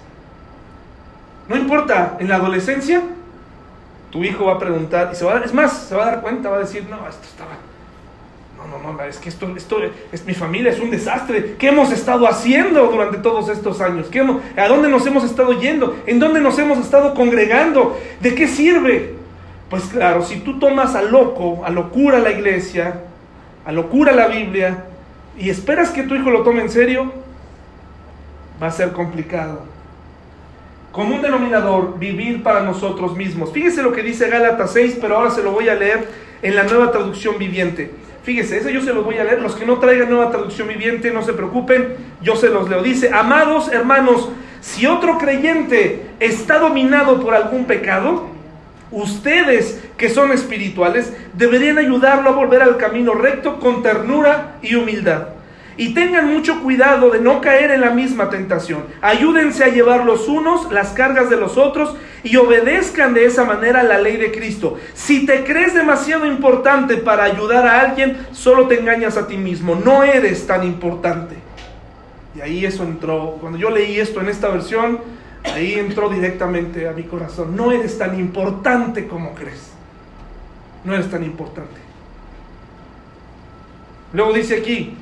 no 1.48 1.56
importa, 1.56 2.16
en 2.20 2.28
la 2.28 2.36
adolescencia, 2.36 3.02
tu 4.14 4.22
hijo 4.22 4.44
va 4.44 4.52
a 4.52 4.58
preguntar 4.60 5.10
y 5.12 5.16
se 5.16 5.24
va 5.24 5.32
a 5.32 5.34
dar, 5.34 5.44
es 5.44 5.52
más, 5.52 5.72
se 5.88 5.96
va 5.96 6.04
a 6.04 6.06
dar 6.12 6.20
cuenta, 6.20 6.48
va 6.48 6.58
a 6.58 6.60
decir, 6.60 6.86
no, 6.88 6.96
esto 7.08 7.24
estaba 7.24 7.50
no, 8.56 8.78
no, 8.78 8.92
no, 8.92 9.02
es 9.02 9.18
que 9.18 9.28
esto, 9.28 9.52
esto 9.56 9.78
es 10.12 10.24
mi 10.24 10.34
familia, 10.34 10.70
es 10.70 10.78
un 10.78 10.88
desastre. 10.88 11.56
¿Qué 11.58 11.68
hemos 11.68 11.90
estado 11.90 12.28
haciendo 12.28 12.86
durante 12.86 13.18
todos 13.18 13.48
estos 13.48 13.80
años? 13.80 14.06
¿Qué 14.12 14.20
¿A 14.20 14.68
dónde 14.68 14.88
nos 14.88 15.04
hemos 15.04 15.24
estado 15.24 15.52
yendo? 15.60 15.96
¿En 16.06 16.20
dónde 16.20 16.40
nos 16.40 16.56
hemos 16.60 16.78
estado 16.78 17.12
congregando? 17.14 17.98
¿De 18.20 18.36
qué 18.36 18.46
sirve? 18.46 19.16
Pues 19.68 19.82
claro, 19.86 20.22
si 20.22 20.36
tú 20.36 20.60
tomas 20.60 20.94
a 20.94 21.02
loco, 21.02 21.64
a 21.64 21.70
locura 21.70 22.20
la 22.20 22.30
iglesia, 22.30 23.00
a 23.64 23.72
locura 23.72 24.12
la 24.12 24.28
Biblia, 24.28 24.84
y 25.36 25.50
esperas 25.50 25.90
que 25.90 26.04
tu 26.04 26.14
hijo 26.14 26.30
lo 26.30 26.44
tome 26.44 26.62
en 26.62 26.70
serio, 26.70 27.12
va 28.62 28.68
a 28.68 28.70
ser 28.70 28.92
complicado. 28.92 29.73
Como 30.95 31.16
un 31.16 31.22
denominador, 31.22 31.99
vivir 31.99 32.45
para 32.45 32.61
nosotros 32.61 33.16
mismos. 33.16 33.51
Fíjese 33.51 33.82
lo 33.82 33.90
que 33.90 34.05
dice 34.05 34.28
Gálatas 34.28 34.74
6, 34.74 34.99
pero 35.01 35.16
ahora 35.16 35.32
se 35.32 35.42
lo 35.42 35.51
voy 35.51 35.68
a 35.68 35.74
leer 35.74 36.07
en 36.40 36.55
la 36.55 36.62
nueva 36.62 36.92
traducción 36.92 37.36
viviente. 37.36 37.90
Fíjese, 38.22 38.59
eso 38.59 38.70
yo 38.70 38.80
se 38.80 38.95
los 38.95 39.05
voy 39.05 39.18
a 39.18 39.24
leer. 39.24 39.42
Los 39.42 39.57
que 39.57 39.66
no 39.66 39.80
traigan 39.80 40.09
nueva 40.09 40.30
traducción 40.30 40.68
viviente, 40.68 41.11
no 41.11 41.24
se 41.24 41.32
preocupen, 41.32 41.97
yo 42.22 42.36
se 42.36 42.49
los 42.49 42.70
leo. 42.70 42.80
Dice, 42.80 43.11
amados 43.12 43.72
hermanos, 43.72 44.28
si 44.61 44.86
otro 44.86 45.18
creyente 45.18 46.07
está 46.20 46.61
dominado 46.61 47.20
por 47.20 47.34
algún 47.34 47.64
pecado, 47.64 48.28
ustedes 48.92 49.82
que 49.97 50.09
son 50.09 50.30
espirituales 50.30 51.12
deberían 51.32 51.78
ayudarlo 51.78 52.30
a 52.30 52.34
volver 52.34 52.62
al 52.62 52.76
camino 52.76 53.14
recto 53.14 53.59
con 53.59 53.82
ternura 53.82 54.59
y 54.62 54.76
humildad. 54.76 55.34
Y 55.76 55.92
tengan 55.92 56.32
mucho 56.32 56.62
cuidado 56.62 57.10
de 57.10 57.20
no 57.20 57.40
caer 57.40 57.70
en 57.72 57.80
la 57.80 57.90
misma 57.90 58.30
tentación. 58.30 58.84
Ayúdense 59.00 59.64
a 59.64 59.68
llevar 59.68 60.04
los 60.04 60.28
unos 60.28 60.70
las 60.70 60.90
cargas 60.90 61.30
de 61.30 61.36
los 61.36 61.56
otros 61.56 61.96
y 62.22 62.36
obedezcan 62.36 63.12
de 63.12 63.26
esa 63.26 63.44
manera 63.44 63.82
la 63.82 63.98
ley 63.98 64.16
de 64.16 64.30
Cristo. 64.30 64.78
Si 64.94 65.26
te 65.26 65.44
crees 65.44 65.74
demasiado 65.74 66.26
importante 66.26 66.96
para 66.96 67.24
ayudar 67.24 67.66
a 67.66 67.80
alguien, 67.80 68.26
solo 68.32 68.68
te 68.68 68.78
engañas 68.78 69.16
a 69.16 69.26
ti 69.26 69.36
mismo. 69.36 69.74
No 69.74 70.02
eres 70.04 70.46
tan 70.46 70.64
importante. 70.64 71.36
Y 72.36 72.40
ahí 72.40 72.64
eso 72.64 72.82
entró. 72.84 73.36
Cuando 73.40 73.58
yo 73.58 73.70
leí 73.70 73.98
esto 73.98 74.20
en 74.20 74.28
esta 74.28 74.48
versión, 74.48 75.00
ahí 75.44 75.74
entró 75.74 76.08
directamente 76.08 76.88
a 76.88 76.92
mi 76.92 77.02
corazón. 77.04 77.54
No 77.56 77.72
eres 77.72 77.98
tan 77.98 78.18
importante 78.18 79.06
como 79.06 79.34
crees. 79.34 79.72
No 80.84 80.94
eres 80.94 81.10
tan 81.10 81.24
importante. 81.24 81.80
Luego 84.12 84.32
dice 84.32 84.58
aquí, 84.58 84.96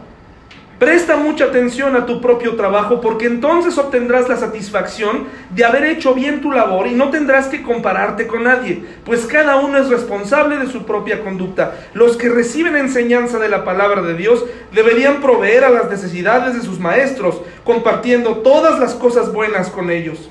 Presta 0.78 1.16
mucha 1.16 1.44
atención 1.44 1.94
a 1.94 2.06
tu 2.06 2.20
propio 2.20 2.56
trabajo 2.56 3.00
porque 3.00 3.26
entonces 3.26 3.78
obtendrás 3.78 4.28
la 4.28 4.36
satisfacción 4.36 5.26
de 5.50 5.64
haber 5.64 5.84
hecho 5.84 6.12
bien 6.12 6.40
tu 6.40 6.50
labor 6.50 6.88
y 6.88 6.94
no 6.94 7.10
tendrás 7.10 7.46
que 7.46 7.62
compararte 7.62 8.26
con 8.26 8.42
nadie, 8.42 8.84
pues 9.04 9.26
cada 9.26 9.56
uno 9.56 9.78
es 9.78 9.88
responsable 9.88 10.56
de 10.56 10.66
su 10.66 10.84
propia 10.84 11.22
conducta. 11.22 11.76
Los 11.94 12.16
que 12.16 12.28
reciben 12.28 12.76
enseñanza 12.76 13.38
de 13.38 13.48
la 13.48 13.64
palabra 13.64 14.02
de 14.02 14.14
Dios 14.14 14.44
deberían 14.72 15.20
proveer 15.20 15.62
a 15.64 15.70
las 15.70 15.88
necesidades 15.88 16.54
de 16.54 16.62
sus 16.62 16.80
maestros, 16.80 17.40
compartiendo 17.62 18.38
todas 18.38 18.80
las 18.80 18.94
cosas 18.94 19.32
buenas 19.32 19.70
con 19.70 19.88
ellos. 19.88 20.28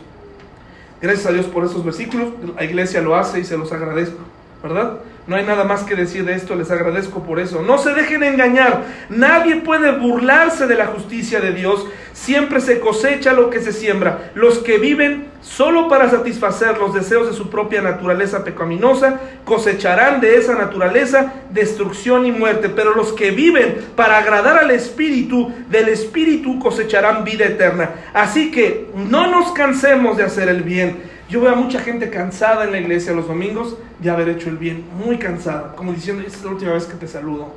Gracias 1.02 1.28
a 1.28 1.32
Dios 1.32 1.46
por 1.46 1.64
esos 1.64 1.86
versículos, 1.86 2.30
la 2.56 2.64
iglesia 2.64 3.02
lo 3.02 3.16
hace 3.16 3.40
y 3.40 3.46
se 3.46 3.58
los 3.58 3.72
agradezco, 3.72 4.20
¿verdad? 4.62 5.00
No 5.32 5.38
hay 5.38 5.46
nada 5.46 5.64
más 5.64 5.84
que 5.84 5.96
decir 5.96 6.26
de 6.26 6.34
esto, 6.34 6.56
les 6.56 6.72
agradezco 6.72 7.24
por 7.24 7.40
eso. 7.40 7.62
No 7.62 7.78
se 7.78 7.94
dejen 7.94 8.22
engañar, 8.22 8.84
nadie 9.08 9.56
puede 9.56 9.94
burlarse 9.94 10.68
de 10.68 10.76
la 10.76 10.88
justicia 10.88 11.40
de 11.40 11.54
Dios, 11.54 11.88
siempre 12.12 12.60
se 12.60 12.82
cosecha 12.82 13.32
lo 13.32 13.50
que 13.50 13.62
se 13.62 13.72
siembra. 13.72 14.32
Los 14.36 14.58
que 14.58 14.78
viven 14.78 15.30
solo 15.40 15.88
para 15.88 16.10
satisfacer 16.10 16.78
los 16.78 16.94
deseos 16.94 17.28
de 17.28 17.34
su 17.34 17.50
propia 17.50 17.82
naturaleza 17.82 18.44
pecaminosa, 18.44 19.22
cosecharán 19.46 20.20
de 20.20 20.36
esa 20.36 20.56
naturaleza 20.56 21.32
destrucción 21.50 22.26
y 22.26 22.34
muerte, 22.34 22.68
pero 22.68 22.94
los 22.94 23.14
que 23.14 23.32
viven 23.32 23.78
para 23.96 24.18
agradar 24.18 24.58
al 24.58 24.72
Espíritu, 24.72 25.50
del 25.70 25.88
Espíritu 25.88 26.60
cosecharán 26.60 27.24
vida 27.24 27.46
eterna. 27.46 27.92
Así 28.14 28.52
que 28.52 28.90
no 28.94 29.28
nos 29.28 29.54
cansemos 29.54 30.18
de 30.18 30.24
hacer 30.24 30.50
el 30.50 30.64
bien 30.64 31.10
yo 31.32 31.40
veo 31.40 31.54
a 31.54 31.56
mucha 31.56 31.80
gente 31.80 32.10
cansada 32.10 32.66
en 32.66 32.74
la 32.74 32.80
iglesia 32.80 33.14
los 33.14 33.26
domingos 33.26 33.78
de 34.00 34.10
haber 34.10 34.28
hecho 34.28 34.50
el 34.50 34.58
bien, 34.58 34.84
muy 34.94 35.18
cansada, 35.18 35.74
como 35.78 35.94
diciendo, 35.94 36.24
esta 36.28 36.40
es 36.40 36.44
la 36.44 36.52
última 36.52 36.74
vez 36.74 36.84
que 36.84 36.96
te 36.96 37.08
saludo. 37.08 37.54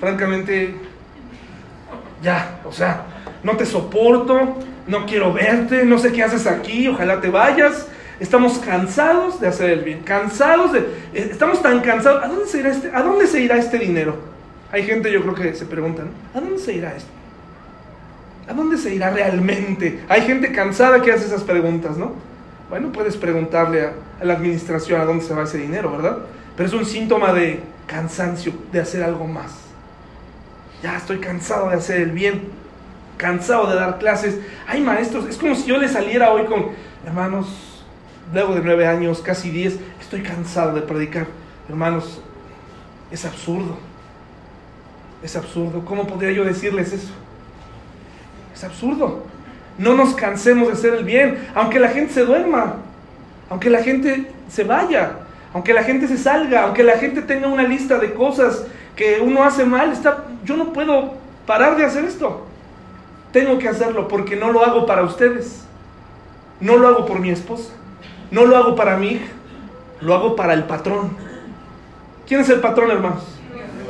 Francamente, 0.00 0.74
ya, 2.20 2.58
o 2.64 2.72
sea, 2.72 3.04
no 3.44 3.56
te 3.56 3.66
soporto, 3.66 4.58
no 4.88 5.06
quiero 5.06 5.32
verte, 5.32 5.84
no 5.84 5.96
sé 5.96 6.10
qué 6.10 6.24
haces 6.24 6.48
aquí, 6.48 6.88
ojalá 6.88 7.20
te 7.20 7.28
vayas. 7.28 7.86
Estamos 8.18 8.58
cansados 8.58 9.40
de 9.40 9.46
hacer 9.46 9.70
el 9.70 9.84
bien, 9.84 10.00
cansados 10.00 10.72
de... 10.72 10.80
Eh, 10.80 11.28
estamos 11.30 11.62
tan 11.62 11.82
cansados, 11.82 12.24
¿a 12.24 12.26
dónde 12.26 12.46
se 12.46 12.58
irá 12.58 12.70
este, 12.70 12.90
a 12.92 13.00
dónde 13.00 13.28
se 13.28 13.40
irá 13.40 13.56
este 13.58 13.78
dinero? 13.78 14.16
Hay 14.72 14.82
gente, 14.82 15.12
yo 15.12 15.22
creo 15.22 15.34
que 15.36 15.54
se 15.54 15.66
preguntan, 15.66 16.08
¿a 16.34 16.40
dónde 16.40 16.58
se 16.58 16.72
irá 16.72 16.96
esto? 16.96 17.10
¿A 18.48 18.54
dónde 18.54 18.76
se 18.76 18.92
irá 18.92 19.10
realmente? 19.10 20.00
Hay 20.08 20.22
gente 20.22 20.50
cansada 20.50 21.00
que 21.00 21.12
hace 21.12 21.26
esas 21.26 21.44
preguntas, 21.44 21.96
¿no? 21.96 22.33
Bueno, 22.70 22.90
puedes 22.92 23.16
preguntarle 23.16 23.82
a, 23.82 24.24
la 24.24 24.34
administración 24.34 25.00
a 25.00 25.04
dónde 25.04 25.24
se 25.24 25.34
va 25.34 25.44
ese 25.44 25.58
dinero, 25.58 25.92
¿verdad? 25.92 26.18
Pero 26.56 26.68
es 26.68 26.74
un 26.74 26.86
síntoma 26.86 27.32
de 27.32 27.60
cansancio, 27.86 28.52
de 28.72 28.80
hacer 28.80 29.02
algo 29.02 29.26
más. 29.26 29.52
Ya 30.82 30.96
estoy 30.96 31.18
cansado 31.18 31.68
de 31.68 31.76
hacer 31.76 32.00
el 32.00 32.10
bien, 32.10 32.48
cansado 33.16 33.68
de 33.68 33.76
dar 33.76 33.98
clases. 33.98 34.38
Hay 34.66 34.80
maestros, 34.80 35.26
es 35.28 35.36
como 35.36 35.54
si 35.54 35.66
yo 35.66 35.78
le 35.78 35.88
saliera 35.88 36.32
hoy 36.32 36.46
con, 36.46 36.70
hermanos, 37.06 37.84
luego 38.32 38.54
de 38.54 38.62
nueve 38.62 38.86
años, 38.86 39.20
casi 39.20 39.50
diez, 39.50 39.78
estoy 40.00 40.22
cansado 40.22 40.74
de 40.74 40.82
predicar. 40.82 41.26
Hermanos, 41.68 42.20
es 43.10 43.24
absurdo. 43.24 43.76
Es 45.22 45.36
absurdo. 45.36 45.84
¿Cómo 45.84 46.06
podría 46.06 46.32
yo 46.32 46.44
decirles 46.44 46.92
eso? 46.92 47.12
Es 48.54 48.64
absurdo. 48.64 49.24
No 49.78 49.94
nos 49.94 50.14
cansemos 50.14 50.68
de 50.68 50.74
hacer 50.74 50.94
el 50.94 51.04
bien, 51.04 51.48
aunque 51.54 51.80
la 51.80 51.88
gente 51.88 52.12
se 52.12 52.24
duerma, 52.24 52.76
aunque 53.50 53.70
la 53.70 53.82
gente 53.82 54.30
se 54.48 54.64
vaya, 54.64 55.12
aunque 55.52 55.74
la 55.74 55.82
gente 55.82 56.06
se 56.06 56.16
salga, 56.16 56.64
aunque 56.64 56.84
la 56.84 56.98
gente 56.98 57.22
tenga 57.22 57.48
una 57.48 57.64
lista 57.64 57.98
de 57.98 58.14
cosas 58.14 58.66
que 58.94 59.20
uno 59.20 59.42
hace 59.42 59.64
mal, 59.64 59.92
está, 59.92 60.24
yo 60.44 60.56
no 60.56 60.72
puedo 60.72 61.14
parar 61.46 61.76
de 61.76 61.84
hacer 61.84 62.04
esto. 62.04 62.46
Tengo 63.32 63.58
que 63.58 63.68
hacerlo 63.68 64.06
porque 64.06 64.36
no 64.36 64.52
lo 64.52 64.64
hago 64.64 64.86
para 64.86 65.02
ustedes. 65.02 65.64
No 66.60 66.76
lo 66.76 66.86
hago 66.86 67.04
por 67.04 67.18
mi 67.18 67.30
esposa. 67.30 67.72
No 68.30 68.46
lo 68.46 68.56
hago 68.56 68.76
para 68.76 68.96
mi 68.96 69.08
hija. 69.12 69.26
Lo 70.00 70.14
hago 70.14 70.36
para 70.36 70.54
el 70.54 70.64
patrón. 70.64 71.16
¿Quién 72.28 72.40
es 72.40 72.48
el 72.48 72.60
patrón, 72.60 72.92
hermanos? 72.92 73.24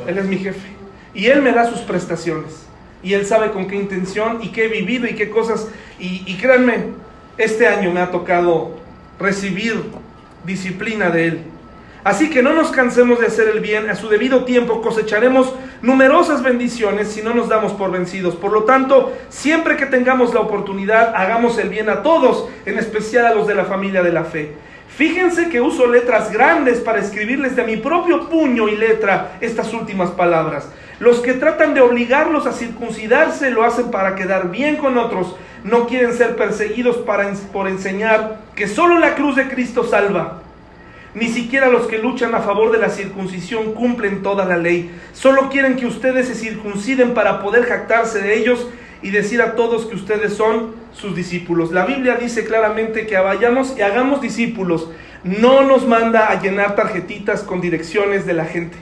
Él 0.07 0.17
es 0.17 0.25
mi 0.25 0.37
jefe. 0.37 0.67
Y 1.13 1.27
él 1.27 1.43
me 1.43 1.51
da 1.51 1.69
sus 1.69 1.81
prestaciones 1.81 2.64
y 3.05 3.13
Él 3.13 3.27
sabe 3.27 3.51
con 3.51 3.67
qué 3.67 3.75
intención 3.75 4.39
y 4.41 4.49
qué 4.49 4.65
he 4.65 4.67
vivido 4.67 5.05
y 5.05 5.13
qué 5.13 5.29
cosas. 5.29 5.67
Y, 5.99 6.35
créanme, 6.37 6.87
este 7.37 7.67
año 7.67 7.91
me 7.91 7.99
ha 7.99 8.09
tocado 8.09 8.71
recibir 9.19 9.79
disciplina 10.43 11.11
de 11.11 11.27
Él. 11.27 11.39
Así 12.03 12.31
que 12.31 12.41
no 12.41 12.53
nos 12.53 12.71
cansemos 12.71 13.19
de 13.19 13.27
hacer 13.27 13.47
el 13.47 13.59
bien, 13.59 13.91
a 13.91 13.95
su 13.95 14.09
debido 14.09 14.43
tiempo 14.43 14.81
cosecharemos 14.81 15.53
numerosas 15.83 16.41
bendiciones 16.41 17.09
si 17.09 17.21
no 17.21 17.35
nos 17.35 17.47
damos 17.47 17.73
por 17.73 17.91
vencidos. 17.91 18.35
Por 18.35 18.51
lo 18.51 18.63
tanto, 18.63 19.13
siempre 19.29 19.77
que 19.77 19.85
tengamos 19.85 20.33
la 20.33 20.39
oportunidad, 20.39 21.13
hagamos 21.15 21.59
el 21.59 21.69
bien 21.69 21.89
a 21.89 22.01
todos, 22.01 22.47
en 22.65 22.79
especial 22.79 23.27
a 23.27 23.35
los 23.35 23.45
de 23.45 23.53
la 23.53 23.65
familia 23.65 24.01
de 24.01 24.13
la 24.13 24.23
fe. 24.23 24.53
Fíjense 24.95 25.49
que 25.49 25.59
uso 25.59 25.87
letras 25.87 26.31
grandes 26.31 26.79
para 26.79 26.99
escribirles 26.99 27.57
de 27.57 27.65
mi 27.65 27.75
propio 27.75 28.29
puño 28.29 28.69
y 28.69 28.77
letra 28.77 29.37
estas 29.41 29.73
últimas 29.73 30.11
palabras. 30.11 30.69
Los 30.99 31.19
que 31.19 31.33
tratan 31.33 31.73
de 31.73 31.81
obligarlos 31.81 32.47
a 32.47 32.53
circuncidarse 32.53 33.49
lo 33.49 33.65
hacen 33.65 33.91
para 33.91 34.15
quedar 34.15 34.51
bien 34.51 34.77
con 34.77 34.97
otros. 34.97 35.35
No 35.65 35.85
quieren 35.87 36.13
ser 36.13 36.37
perseguidos 36.37 36.97
para, 36.97 37.29
por 37.51 37.67
enseñar 37.67 38.39
que 38.55 38.69
solo 38.69 38.97
la 38.97 39.15
cruz 39.15 39.35
de 39.35 39.49
Cristo 39.49 39.83
salva. 39.83 40.41
Ni 41.13 41.27
siquiera 41.27 41.67
los 41.67 41.87
que 41.87 41.97
luchan 41.97 42.33
a 42.33 42.39
favor 42.39 42.71
de 42.71 42.77
la 42.77 42.89
circuncisión 42.89 43.73
cumplen 43.73 44.23
toda 44.23 44.45
la 44.45 44.55
ley. 44.55 44.97
Solo 45.11 45.49
quieren 45.49 45.75
que 45.75 45.87
ustedes 45.87 46.29
se 46.29 46.35
circunciden 46.35 47.13
para 47.13 47.41
poder 47.41 47.65
jactarse 47.65 48.21
de 48.21 48.37
ellos 48.37 48.69
y 49.05 49.11
decir 49.11 49.39
a 49.43 49.53
todos 49.53 49.85
que 49.85 49.93
ustedes 49.93 50.33
son 50.33 50.73
sus 50.91 51.15
discípulos. 51.15 51.71
La 51.71 51.85
Biblia 51.85 52.15
dice 52.15 52.43
claramente 52.43 53.05
que 53.05 53.15
vayamos 53.15 53.75
y 53.77 53.83
hagamos 53.83 54.19
discípulos. 54.19 54.89
No 55.23 55.63
nos 55.63 55.85
manda 55.85 56.31
a 56.31 56.41
llenar 56.41 56.75
tarjetitas 56.75 57.43
con 57.43 57.61
direcciones 57.61 58.25
de 58.25 58.33
la 58.33 58.45
gente 58.45 58.75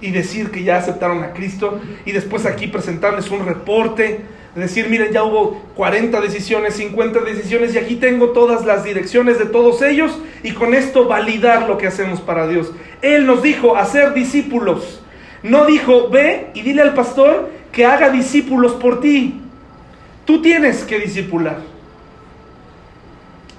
y 0.00 0.10
decir 0.10 0.50
que 0.50 0.62
ya 0.62 0.78
aceptaron 0.78 1.22
a 1.22 1.34
Cristo 1.34 1.78
y 2.06 2.12
después 2.12 2.46
aquí 2.46 2.66
presentarles 2.66 3.30
un 3.30 3.44
reporte, 3.44 4.22
decir, 4.54 4.88
miren, 4.88 5.12
ya 5.12 5.22
hubo 5.22 5.60
40 5.76 6.22
decisiones, 6.22 6.72
50 6.76 7.20
decisiones 7.20 7.74
y 7.74 7.78
aquí 7.78 7.96
tengo 7.96 8.30
todas 8.30 8.64
las 8.64 8.84
direcciones 8.84 9.38
de 9.38 9.44
todos 9.44 9.82
ellos 9.82 10.18
y 10.42 10.52
con 10.52 10.72
esto 10.72 11.06
validar 11.06 11.68
lo 11.68 11.76
que 11.76 11.88
hacemos 11.88 12.22
para 12.22 12.48
Dios. 12.48 12.72
Él 13.02 13.26
nos 13.26 13.42
dijo 13.42 13.76
hacer 13.76 14.14
discípulos. 14.14 15.02
No 15.42 15.66
dijo, 15.66 16.08
ve 16.08 16.46
y 16.54 16.62
dile 16.62 16.80
al 16.80 16.94
pastor 16.94 17.50
que 17.70 17.84
haga 17.84 18.08
discípulos 18.08 18.72
por 18.72 19.00
ti. 19.02 19.41
Tú 20.24 20.40
tienes 20.42 20.84
que 20.84 20.98
discipular. 20.98 21.58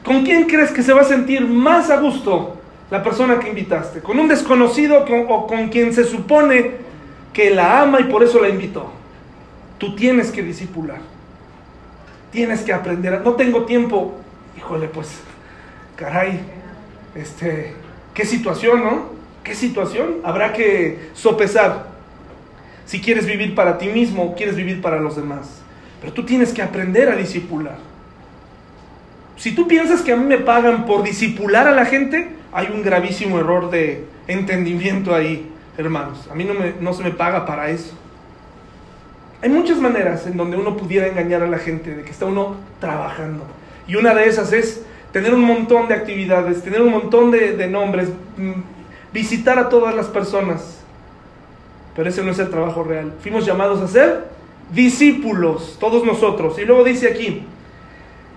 ¿Con 0.03 0.23
quién 0.23 0.45
crees 0.47 0.71
que 0.71 0.83
se 0.83 0.93
va 0.93 1.01
a 1.01 1.05
sentir 1.05 1.47
más 1.47 1.89
a 1.89 1.97
gusto 1.97 2.57
la 2.93 3.01
persona 3.01 3.39
que 3.39 3.49
invitaste, 3.49 4.01
con 4.01 4.19
un 4.19 4.27
desconocido 4.27 5.03
o 5.03 5.47
con 5.47 5.69
quien 5.69 5.95
se 5.95 6.03
supone 6.03 6.73
que 7.33 7.49
la 7.49 7.81
ama 7.81 7.99
y 7.99 8.03
por 8.03 8.21
eso 8.21 8.39
la 8.39 8.49
invitó. 8.49 8.91
Tú 9.79 9.95
tienes 9.95 10.29
que 10.29 10.43
disipular. 10.43 10.99
Tienes 12.31 12.61
que 12.61 12.71
aprender. 12.71 13.19
No 13.21 13.33
tengo 13.33 13.65
tiempo. 13.65 14.13
Híjole, 14.55 14.89
pues, 14.89 15.21
caray, 15.95 16.39
este, 17.15 17.73
qué 18.13 18.25
situación, 18.25 18.83
¿no? 18.83 19.05
¿Qué 19.43 19.55
situación? 19.55 20.17
Habrá 20.23 20.53
que 20.53 21.09
sopesar. 21.15 21.87
Si 22.85 23.01
quieres 23.01 23.25
vivir 23.25 23.55
para 23.55 23.79
ti 23.79 23.87
mismo 23.87 24.23
o 24.23 24.35
quieres 24.35 24.55
vivir 24.55 24.83
para 24.83 24.99
los 24.99 25.15
demás. 25.15 25.62
Pero 26.03 26.11
tú 26.11 26.23
tienes 26.23 26.51
que 26.51 26.61
aprender 26.61 27.07
a 27.07 27.15
disipular. 27.15 27.77
Si 29.37 29.55
tú 29.55 29.69
piensas 29.69 30.01
que 30.01 30.11
a 30.11 30.17
mí 30.17 30.25
me 30.25 30.37
pagan 30.37 30.85
por 30.85 31.01
disipular 31.01 31.65
a 31.65 31.71
la 31.71 31.85
gente, 31.85 32.27
hay 32.51 32.67
un 32.73 32.83
gravísimo 32.83 33.39
error 33.39 33.71
de 33.71 34.03
entendimiento 34.27 35.15
ahí, 35.15 35.49
hermanos. 35.77 36.27
A 36.29 36.35
mí 36.35 36.43
no, 36.43 36.55
me, 36.55 36.93
se 36.93 37.03
me 37.03 37.11
paga 37.11 37.45
para 37.45 37.69
eso. 37.69 37.93
Hay 39.41 39.49
muchas 39.49 39.77
maneras 39.77 40.27
en 40.27 40.35
donde 40.35 40.57
uno 40.57 40.75
pudiera 40.75 41.07
engañar 41.07 41.41
a 41.41 41.47
la 41.47 41.57
gente 41.57 41.95
de 41.95 42.03
que 42.03 42.11
está 42.11 42.25
uno 42.25 42.57
trabajando. 42.81 43.45
Y 43.87 43.95
una 43.95 44.13
de 44.13 44.27
esas 44.27 44.51
es 44.51 44.83
tener 45.13 45.33
un 45.33 45.41
montón 45.41 45.87
de 45.87 45.93
actividades, 45.93 46.63
tener 46.63 46.81
un 46.81 46.91
montón 46.91 47.31
de, 47.31 47.55
de 47.55 47.67
nombres, 47.67 48.09
mm, 48.35 49.13
visitar 49.13 49.57
a 49.57 49.69
todas 49.69 49.95
las 49.95 50.07
personas. 50.07 50.79
Pero 51.95 52.09
ese 52.09 52.23
no 52.23 52.31
es 52.31 52.39
el 52.39 52.49
trabajo 52.49 52.83
real. 52.83 53.13
Fuimos 53.21 53.45
llamados 53.45 53.79
a 53.79 53.87
ser 53.87 54.33
discípulos, 54.73 55.77
todos 55.79 56.03
nosotros. 56.03 56.57
Y 56.59 56.65
luego 56.65 56.83
dice 56.83 57.07
aquí, 57.07 57.43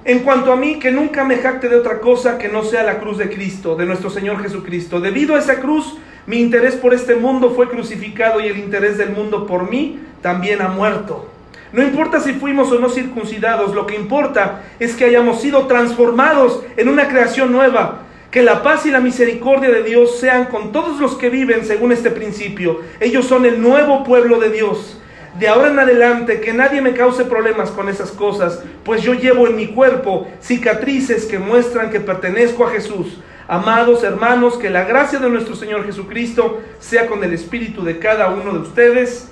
en 0.05 0.21
cuanto 0.21 0.53
a 0.53 0.57
mí, 0.57 0.79
que 0.79 0.93
nunca 0.93 1.25
me 1.25 1.39
jacte 1.39 1.69
de 1.69 1.77
otra 1.77 1.99
cosa 2.01 2.39
que 2.39 2.49
no 2.49 2.63
sea 2.63 2.85
la 2.85 2.99
cruz 2.99 3.19
de 3.19 3.29
Cristo, 3.29 3.75
de 3.75 3.87
nuestro 3.87 4.11
Señor 4.11 4.41
Jesucristo. 4.43 5.01
Debido 5.01 5.35
a 5.35 5.41
esa 5.41 5.61
cruz, 5.61 5.97
mi 6.27 6.39
interés 6.39 6.77
por 6.77 6.95
este 6.95 7.17
mundo 7.17 7.51
fue 7.51 7.69
crucificado 7.69 8.41
y 8.41 8.47
el 8.47 8.59
interés 8.59 8.99
del 8.99 9.11
mundo 9.11 9.47
por 9.47 9.69
mí 9.69 9.99
también 10.23 10.63
ha 10.63 10.69
muerto. 10.69 11.29
No 11.73 11.83
importa 11.83 12.21
si 12.21 12.35
fuimos 12.35 12.71
o 12.71 12.79
no 12.79 12.89
circuncidados, 12.89 13.75
lo 13.75 13.87
que 13.87 13.97
importa 13.97 14.63
es 14.79 14.95
que 14.95 15.05
hayamos 15.05 15.41
sido 15.41 15.67
transformados 15.67 16.63
en 16.77 16.89
una 16.89 17.09
creación 17.09 17.51
nueva. 17.51 18.03
Que 18.31 18.43
la 18.43 18.63
paz 18.63 18.87
y 18.87 18.91
la 18.91 19.01
misericordia 19.01 19.71
de 19.71 19.83
Dios 19.83 20.19
sean 20.19 20.47
con 20.47 20.71
todos 20.71 21.01
los 21.01 21.17
que 21.17 21.31
viven 21.31 21.65
según 21.65 21.91
este 21.91 22.11
principio. 22.11 22.81
Ellos 23.01 23.27
son 23.27 23.47
el 23.47 23.61
nuevo 23.61 24.05
pueblo 24.05 24.39
de 24.39 24.51
Dios. 24.51 25.01
De 25.39 25.49
ahora 25.49 25.69
en 25.69 25.79
adelante, 25.79 26.41
que 26.41 26.55
nadie 26.55 26.81
me 26.81 26.95
cause 26.95 27.25
problemas 27.25 27.71
con 27.71 27.89
esas 27.89 28.11
cosas, 28.11 28.63
pues 28.85 29.03
yo 29.03 29.13
llevo 29.13 29.47
en 29.47 29.57
mi 29.57 29.69
cuerpo 29.69 30.27
cicatrices 30.41 31.27
que 31.27 31.39
muestran 31.39 31.91
que 31.91 32.01
pertenezco 32.01 32.67
a 32.67 32.71
Jesús. 32.71 33.19
Amados 33.47 34.03
hermanos, 34.03 34.57
que 34.57 34.71
la 34.71 34.85
gracia 34.85 35.19
de 35.19 35.29
nuestro 35.29 35.55
Señor 35.55 35.85
Jesucristo 35.85 36.61
sea 36.79 37.07
con 37.07 37.23
el 37.23 37.35
espíritu 37.35 37.85
de 37.85 37.99
cada 37.99 38.29
uno 38.29 38.53
de 38.53 38.61
ustedes. 38.61 39.31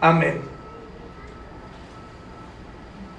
Amén. 0.00 0.40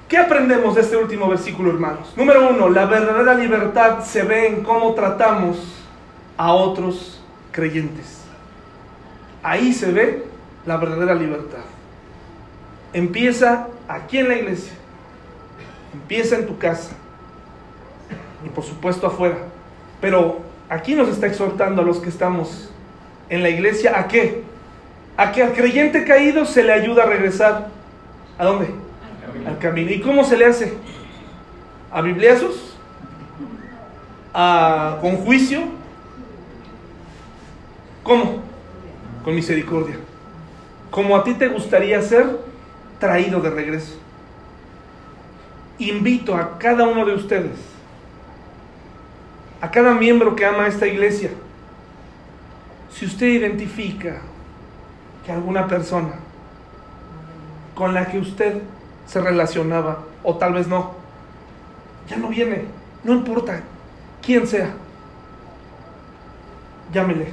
¿Qué 0.10 0.18
aprendemos 0.18 0.76
de 0.76 0.82
este 0.82 0.98
último 0.98 1.30
versículo, 1.30 1.72
hermanos? 1.72 2.14
Número 2.16 2.50
uno, 2.50 2.70
la 2.70 2.86
verdadera 2.86 3.36
libertad 3.36 4.04
se 4.04 4.24
ve 4.24 4.48
en 4.48 4.64
cómo 4.64 4.94
tratamos 4.94 5.58
a 6.36 6.52
otros 6.54 7.24
creyentes. 7.52 8.24
Ahí 9.42 9.72
se 9.72 9.92
ve 9.92 10.24
la 10.66 10.78
verdadera 10.78 11.16
libertad. 11.16 11.73
Empieza 12.94 13.68
aquí 13.88 14.20
en 14.20 14.30
la 14.30 14.36
iglesia, 14.36 14.74
empieza 15.94 16.36
en 16.36 16.46
tu 16.46 16.58
casa 16.58 16.92
y 18.46 18.50
por 18.50 18.64
supuesto 18.64 19.08
afuera. 19.08 19.38
Pero 20.00 20.42
aquí 20.70 20.96
nos 20.96 21.10
está 21.10 21.28
exhortando 21.28 21.82
a 21.82 21.86
los 21.86 22.00
que 22.00 22.10
estamos 22.10 22.70
en 23.30 23.42
la 23.42 23.50
iglesia 23.50 24.00
a 24.00 24.08
qué? 24.08 24.44
A 25.18 25.32
que 25.32 25.42
al 25.42 25.54
creyente 25.54 26.06
caído 26.06 26.46
se 26.46 26.64
le 26.64 26.74
ayuda 26.74 27.04
a 27.04 27.06
regresar. 27.08 27.70
¿A 28.38 28.46
dónde? 28.46 28.68
Al 29.48 29.58
camino. 29.58 29.92
¿Y 29.92 30.02
cómo 30.02 30.24
se 30.24 30.38
le 30.38 30.46
hace? 30.46 30.74
¿A 31.92 32.02
bibliazos? 32.02 32.78
¿A, 34.34 34.98
¿Con 35.02 35.18
juicio? 35.18 35.62
¿Cómo? 38.04 38.42
Con 39.24 39.36
misericordia. 39.36 39.96
Como 40.92 41.16
a 41.16 41.24
ti 41.24 41.34
te 41.34 41.48
gustaría 41.48 42.02
ser 42.02 42.53
traído 43.04 43.42
de 43.42 43.50
regreso. 43.50 43.98
Invito 45.78 46.38
a 46.38 46.58
cada 46.58 46.88
uno 46.88 47.06
de 47.06 47.14
ustedes, 47.14 47.60
a 49.60 49.70
cada 49.70 49.94
miembro 49.94 50.38
que 50.38 50.46
ama 50.46 50.68
esta 50.68 50.88
iglesia, 50.88 51.32
si 52.94 53.06
usted 53.06 53.28
identifica 53.28 54.22
que 55.26 55.34
alguna 55.34 55.68
persona 55.68 56.14
con 57.76 57.94
la 57.94 58.06
que 58.06 58.20
usted 58.20 58.62
se 59.06 59.20
relacionaba, 59.20 60.06
o 60.24 60.38
tal 60.38 60.54
vez 60.54 60.70
no, 60.70 60.94
ya 62.08 62.16
no 62.16 62.30
viene, 62.30 62.68
no 63.04 63.12
importa 63.12 63.64
quién 64.22 64.48
sea, 64.48 64.74
llámele. 66.94 67.28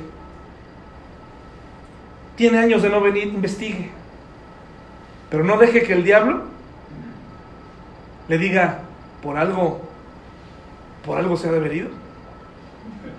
Tiene 2.34 2.58
años 2.58 2.82
de 2.82 2.88
no 2.88 3.00
venir, 3.00 3.28
investigue. 3.28 3.99
Pero 5.30 5.44
no 5.44 5.56
deje 5.56 5.84
que 5.84 5.92
el 5.92 6.04
diablo 6.04 6.42
le 8.28 8.38
diga, 8.38 8.80
por 9.22 9.36
algo, 9.36 9.80
por 11.04 11.18
algo 11.18 11.36
se 11.36 11.48
ha 11.48 11.52
de 11.52 11.60
venido. 11.60 11.88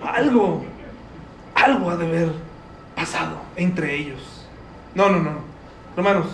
Algo, 0.04 0.64
algo 1.54 1.90
ha 1.90 1.96
de 1.96 2.06
haber 2.06 2.32
pasado 2.94 3.36
entre 3.56 3.96
ellos. 3.96 4.46
No, 4.94 5.08
no, 5.08 5.20
no. 5.20 5.30
Hermanos, 5.96 6.26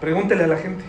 pregúntele 0.00 0.44
a 0.44 0.48
la 0.48 0.56
gente. 0.56 0.84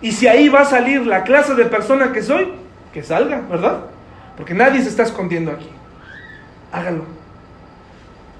Y 0.00 0.12
si 0.12 0.28
ahí 0.28 0.48
va 0.48 0.60
a 0.60 0.64
salir 0.64 1.06
la 1.06 1.24
clase 1.24 1.54
de 1.54 1.64
persona 1.64 2.12
que 2.12 2.22
soy, 2.22 2.52
que 2.92 3.02
salga, 3.02 3.40
¿verdad? 3.40 3.80
Porque 4.36 4.54
nadie 4.54 4.82
se 4.82 4.88
está 4.88 5.02
escondiendo 5.02 5.50
aquí. 5.50 5.68
Hágalo. 6.70 7.04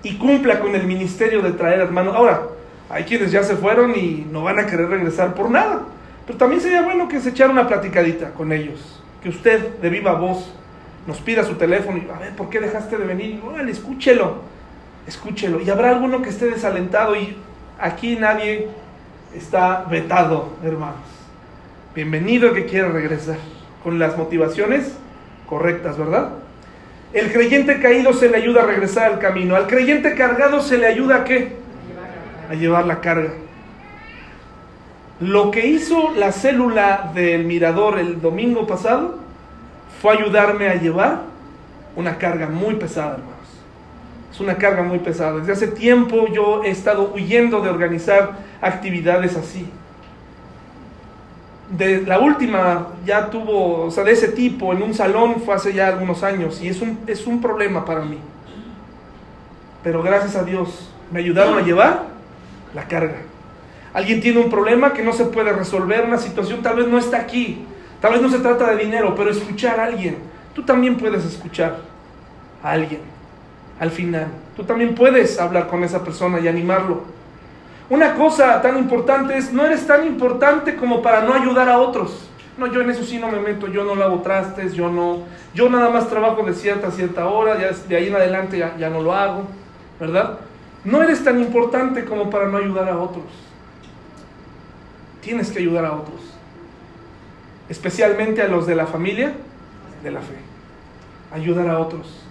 Y 0.02 0.16
cumpla 0.16 0.60
con 0.60 0.74
el 0.74 0.86
ministerio 0.86 1.42
de 1.42 1.52
traer 1.52 1.80
hermanos. 1.80 2.14
Ahora, 2.14 2.42
hay 2.90 3.04
quienes 3.04 3.30
ya 3.30 3.42
se 3.42 3.56
fueron 3.56 3.94
y 3.96 4.26
no 4.30 4.42
van 4.42 4.58
a 4.58 4.66
querer 4.66 4.88
regresar 4.88 5.34
por 5.34 5.50
nada. 5.50 5.82
Pero 6.26 6.38
también 6.38 6.60
sería 6.60 6.82
bueno 6.82 7.08
que 7.08 7.20
se 7.20 7.30
echara 7.30 7.50
una 7.50 7.66
platicadita 7.66 8.30
con 8.30 8.52
ellos. 8.52 9.02
Que 9.22 9.28
usted 9.28 9.76
de 9.76 9.88
viva 9.90 10.12
voz 10.12 10.52
nos 11.06 11.18
pida 11.20 11.44
su 11.44 11.54
teléfono 11.54 11.98
y 11.98 12.08
a 12.10 12.18
ver, 12.18 12.36
¿por 12.36 12.48
qué 12.50 12.60
dejaste 12.60 12.96
de 12.96 13.04
venir? 13.04 13.40
Órale, 13.44 13.72
escúchelo, 13.72 14.36
escúchelo. 15.06 15.60
Y 15.60 15.70
habrá 15.70 15.90
alguno 15.90 16.22
que 16.22 16.30
esté 16.30 16.46
desalentado 16.46 17.16
y 17.16 17.36
aquí 17.78 18.16
nadie 18.16 18.68
está 19.34 19.84
vetado, 19.90 20.50
hermanos. 20.62 20.96
Bienvenido 21.94 22.52
que 22.52 22.66
quiera 22.66 22.88
regresar 22.88 23.38
con 23.82 23.98
las 23.98 24.16
motivaciones 24.16 24.96
correctas, 25.46 25.98
¿verdad? 25.98 26.30
El 27.12 27.32
creyente 27.32 27.80
caído 27.80 28.12
se 28.12 28.28
le 28.28 28.36
ayuda 28.36 28.62
a 28.62 28.66
regresar 28.66 29.12
al 29.12 29.18
camino. 29.18 29.56
Al 29.56 29.66
creyente 29.66 30.14
cargado 30.14 30.60
se 30.60 30.76
le 30.76 30.86
ayuda 30.86 31.16
a 31.16 31.24
qué? 31.24 31.56
A 32.48 32.54
llevar 32.54 32.86
la 32.86 33.00
carga. 33.00 33.32
Lo 35.20 35.50
que 35.50 35.66
hizo 35.66 36.14
la 36.14 36.32
célula 36.32 37.10
del 37.14 37.44
mirador 37.44 37.98
el 37.98 38.20
domingo 38.20 38.66
pasado 38.66 39.16
fue 40.00 40.14
ayudarme 40.14 40.68
a 40.68 40.74
llevar 40.74 41.22
una 41.96 42.18
carga 42.18 42.46
muy 42.46 42.76
pesada, 42.76 43.14
hermanos. 43.14 43.34
Es 44.32 44.40
una 44.40 44.56
carga 44.56 44.82
muy 44.84 45.00
pesada. 45.00 45.38
Desde 45.38 45.52
hace 45.52 45.68
tiempo 45.68 46.28
yo 46.32 46.62
he 46.62 46.70
estado 46.70 47.12
huyendo 47.12 47.60
de 47.60 47.70
organizar 47.70 48.38
actividades 48.60 49.36
así. 49.36 49.68
De 51.70 52.02
la 52.02 52.20
última 52.20 52.86
ya 53.04 53.28
tuvo, 53.28 53.86
o 53.86 53.90
sea, 53.90 54.04
de 54.04 54.12
ese 54.12 54.28
tipo 54.28 54.72
en 54.72 54.82
un 54.82 54.94
salón 54.94 55.42
fue 55.44 55.54
hace 55.54 55.74
ya 55.74 55.88
algunos 55.88 56.22
años 56.22 56.62
y 56.62 56.68
es 56.68 56.80
un, 56.80 56.98
es 57.08 57.26
un 57.26 57.40
problema 57.40 57.84
para 57.84 58.02
mí. 58.02 58.18
Pero 59.82 60.02
gracias 60.02 60.36
a 60.36 60.44
Dios 60.44 60.90
me 61.10 61.18
ayudaron 61.18 61.58
a 61.58 61.62
llevar 61.62 62.17
la 62.74 62.86
carga. 62.86 63.18
Alguien 63.92 64.20
tiene 64.20 64.40
un 64.40 64.50
problema 64.50 64.92
que 64.92 65.02
no 65.02 65.12
se 65.12 65.24
puede 65.24 65.52
resolver, 65.52 66.04
una 66.04 66.18
situación 66.18 66.62
tal 66.62 66.76
vez 66.76 66.88
no 66.88 66.98
está 66.98 67.18
aquí, 67.18 67.64
tal 68.00 68.12
vez 68.12 68.22
no 68.22 68.30
se 68.30 68.38
trata 68.38 68.70
de 68.70 68.84
dinero, 68.84 69.14
pero 69.16 69.30
escuchar 69.30 69.80
a 69.80 69.84
alguien. 69.84 70.18
Tú 70.54 70.62
también 70.62 70.96
puedes 70.96 71.24
escuchar 71.24 71.78
a 72.62 72.70
alguien 72.70 73.00
al 73.80 73.90
final. 73.90 74.26
Tú 74.56 74.64
también 74.64 74.94
puedes 74.94 75.38
hablar 75.38 75.68
con 75.68 75.84
esa 75.84 76.02
persona 76.02 76.40
y 76.40 76.48
animarlo. 76.48 77.02
Una 77.90 78.14
cosa 78.14 78.60
tan 78.60 78.76
importante 78.76 79.38
es, 79.38 79.52
no 79.52 79.64
eres 79.64 79.86
tan 79.86 80.06
importante 80.06 80.76
como 80.76 81.00
para 81.00 81.22
no 81.22 81.32
ayudar 81.32 81.68
a 81.68 81.78
otros. 81.78 82.28
No, 82.58 82.66
yo 82.66 82.82
en 82.82 82.90
eso 82.90 83.04
sí 83.04 83.18
no 83.18 83.28
me 83.28 83.38
meto, 83.38 83.68
yo 83.68 83.84
no 83.84 83.94
lavo 83.94 84.20
trastes, 84.20 84.74
yo 84.74 84.90
no, 84.90 85.20
yo 85.54 85.70
nada 85.70 85.90
más 85.90 86.08
trabajo 86.08 86.42
de 86.42 86.54
cierta 86.54 86.88
a 86.88 86.90
cierta 86.90 87.26
hora, 87.28 87.56
ya 87.56 87.70
de 87.70 87.96
ahí 87.96 88.08
en 88.08 88.16
adelante 88.16 88.58
ya, 88.58 88.76
ya 88.76 88.90
no 88.90 89.00
lo 89.00 89.14
hago, 89.14 89.44
¿verdad? 90.00 90.40
No 90.88 91.02
eres 91.02 91.22
tan 91.22 91.38
importante 91.38 92.06
como 92.06 92.30
para 92.30 92.46
no 92.46 92.56
ayudar 92.56 92.88
a 92.88 92.98
otros. 92.98 93.26
Tienes 95.20 95.50
que 95.50 95.58
ayudar 95.58 95.84
a 95.84 95.92
otros. 95.92 96.18
Especialmente 97.68 98.40
a 98.40 98.48
los 98.48 98.66
de 98.66 98.74
la 98.74 98.86
familia 98.86 99.34
de 100.02 100.10
la 100.10 100.20
fe. 100.20 100.36
Ayudar 101.30 101.68
a 101.68 101.78
otros. 101.78 102.24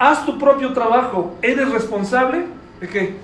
Haz 0.00 0.26
tu 0.26 0.36
propio 0.36 0.72
trabajo. 0.72 1.36
¿Eres 1.42 1.70
responsable 1.70 2.46
de 2.80 2.88
qué? 2.88 3.14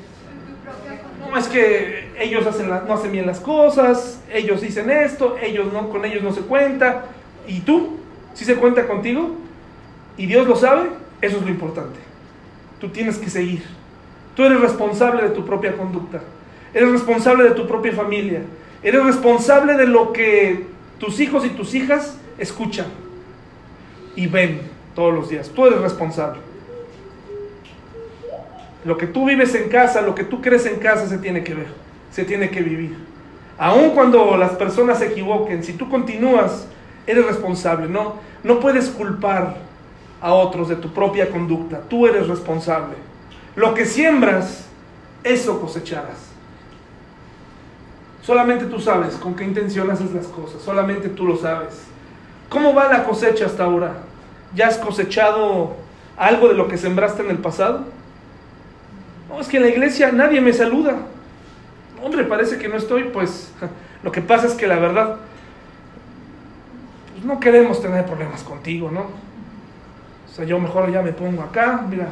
No 1.29 1.37
es 1.37 1.49
que 1.49 2.13
ellos 2.17 2.45
no 2.87 2.95
hacen 2.95 3.11
bien 3.11 3.27
las 3.27 3.41
cosas, 3.41 4.21
ellos 4.33 4.61
dicen 4.61 4.91
esto, 4.91 5.39
ellos 5.43 5.73
no, 5.73 5.89
con 5.89 6.05
ellos 6.05 6.23
no 6.23 6.33
se 6.33 6.43
cuenta. 6.43 7.07
¿Y 7.49 7.63
tú? 7.63 7.99
Si 8.35 8.45
se 8.45 8.55
cuenta 8.55 8.87
contigo? 8.87 9.31
¿Y 10.17 10.27
Dios 10.27 10.47
lo 10.47 10.55
sabe? 10.55 10.91
Eso 11.21 11.39
es 11.39 11.43
lo 11.43 11.49
importante. 11.49 11.99
Tú 12.79 12.91
tienes 12.91 13.19
que 13.19 13.29
seguir. 13.29 13.80
Tú 14.35 14.45
eres 14.45 14.61
responsable 14.61 15.23
de 15.23 15.31
tu 15.31 15.45
propia 15.45 15.77
conducta. 15.77 16.21
Eres 16.73 16.91
responsable 16.91 17.45
de 17.45 17.51
tu 17.51 17.67
propia 17.67 17.93
familia. 17.93 18.43
Eres 18.83 19.05
responsable 19.05 19.75
de 19.75 19.87
lo 19.87 20.13
que 20.13 20.67
tus 20.99 21.21
hijos 21.21 21.45
y 21.45 21.51
tus 21.51 21.75
hijas 21.75 22.17
escuchan 22.39 22.87
y 24.17 24.27
ven 24.27 24.63
todos 24.95 25.13
los 25.13 25.29
días. 25.29 25.51
Tú 25.51 25.67
eres 25.67 25.81
responsable. 25.81 26.41
Lo 28.85 28.97
que 28.97 29.07
tú 29.07 29.27
vives 29.27 29.55
en 29.55 29.69
casa, 29.69 30.01
lo 30.01 30.15
que 30.15 30.25
tú 30.25 30.41
crees 30.41 30.65
en 30.67 30.77
casa 30.77 31.07
se 31.07 31.19
tiene 31.19 31.45
que 31.45 31.55
ver, 31.55 31.67
se 32.11 32.25
tiene 32.25 32.51
que 32.51 32.63
vivir. 32.63 32.97
Aun 33.59 33.91
cuando 33.91 34.39
las 34.39 34.53
personas 34.53 35.01
se 35.01 35.09
equivoquen, 35.09 35.63
si 35.63 35.75
tú 35.75 35.91
continúas, 35.91 36.67
eres 37.07 37.27
responsable. 37.27 37.89
No, 37.89 38.15
no 38.43 38.59
puedes 38.59 38.89
culpar 38.89 39.57
a 40.21 40.33
otros 40.33 40.69
de 40.69 40.77
tu 40.77 40.93
propia 40.93 41.31
conducta. 41.31 41.81
Tú 41.89 42.07
eres 42.07 42.27
responsable. 42.27 42.95
Lo 43.61 43.75
que 43.75 43.85
siembras, 43.85 44.65
eso 45.23 45.61
cosecharás. 45.61 46.31
Solamente 48.23 48.65
tú 48.65 48.81
sabes 48.81 49.17
con 49.17 49.35
qué 49.35 49.45
intención 49.45 49.91
haces 49.91 50.13
las 50.13 50.29
cosas, 50.29 50.63
solamente 50.63 51.11
tú 51.11 51.27
lo 51.27 51.37
sabes. 51.37 51.83
¿Cómo 52.49 52.73
va 52.73 52.91
la 52.91 53.05
cosecha 53.05 53.45
hasta 53.45 53.65
ahora? 53.65 53.99
¿Ya 54.55 54.69
has 54.69 54.79
cosechado 54.79 55.77
algo 56.17 56.49
de 56.49 56.55
lo 56.55 56.69
que 56.69 56.79
sembraste 56.79 57.23
en 57.23 57.29
el 57.29 57.37
pasado? 57.37 57.85
No, 59.29 59.39
es 59.39 59.47
que 59.47 59.59
en 59.59 59.65
la 59.65 59.69
iglesia 59.69 60.11
nadie 60.11 60.41
me 60.41 60.55
saluda. 60.55 60.97
Hombre, 62.03 62.25
parece 62.25 62.57
que 62.57 62.67
no 62.67 62.77
estoy, 62.77 63.11
pues 63.13 63.53
lo 64.03 64.11
que 64.11 64.23
pasa 64.23 64.47
es 64.47 64.55
que 64.55 64.67
la 64.67 64.77
verdad, 64.77 65.17
pues 67.13 67.27
no 67.27 67.39
queremos 67.39 67.83
tener 67.83 68.07
problemas 68.07 68.43
contigo, 68.43 68.91
¿no? 68.91 69.01
O 69.03 70.35
sea, 70.35 70.47
yo 70.47 70.59
mejor 70.59 70.91
ya 70.91 71.03
me 71.03 71.13
pongo 71.13 71.43
acá, 71.43 71.85
mira, 71.87 72.09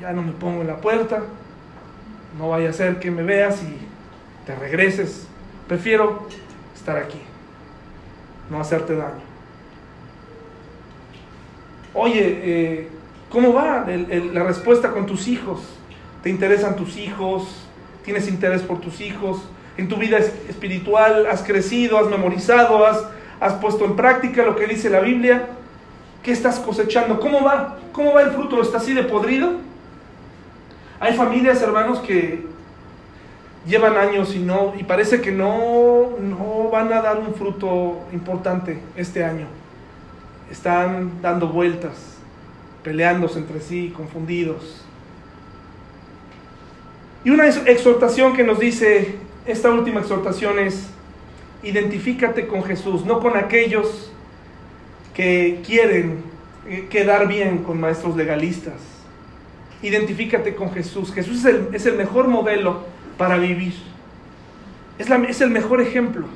ya 0.00 0.12
no 0.12 0.22
me 0.22 0.32
pongo 0.32 0.62
en 0.62 0.68
la 0.68 0.76
puerta. 0.76 1.22
no 2.38 2.48
vaya 2.48 2.70
a 2.70 2.72
ser 2.72 2.98
que 2.98 3.10
me 3.10 3.22
veas 3.22 3.62
y 3.62 3.76
te 4.46 4.54
regreses. 4.54 5.26
Prefiero 5.68 6.26
estar 6.74 6.96
aquí, 6.98 7.20
no 8.50 8.60
hacerte 8.60 8.94
daño. 8.96 9.22
Oye, 11.94 12.40
eh, 12.42 12.88
¿cómo 13.30 13.52
va 13.52 13.86
la 13.86 14.42
respuesta 14.42 14.90
con 14.90 15.06
tus 15.06 15.28
hijos? 15.28 15.60
¿Te 16.22 16.30
interesan 16.30 16.74
tus 16.74 16.96
hijos? 16.96 17.66
¿Tienes 18.04 18.28
interés 18.28 18.62
por 18.62 18.80
tus 18.80 19.00
hijos? 19.00 19.42
¿En 19.76 19.88
tu 19.88 19.96
vida 19.96 20.18
espiritual 20.18 21.26
has 21.26 21.42
crecido, 21.42 21.98
has 21.98 22.08
memorizado, 22.08 22.84
has, 22.84 23.02
has 23.40 23.54
puesto 23.54 23.84
en 23.84 23.96
práctica 23.96 24.44
lo 24.44 24.56
que 24.56 24.66
dice 24.66 24.90
la 24.90 25.00
Biblia? 25.00 25.46
¿Qué 26.22 26.32
estás 26.32 26.58
cosechando? 26.58 27.20
¿Cómo 27.20 27.42
va? 27.42 27.78
¿Cómo 27.92 28.12
va 28.12 28.22
el 28.22 28.30
fruto? 28.30 28.60
¿Está 28.60 28.78
así 28.78 28.92
de 28.92 29.04
podrido? 29.04 29.52
Hay 31.04 31.12
familias, 31.12 31.60
hermanos, 31.60 31.98
que 31.98 32.46
llevan 33.66 33.98
años 33.98 34.34
y 34.34 34.38
no, 34.38 34.72
y 34.80 34.84
parece 34.84 35.20
que 35.20 35.32
no, 35.32 36.16
no 36.18 36.70
van 36.72 36.90
a 36.94 37.02
dar 37.02 37.18
un 37.18 37.34
fruto 37.34 38.06
importante 38.10 38.78
este 38.96 39.22
año. 39.22 39.46
Están 40.50 41.20
dando 41.20 41.48
vueltas, 41.48 41.92
peleándose 42.82 43.38
entre 43.38 43.60
sí, 43.60 43.92
confundidos. 43.94 44.82
Y 47.22 47.28
una 47.28 47.48
exhortación 47.48 48.34
que 48.34 48.42
nos 48.42 48.58
dice, 48.58 49.16
esta 49.44 49.70
última 49.70 50.00
exhortación 50.00 50.58
es, 50.58 50.88
identifícate 51.62 52.46
con 52.46 52.64
Jesús, 52.64 53.04
no 53.04 53.20
con 53.20 53.36
aquellos 53.36 54.10
que 55.12 55.60
quieren 55.66 56.22
eh, 56.66 56.86
quedar 56.88 57.28
bien 57.28 57.58
con 57.58 57.78
maestros 57.78 58.16
legalistas. 58.16 58.93
Identifícate 59.84 60.54
con 60.54 60.72
Jesús. 60.72 61.12
Jesús 61.12 61.40
es 61.40 61.44
el, 61.44 61.68
es 61.74 61.84
el 61.84 61.96
mejor 61.96 62.28
modelo 62.28 62.78
para 63.18 63.36
vivir. 63.36 63.74
Es, 64.98 65.10
la, 65.10 65.16
es 65.16 65.42
el 65.42 65.50
mejor 65.50 65.82
ejemplo. 65.82 66.26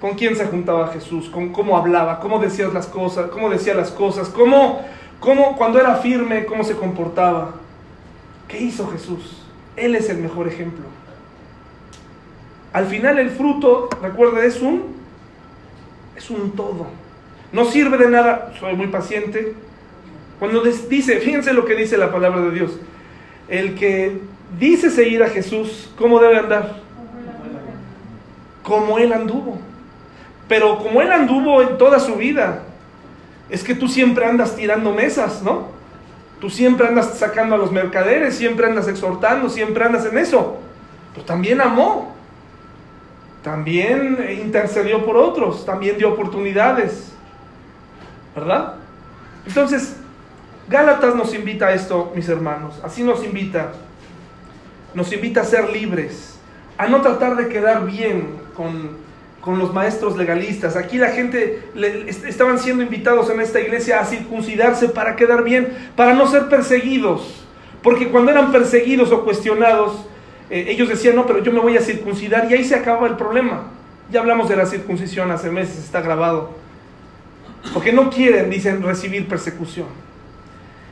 Con 0.00 0.16
quién 0.16 0.34
se 0.34 0.46
juntaba 0.46 0.88
Jesús, 0.88 1.28
con 1.28 1.52
cómo 1.52 1.76
hablaba, 1.76 2.18
cómo 2.18 2.40
decía 2.40 2.66
las 2.68 2.88
cosas, 2.88 3.30
cómo 3.30 3.50
decía 3.50 3.74
las 3.74 3.92
cosas, 3.92 4.28
cómo, 4.30 4.84
cómo 5.20 5.56
cuando 5.56 5.78
era 5.78 5.94
firme, 5.94 6.44
cómo 6.44 6.64
se 6.64 6.74
comportaba. 6.74 7.54
¿Qué 8.48 8.60
hizo 8.60 8.88
Jesús? 8.88 9.44
Él 9.76 9.94
es 9.94 10.10
el 10.10 10.18
mejor 10.18 10.48
ejemplo. 10.48 10.84
Al 12.72 12.86
final 12.86 13.20
el 13.20 13.30
fruto, 13.30 13.88
recuerda, 14.02 14.44
es 14.44 14.60
un 14.60 14.96
es 16.16 16.30
un 16.30 16.50
todo. 16.52 16.86
No 17.52 17.64
sirve 17.64 17.96
de 17.96 18.08
nada, 18.08 18.52
soy 18.58 18.74
muy 18.74 18.88
paciente. 18.88 19.54
Cuando 20.42 20.60
dice, 20.60 21.20
fíjense 21.20 21.52
lo 21.52 21.64
que 21.64 21.76
dice 21.76 21.96
la 21.96 22.10
palabra 22.10 22.40
de 22.40 22.50
Dios. 22.50 22.72
El 23.46 23.76
que 23.76 24.18
dice 24.58 24.90
seguir 24.90 25.22
a 25.22 25.28
Jesús, 25.28 25.88
¿cómo 25.96 26.18
debe 26.18 26.36
andar? 26.36 26.80
Como 28.64 28.98
Él 28.98 29.12
anduvo. 29.12 29.60
Pero 30.48 30.78
como 30.78 31.00
Él 31.00 31.12
anduvo 31.12 31.62
en 31.62 31.78
toda 31.78 32.00
su 32.00 32.16
vida, 32.16 32.64
es 33.50 33.62
que 33.62 33.76
tú 33.76 33.86
siempre 33.86 34.26
andas 34.26 34.56
tirando 34.56 34.90
mesas, 34.92 35.44
¿no? 35.44 35.68
Tú 36.40 36.50
siempre 36.50 36.88
andas 36.88 37.16
sacando 37.16 37.54
a 37.54 37.58
los 37.58 37.70
mercaderes, 37.70 38.34
siempre 38.34 38.66
andas 38.66 38.88
exhortando, 38.88 39.48
siempre 39.48 39.84
andas 39.84 40.06
en 40.06 40.18
eso. 40.18 40.56
Pero 41.14 41.24
también 41.24 41.60
amó, 41.60 42.16
también 43.44 44.18
intercedió 44.42 45.06
por 45.06 45.16
otros, 45.16 45.64
también 45.64 45.98
dio 45.98 46.12
oportunidades, 46.12 47.12
¿verdad? 48.34 48.74
Entonces, 49.46 50.01
Gálatas 50.68 51.14
nos 51.14 51.34
invita 51.34 51.68
a 51.68 51.74
esto, 51.74 52.12
mis 52.14 52.28
hermanos, 52.28 52.80
así 52.82 53.02
nos 53.02 53.24
invita 53.24 53.72
nos 54.94 55.12
invita 55.12 55.40
a 55.40 55.44
ser 55.44 55.70
libres, 55.70 56.36
a 56.76 56.86
no 56.86 57.00
tratar 57.00 57.36
de 57.36 57.48
quedar 57.48 57.86
bien 57.86 58.36
con, 58.54 59.00
los 59.58 59.74
maestros 59.74 60.16
legalistas. 60.16 60.76
Aquí 60.76 60.98
la 60.98 61.08
gente 61.08 61.62
estaban 62.26 62.60
siendo 62.60 62.82
invitados 62.82 63.28
en 63.30 63.40
esta 63.40 63.60
iglesia 63.60 63.98
a 64.00 64.04
circuncidarse 64.04 64.88
para 64.88 65.16
quedar 65.16 65.42
bien, 65.42 65.90
para 65.96 66.14
no 66.14 66.28
ser 66.28 66.48
perseguidos. 66.48 67.44
Porque 67.82 68.08
cuando 68.08 68.30
eran 68.30 68.52
perseguidos 68.52 69.10
o 69.10 69.24
cuestionados, 69.24 70.06
eh, 70.48 70.66
ellos 70.68 70.88
decían, 70.88 71.16
no, 71.16 71.26
pero 71.26 71.42
yo 71.42 71.50
me 71.50 71.58
voy 71.58 71.76
a 71.76 71.80
circuncidar 71.80 72.48
y 72.48 72.54
ahí 72.54 72.64
se 72.64 72.76
acaba 72.76 73.08
el 73.08 73.16
problema. 73.16 73.64
Ya 74.12 74.20
hablamos 74.20 74.48
de 74.48 74.54
la 74.54 74.66
circuncisión 74.66 75.30
hace 75.32 75.50
meses, 75.50 75.78
está 75.78 76.00
grabado. 76.00 76.50
Porque 77.74 77.92
no 77.92 78.10
quieren, 78.10 78.48
dicen, 78.48 78.80
recibir 78.82 79.26
persecución. 79.26 79.86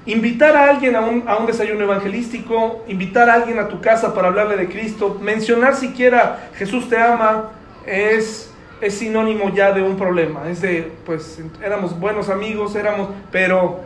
Invitar 0.07 0.57
a 0.57 0.71
alguien 0.71 0.97
a 0.97 1.01
un, 1.01 1.47
desayuno 1.47 1.85
evangelístico, 1.85 2.85
invitar 2.89 3.29
a 3.29 3.35
alguien 3.35 3.59
a 3.59 3.69
tu 3.69 3.81
casa 3.81 4.15
para 4.15 4.29
hablarle 4.29 4.57
de 4.57 4.69
Cristo, 4.69 5.19
mencionar 5.21 5.77
siquiera 5.77 6.49
Jesús 6.55 6.89
te 6.89 6.97
ama, 6.97 7.51
es, 7.85 8.51
es 8.81 8.95
sinónimo 8.95 9.55
ya 9.55 9.73
de 9.73 9.83
un 9.83 9.97
problema. 9.97 10.49
Es 10.49 10.63
de, 10.63 10.91
pues 11.05 11.43
éramos 11.63 11.99
buenos 12.01 12.31
amigos, 12.31 12.75
éramos, 12.77 13.11
pero 13.31 13.81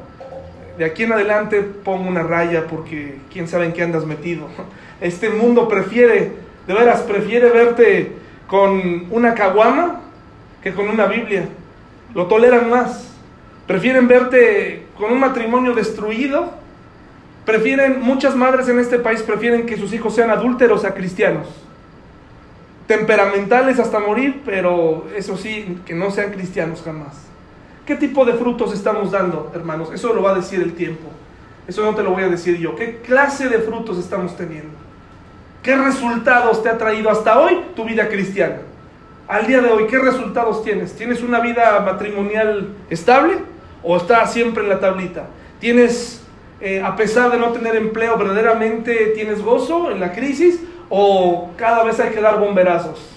de 0.78 0.84
aquí 0.84 1.02
en 1.02 1.12
adelante 1.12 1.62
pongo 1.62 2.08
una 2.08 2.22
raya 2.22 2.66
porque 2.68 3.18
quién 3.32 3.48
sabe 3.48 3.66
en 3.66 3.72
qué 3.72 3.82
andas 3.82 4.04
metido. 4.04 4.48
Este 5.00 5.28
mundo 5.28 5.68
prefiere, 5.68 6.32
de 6.66 6.72
veras, 6.72 7.00
prefiere 7.00 7.50
verte 7.50 8.12
con 8.46 9.08
una 9.10 9.34
caguama 9.34 10.00
que 10.62 10.72
con 10.72 10.88
una 10.88 11.06
Biblia. 11.06 11.48
Lo 12.14 12.26
toleran 12.26 12.70
más. 12.70 13.12
Prefieren 13.66 14.06
verte 14.06 14.83
con 14.98 15.12
un 15.12 15.20
matrimonio 15.20 15.74
destruido. 15.74 16.52
Prefieren, 17.44 18.00
muchas 18.00 18.34
madres 18.34 18.68
en 18.68 18.78
este 18.78 18.98
país 18.98 19.22
prefieren 19.22 19.66
que 19.66 19.76
sus 19.76 19.92
hijos 19.92 20.14
sean 20.14 20.30
adúlteros 20.30 20.84
a 20.84 20.94
cristianos. 20.94 21.46
Temperamentales 22.86 23.78
hasta 23.78 23.98
morir, 23.98 24.42
pero 24.44 25.06
eso 25.14 25.36
sí, 25.36 25.78
que 25.84 25.94
no 25.94 26.10
sean 26.10 26.32
cristianos 26.32 26.82
jamás. 26.84 27.14
¿Qué 27.86 27.96
tipo 27.96 28.24
de 28.24 28.34
frutos 28.34 28.72
estamos 28.72 29.10
dando, 29.10 29.52
hermanos? 29.54 29.90
Eso 29.92 30.14
lo 30.14 30.22
va 30.22 30.32
a 30.32 30.34
decir 30.34 30.62
el 30.62 30.72
tiempo. 30.72 31.08
Eso 31.66 31.82
no 31.82 31.94
te 31.94 32.02
lo 32.02 32.10
voy 32.10 32.22
a 32.22 32.28
decir 32.28 32.58
yo. 32.58 32.76
¿Qué 32.76 32.98
clase 32.98 33.48
de 33.48 33.58
frutos 33.58 33.98
estamos 33.98 34.36
teniendo? 34.36 34.74
¿Qué 35.62 35.76
resultados 35.76 36.62
te 36.62 36.68
ha 36.68 36.76
traído 36.76 37.10
hasta 37.10 37.38
hoy 37.38 37.58
tu 37.74 37.84
vida 37.84 38.08
cristiana? 38.08 38.58
Al 39.26 39.46
día 39.46 39.62
de 39.62 39.70
hoy, 39.70 39.86
¿qué 39.86 39.98
resultados 39.98 40.62
tienes? 40.62 40.94
¿Tienes 40.94 41.22
una 41.22 41.40
vida 41.40 41.80
matrimonial 41.80 42.68
estable? 42.90 43.38
O 43.84 43.96
está 43.96 44.26
siempre 44.26 44.62
en 44.62 44.70
la 44.70 44.80
tablita. 44.80 45.26
Tienes, 45.60 46.22
eh, 46.60 46.82
a 46.82 46.96
pesar 46.96 47.30
de 47.30 47.38
no 47.38 47.52
tener 47.52 47.76
empleo, 47.76 48.16
verdaderamente 48.16 49.12
tienes 49.14 49.42
gozo 49.42 49.90
en 49.90 50.00
la 50.00 50.12
crisis 50.12 50.60
o 50.88 51.50
cada 51.56 51.84
vez 51.84 52.00
hay 52.00 52.10
que 52.10 52.20
dar 52.20 52.40
bomberazos. 52.40 53.10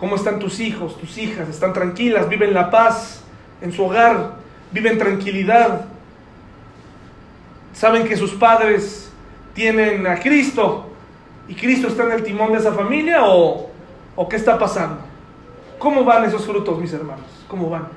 ¿Cómo 0.00 0.16
están 0.16 0.38
tus 0.38 0.60
hijos, 0.60 0.98
tus 0.98 1.16
hijas? 1.18 1.48
¿Están 1.48 1.72
tranquilas? 1.72 2.28
¿Viven 2.28 2.52
la 2.52 2.70
paz 2.70 3.22
en 3.60 3.72
su 3.72 3.84
hogar? 3.84 4.34
¿Viven 4.72 4.98
tranquilidad? 4.98 5.86
¿Saben 7.72 8.06
que 8.06 8.16
sus 8.16 8.32
padres 8.32 9.10
tienen 9.54 10.06
a 10.06 10.18
Cristo 10.18 10.90
y 11.48 11.54
Cristo 11.54 11.88
está 11.88 12.04
en 12.04 12.12
el 12.12 12.22
timón 12.22 12.52
de 12.52 12.58
esa 12.58 12.72
familia 12.72 13.24
o, 13.24 13.70
o 14.16 14.28
qué 14.28 14.36
está 14.36 14.58
pasando? 14.58 15.05
¿Cómo 15.78 16.04
van 16.04 16.24
esos 16.24 16.46
frutos, 16.46 16.78
mis 16.78 16.92
hermanos? 16.92 17.26
¿Cómo 17.48 17.68
van? 17.68 17.88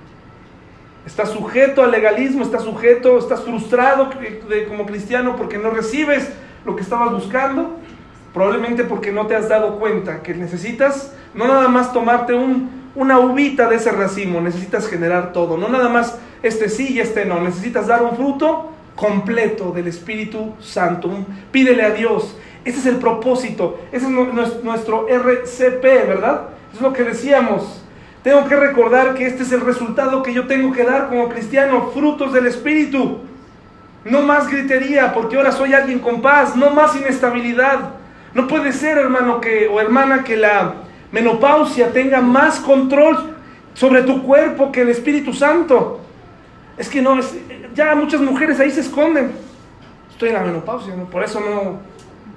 Estás 1.06 1.30
sujeto 1.30 1.82
al 1.84 1.92
legalismo, 1.92 2.44
estás 2.44 2.64
sujeto, 2.64 3.18
estás 3.18 3.42
frustrado 3.42 4.10
como 4.68 4.86
cristiano 4.86 5.36
porque 5.38 5.58
no 5.58 5.70
recibes 5.70 6.30
lo 6.66 6.76
que 6.76 6.82
estabas 6.82 7.12
buscando, 7.12 7.78
probablemente 8.34 8.84
porque 8.84 9.12
no 9.12 9.26
te 9.28 9.36
has 9.36 9.48
dado 9.48 9.80
cuenta 9.80 10.22
que 10.22 10.34
necesitas 10.34 11.16
no 11.34 11.48
nada 11.48 11.68
más 11.70 11.94
tomarte 11.94 12.34
un, 12.34 12.92
una 12.96 13.20
uvita 13.20 13.70
de 13.70 13.78
ese 13.78 13.92
racimo, 13.92 14.42
necesitas 14.42 14.88
generar 14.88 15.32
todo, 15.32 15.58
no 15.58 15.70
nada 15.70 15.90
más 15.90 16.20
este 16.44 16.70
sí 16.70 16.94
y 16.94 17.00
este 17.00 17.26
no, 17.26 17.40
necesitas 17.42 17.88
dar 17.88 18.04
un 18.04 18.16
fruto 18.16 18.72
completo 18.96 19.72
del 19.72 19.88
Espíritu 19.88 20.54
Santo. 20.60 21.10
Pídele 21.52 21.84
a 21.84 21.92
Dios. 21.92 22.36
Ese 22.66 22.80
es 22.80 22.86
el 22.86 22.98
propósito, 22.98 23.80
ese 23.94 24.06
es 24.06 24.12
nuestro 24.64 25.08
RCP, 25.08 25.82
¿verdad? 25.82 26.50
Es 26.74 26.82
lo 26.82 26.94
que 26.94 27.04
decíamos. 27.04 27.82
Tengo 28.24 28.46
que 28.48 28.56
recordar 28.56 29.14
que 29.14 29.26
este 29.26 29.44
es 29.44 29.52
el 29.52 29.62
resultado 29.62 30.22
que 30.24 30.34
yo 30.34 30.46
tengo 30.48 30.74
que 30.74 30.84
dar 30.84 31.08
como 31.08 31.30
cristiano, 31.30 31.92
frutos 31.94 32.34
del 32.34 32.48
Espíritu. 32.48 33.20
No 34.04 34.22
más 34.22 34.50
gritería, 34.50 35.14
porque 35.14 35.38
ahora 35.38 35.52
soy 35.52 35.74
alguien 35.74 36.00
con 36.00 36.22
paz, 36.22 36.56
no 36.56 36.70
más 36.72 36.96
inestabilidad. 36.96 37.92
No 38.34 38.48
puede 38.48 38.74
ser, 38.74 38.98
hermano 38.98 39.40
que, 39.40 39.68
o 39.68 39.80
hermana, 39.80 40.24
que 40.24 40.36
la 40.36 40.74
menopausia 41.12 41.92
tenga 41.92 42.22
más 42.22 42.60
control 42.60 43.36
sobre 43.74 44.04
tu 44.04 44.24
cuerpo 44.24 44.72
que 44.72 44.82
el 44.82 44.90
Espíritu 44.90 45.34
Santo. 45.34 46.02
Es 46.78 46.90
que 46.90 47.02
no, 47.02 47.20
es, 47.20 47.36
ya 47.74 47.96
muchas 47.96 48.22
mujeres 48.22 48.60
ahí 48.60 48.72
se 48.72 48.82
esconden. 48.82 49.32
Estoy 50.12 50.30
en 50.30 50.36
la 50.36 50.42
menopausia, 50.42 50.94
por 51.10 51.24
eso 51.24 51.40
no, 51.40 51.80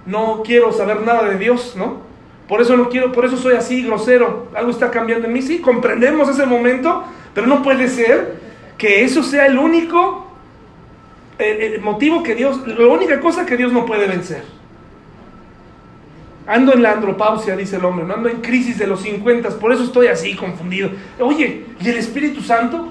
no 0.07 0.43
quiero 0.43 0.73
saber 0.73 1.01
nada 1.01 1.29
de 1.29 1.39
Dios, 1.39 1.75
¿no? 1.77 2.12
Por 2.53 2.61
eso 2.61 2.77
no 2.77 2.91
quiero, 2.91 3.13
por 3.13 3.25
eso 3.25 3.39
soy 3.39 3.55
así 3.55 3.83
grosero. 3.83 4.49
Algo 4.55 4.71
está 4.71 4.91
cambiando 4.91 5.27
en 5.27 5.33
mí. 5.33 5.41
Sí, 5.41 5.61
comprendemos 5.61 6.29
ese 6.29 6.45
momento, 6.45 7.03
pero 7.33 7.47
no 7.47 7.63
puede 7.63 7.89
ser 7.89 8.35
que 8.77 9.05
eso 9.05 9.23
sea 9.23 9.47
el 9.47 9.57
único 9.57 10.27
motivo 11.81 12.23
que 12.23 12.35
Dios, 12.35 12.61
la 12.67 12.89
única 12.89 13.21
cosa 13.21 13.47
que 13.47 13.57
Dios 13.57 13.73
no 13.73 13.87
puede 13.87 14.07
vencer. 14.07 14.45
Ando 16.47 16.75
en 16.75 16.83
la 16.83 16.93
andropausia, 16.93 17.57
dice 17.57 17.77
el 17.77 17.87
hombre, 17.87 18.05
no 18.05 18.13
ando 18.13 18.29
en 18.29 18.43
crisis 18.43 18.79
de 18.79 18.87
los 18.87 19.01
50, 19.01 19.49
por 19.59 19.73
eso 19.73 19.85
estoy 19.85 20.09
así 20.09 20.37
confundido. 20.37 20.91
Oye, 21.21 21.65
¿y 21.81 21.89
el 21.89 21.97
Espíritu 21.97 22.43
Santo? 22.43 22.87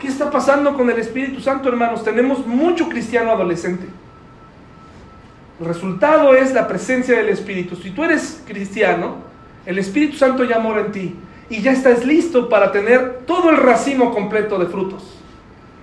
¿Qué 0.00 0.08
está 0.08 0.32
pasando 0.32 0.74
con 0.74 0.90
el 0.90 0.98
Espíritu 0.98 1.40
Santo, 1.40 1.68
hermanos? 1.68 2.02
Tenemos 2.02 2.44
mucho 2.44 2.88
cristiano 2.88 3.30
adolescente. 3.30 3.86
El 5.60 5.66
resultado 5.66 6.34
es 6.34 6.54
la 6.54 6.66
presencia 6.66 7.18
del 7.18 7.28
Espíritu. 7.28 7.76
Si 7.76 7.90
tú 7.90 8.02
eres 8.02 8.42
cristiano, 8.46 9.16
el 9.66 9.78
Espíritu 9.78 10.16
Santo 10.16 10.42
ya 10.44 10.58
mora 10.58 10.80
en 10.80 10.92
ti 10.92 11.14
y 11.50 11.60
ya 11.60 11.72
estás 11.72 12.04
listo 12.06 12.48
para 12.48 12.72
tener 12.72 13.24
todo 13.26 13.50
el 13.50 13.58
racimo 13.58 14.10
completo 14.14 14.58
de 14.58 14.66
frutos. 14.66 15.18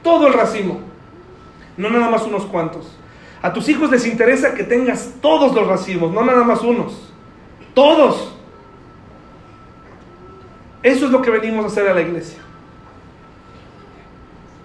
Todo 0.02 0.28
el 0.28 0.34
racimo. 0.34 0.80
No 1.78 1.92
nada 1.92 2.10
más 2.10 2.24
unos 2.24 2.46
cuantos. 2.46 2.98
A 3.40 3.54
tus 3.54 3.70
hijos 3.70 3.92
les 3.92 4.08
interesa 4.08 4.56
que 4.56 4.64
tengas 4.64 5.14
todos 5.22 5.54
los 5.54 5.68
racimos, 5.68 6.12
no 6.12 6.26
nada 6.26 6.44
más 6.44 6.62
unos. 6.64 7.14
Todos. 7.76 8.34
Eso 10.82 11.06
es 11.06 11.12
lo 11.12 11.22
que 11.22 11.30
venimos 11.30 11.64
a 11.66 11.68
hacer 11.68 11.88
a 11.88 11.94
la 11.94 12.02
iglesia. 12.02 12.40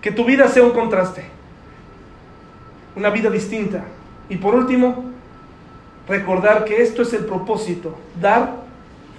Que 0.00 0.10
tu 0.10 0.24
vida 0.24 0.48
sea 0.48 0.62
un 0.62 0.70
contraste. 0.70 1.26
Una 2.96 3.10
vida 3.10 3.28
distinta. 3.28 3.84
Y 4.32 4.36
por 4.36 4.54
último, 4.54 5.04
recordar 6.08 6.64
que 6.64 6.80
esto 6.80 7.02
es 7.02 7.12
el 7.12 7.26
propósito, 7.26 7.94
dar 8.18 8.62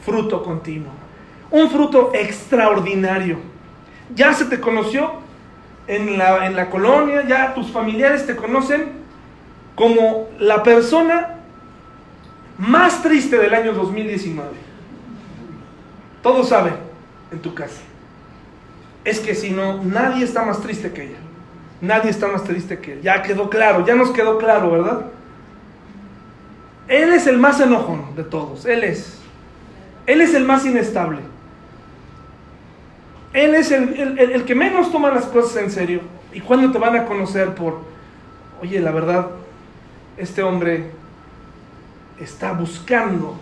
fruto 0.03 0.41
continuo. 0.41 0.91
Un 1.51 1.69
fruto 1.69 2.09
extraordinario. 2.15 3.37
Ya 4.15 4.33
se 4.33 4.45
te 4.45 4.59
conoció 4.59 5.11
en 5.85 6.17
la, 6.17 6.47
en 6.47 6.55
la 6.55 6.71
colonia, 6.71 7.27
ya 7.27 7.53
tus 7.53 7.69
familiares 7.69 8.25
te 8.25 8.35
conocen 8.35 8.85
como 9.75 10.29
la 10.39 10.63
persona 10.63 11.35
más 12.57 13.03
triste 13.03 13.37
del 13.37 13.53
año 13.53 13.73
2019. 13.73 14.49
Todos 16.23 16.49
saben 16.49 16.73
en 17.31 17.39
tu 17.39 17.53
casa. 17.53 17.81
Es 19.05 19.19
que 19.19 19.35
si 19.35 19.51
no, 19.51 19.83
nadie 19.83 20.25
está 20.25 20.43
más 20.43 20.59
triste 20.59 20.91
que 20.91 21.03
ella. 21.03 21.19
Nadie 21.83 22.11
está 22.11 22.29
más 22.29 22.45
triste 22.45 22.79
que 22.79 22.93
él. 22.93 23.01
Ya 23.01 23.21
quedó 23.21 23.49
claro, 23.49 23.85
ya 23.85 23.93
nos 23.93 24.11
quedó 24.11 24.37
claro, 24.37 24.71
¿verdad? 24.71 25.07
Él 26.87 27.11
es 27.11 27.27
el 27.27 27.37
más 27.37 27.59
enojón 27.59 28.15
de 28.15 28.23
todos. 28.23 28.65
Él 28.65 28.85
es. 28.85 29.19
Él 30.05 30.21
es 30.21 30.33
el 30.33 30.45
más 30.45 30.65
inestable. 30.65 31.19
Él 33.33 33.53
es 33.53 33.69
el, 33.71 34.45
que 34.45 34.55
menos 34.55 34.93
toma 34.93 35.11
las 35.11 35.25
cosas 35.25 35.61
en 35.61 35.69
serio. 35.69 35.99
¿Y 36.31 36.39
cuando 36.39 36.71
te 36.71 36.77
van 36.77 36.95
a 36.95 37.03
conocer 37.03 37.53
por, 37.53 37.81
oye, 38.61 38.79
la 38.79 38.91
verdad, 38.91 39.27
este 40.15 40.41
hombre 40.41 40.89
está 42.17 42.53
buscando 42.53 43.35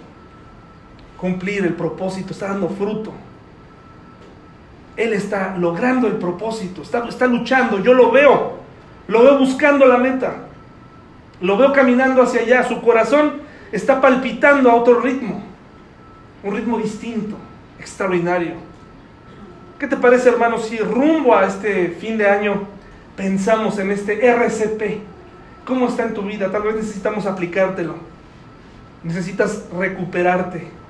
cumplir 1.15 1.63
el 1.63 1.75
propósito, 1.75 2.33
está 2.33 2.47
dando 2.47 2.69
fruto? 2.69 3.13
Él 4.97 5.13
está 5.13 5.55
logrando 5.57 6.07
el 6.07 6.13
propósito, 6.13 6.81
está, 6.81 7.07
está 7.07 7.27
luchando, 7.27 7.79
yo 7.79 7.93
lo 7.93 8.11
veo, 8.11 8.57
lo 9.07 9.23
veo 9.23 9.37
buscando 9.37 9.85
la 9.85 9.97
meta, 9.97 10.47
lo 11.39 11.57
veo 11.57 11.71
caminando 11.71 12.21
hacia 12.21 12.41
allá, 12.41 12.63
su 12.63 12.81
corazón 12.81 13.41
está 13.71 14.01
palpitando 14.01 14.69
a 14.69 14.75
otro 14.75 14.99
ritmo, 14.99 15.43
un 16.43 16.55
ritmo 16.55 16.77
distinto, 16.77 17.35
extraordinario. 17.79 18.55
¿Qué 19.79 19.87
te 19.87 19.97
parece, 19.97 20.29
hermano, 20.29 20.59
si 20.59 20.77
rumbo 20.77 21.35
a 21.35 21.45
este 21.45 21.89
fin 21.99 22.17
de 22.17 22.29
año 22.29 22.67
pensamos 23.15 23.79
en 23.79 23.91
este 23.91 24.23
RCP? 24.27 25.01
¿Cómo 25.65 25.87
está 25.87 26.03
en 26.03 26.13
tu 26.13 26.21
vida? 26.21 26.51
Tal 26.51 26.63
vez 26.63 26.75
necesitamos 26.75 27.25
aplicártelo. 27.25 27.95
Necesitas 29.03 29.63
recuperarte 29.75 30.80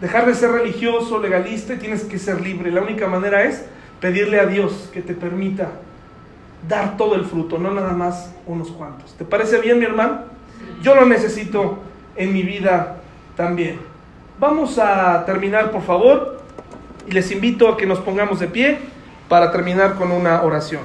dejar 0.00 0.26
de 0.26 0.34
ser 0.34 0.50
religioso, 0.50 1.18
legalista 1.18 1.74
y 1.74 1.78
tienes 1.78 2.04
que 2.04 2.18
ser 2.18 2.40
libre. 2.40 2.70
La 2.70 2.82
única 2.82 3.06
manera 3.06 3.44
es 3.44 3.64
pedirle 4.00 4.40
a 4.40 4.46
Dios 4.46 4.90
que 4.92 5.02
te 5.02 5.14
permita 5.14 5.70
dar 6.68 6.96
todo 6.96 7.14
el 7.14 7.24
fruto, 7.24 7.58
no 7.58 7.72
nada 7.72 7.92
más 7.92 8.32
unos 8.46 8.70
cuantos. 8.70 9.14
¿Te 9.14 9.24
parece 9.24 9.60
bien, 9.60 9.78
mi 9.78 9.84
hermano? 9.84 10.22
Yo 10.82 10.94
lo 10.94 11.06
necesito 11.06 11.78
en 12.16 12.32
mi 12.32 12.42
vida 12.42 12.96
también. 13.36 13.78
Vamos 14.38 14.78
a 14.78 15.24
terminar, 15.26 15.70
por 15.70 15.82
favor, 15.82 16.40
y 17.06 17.12
les 17.12 17.30
invito 17.30 17.68
a 17.68 17.76
que 17.76 17.86
nos 17.86 17.98
pongamos 17.98 18.40
de 18.40 18.48
pie 18.48 18.78
para 19.28 19.52
terminar 19.52 19.94
con 19.96 20.10
una 20.12 20.42
oración. 20.42 20.82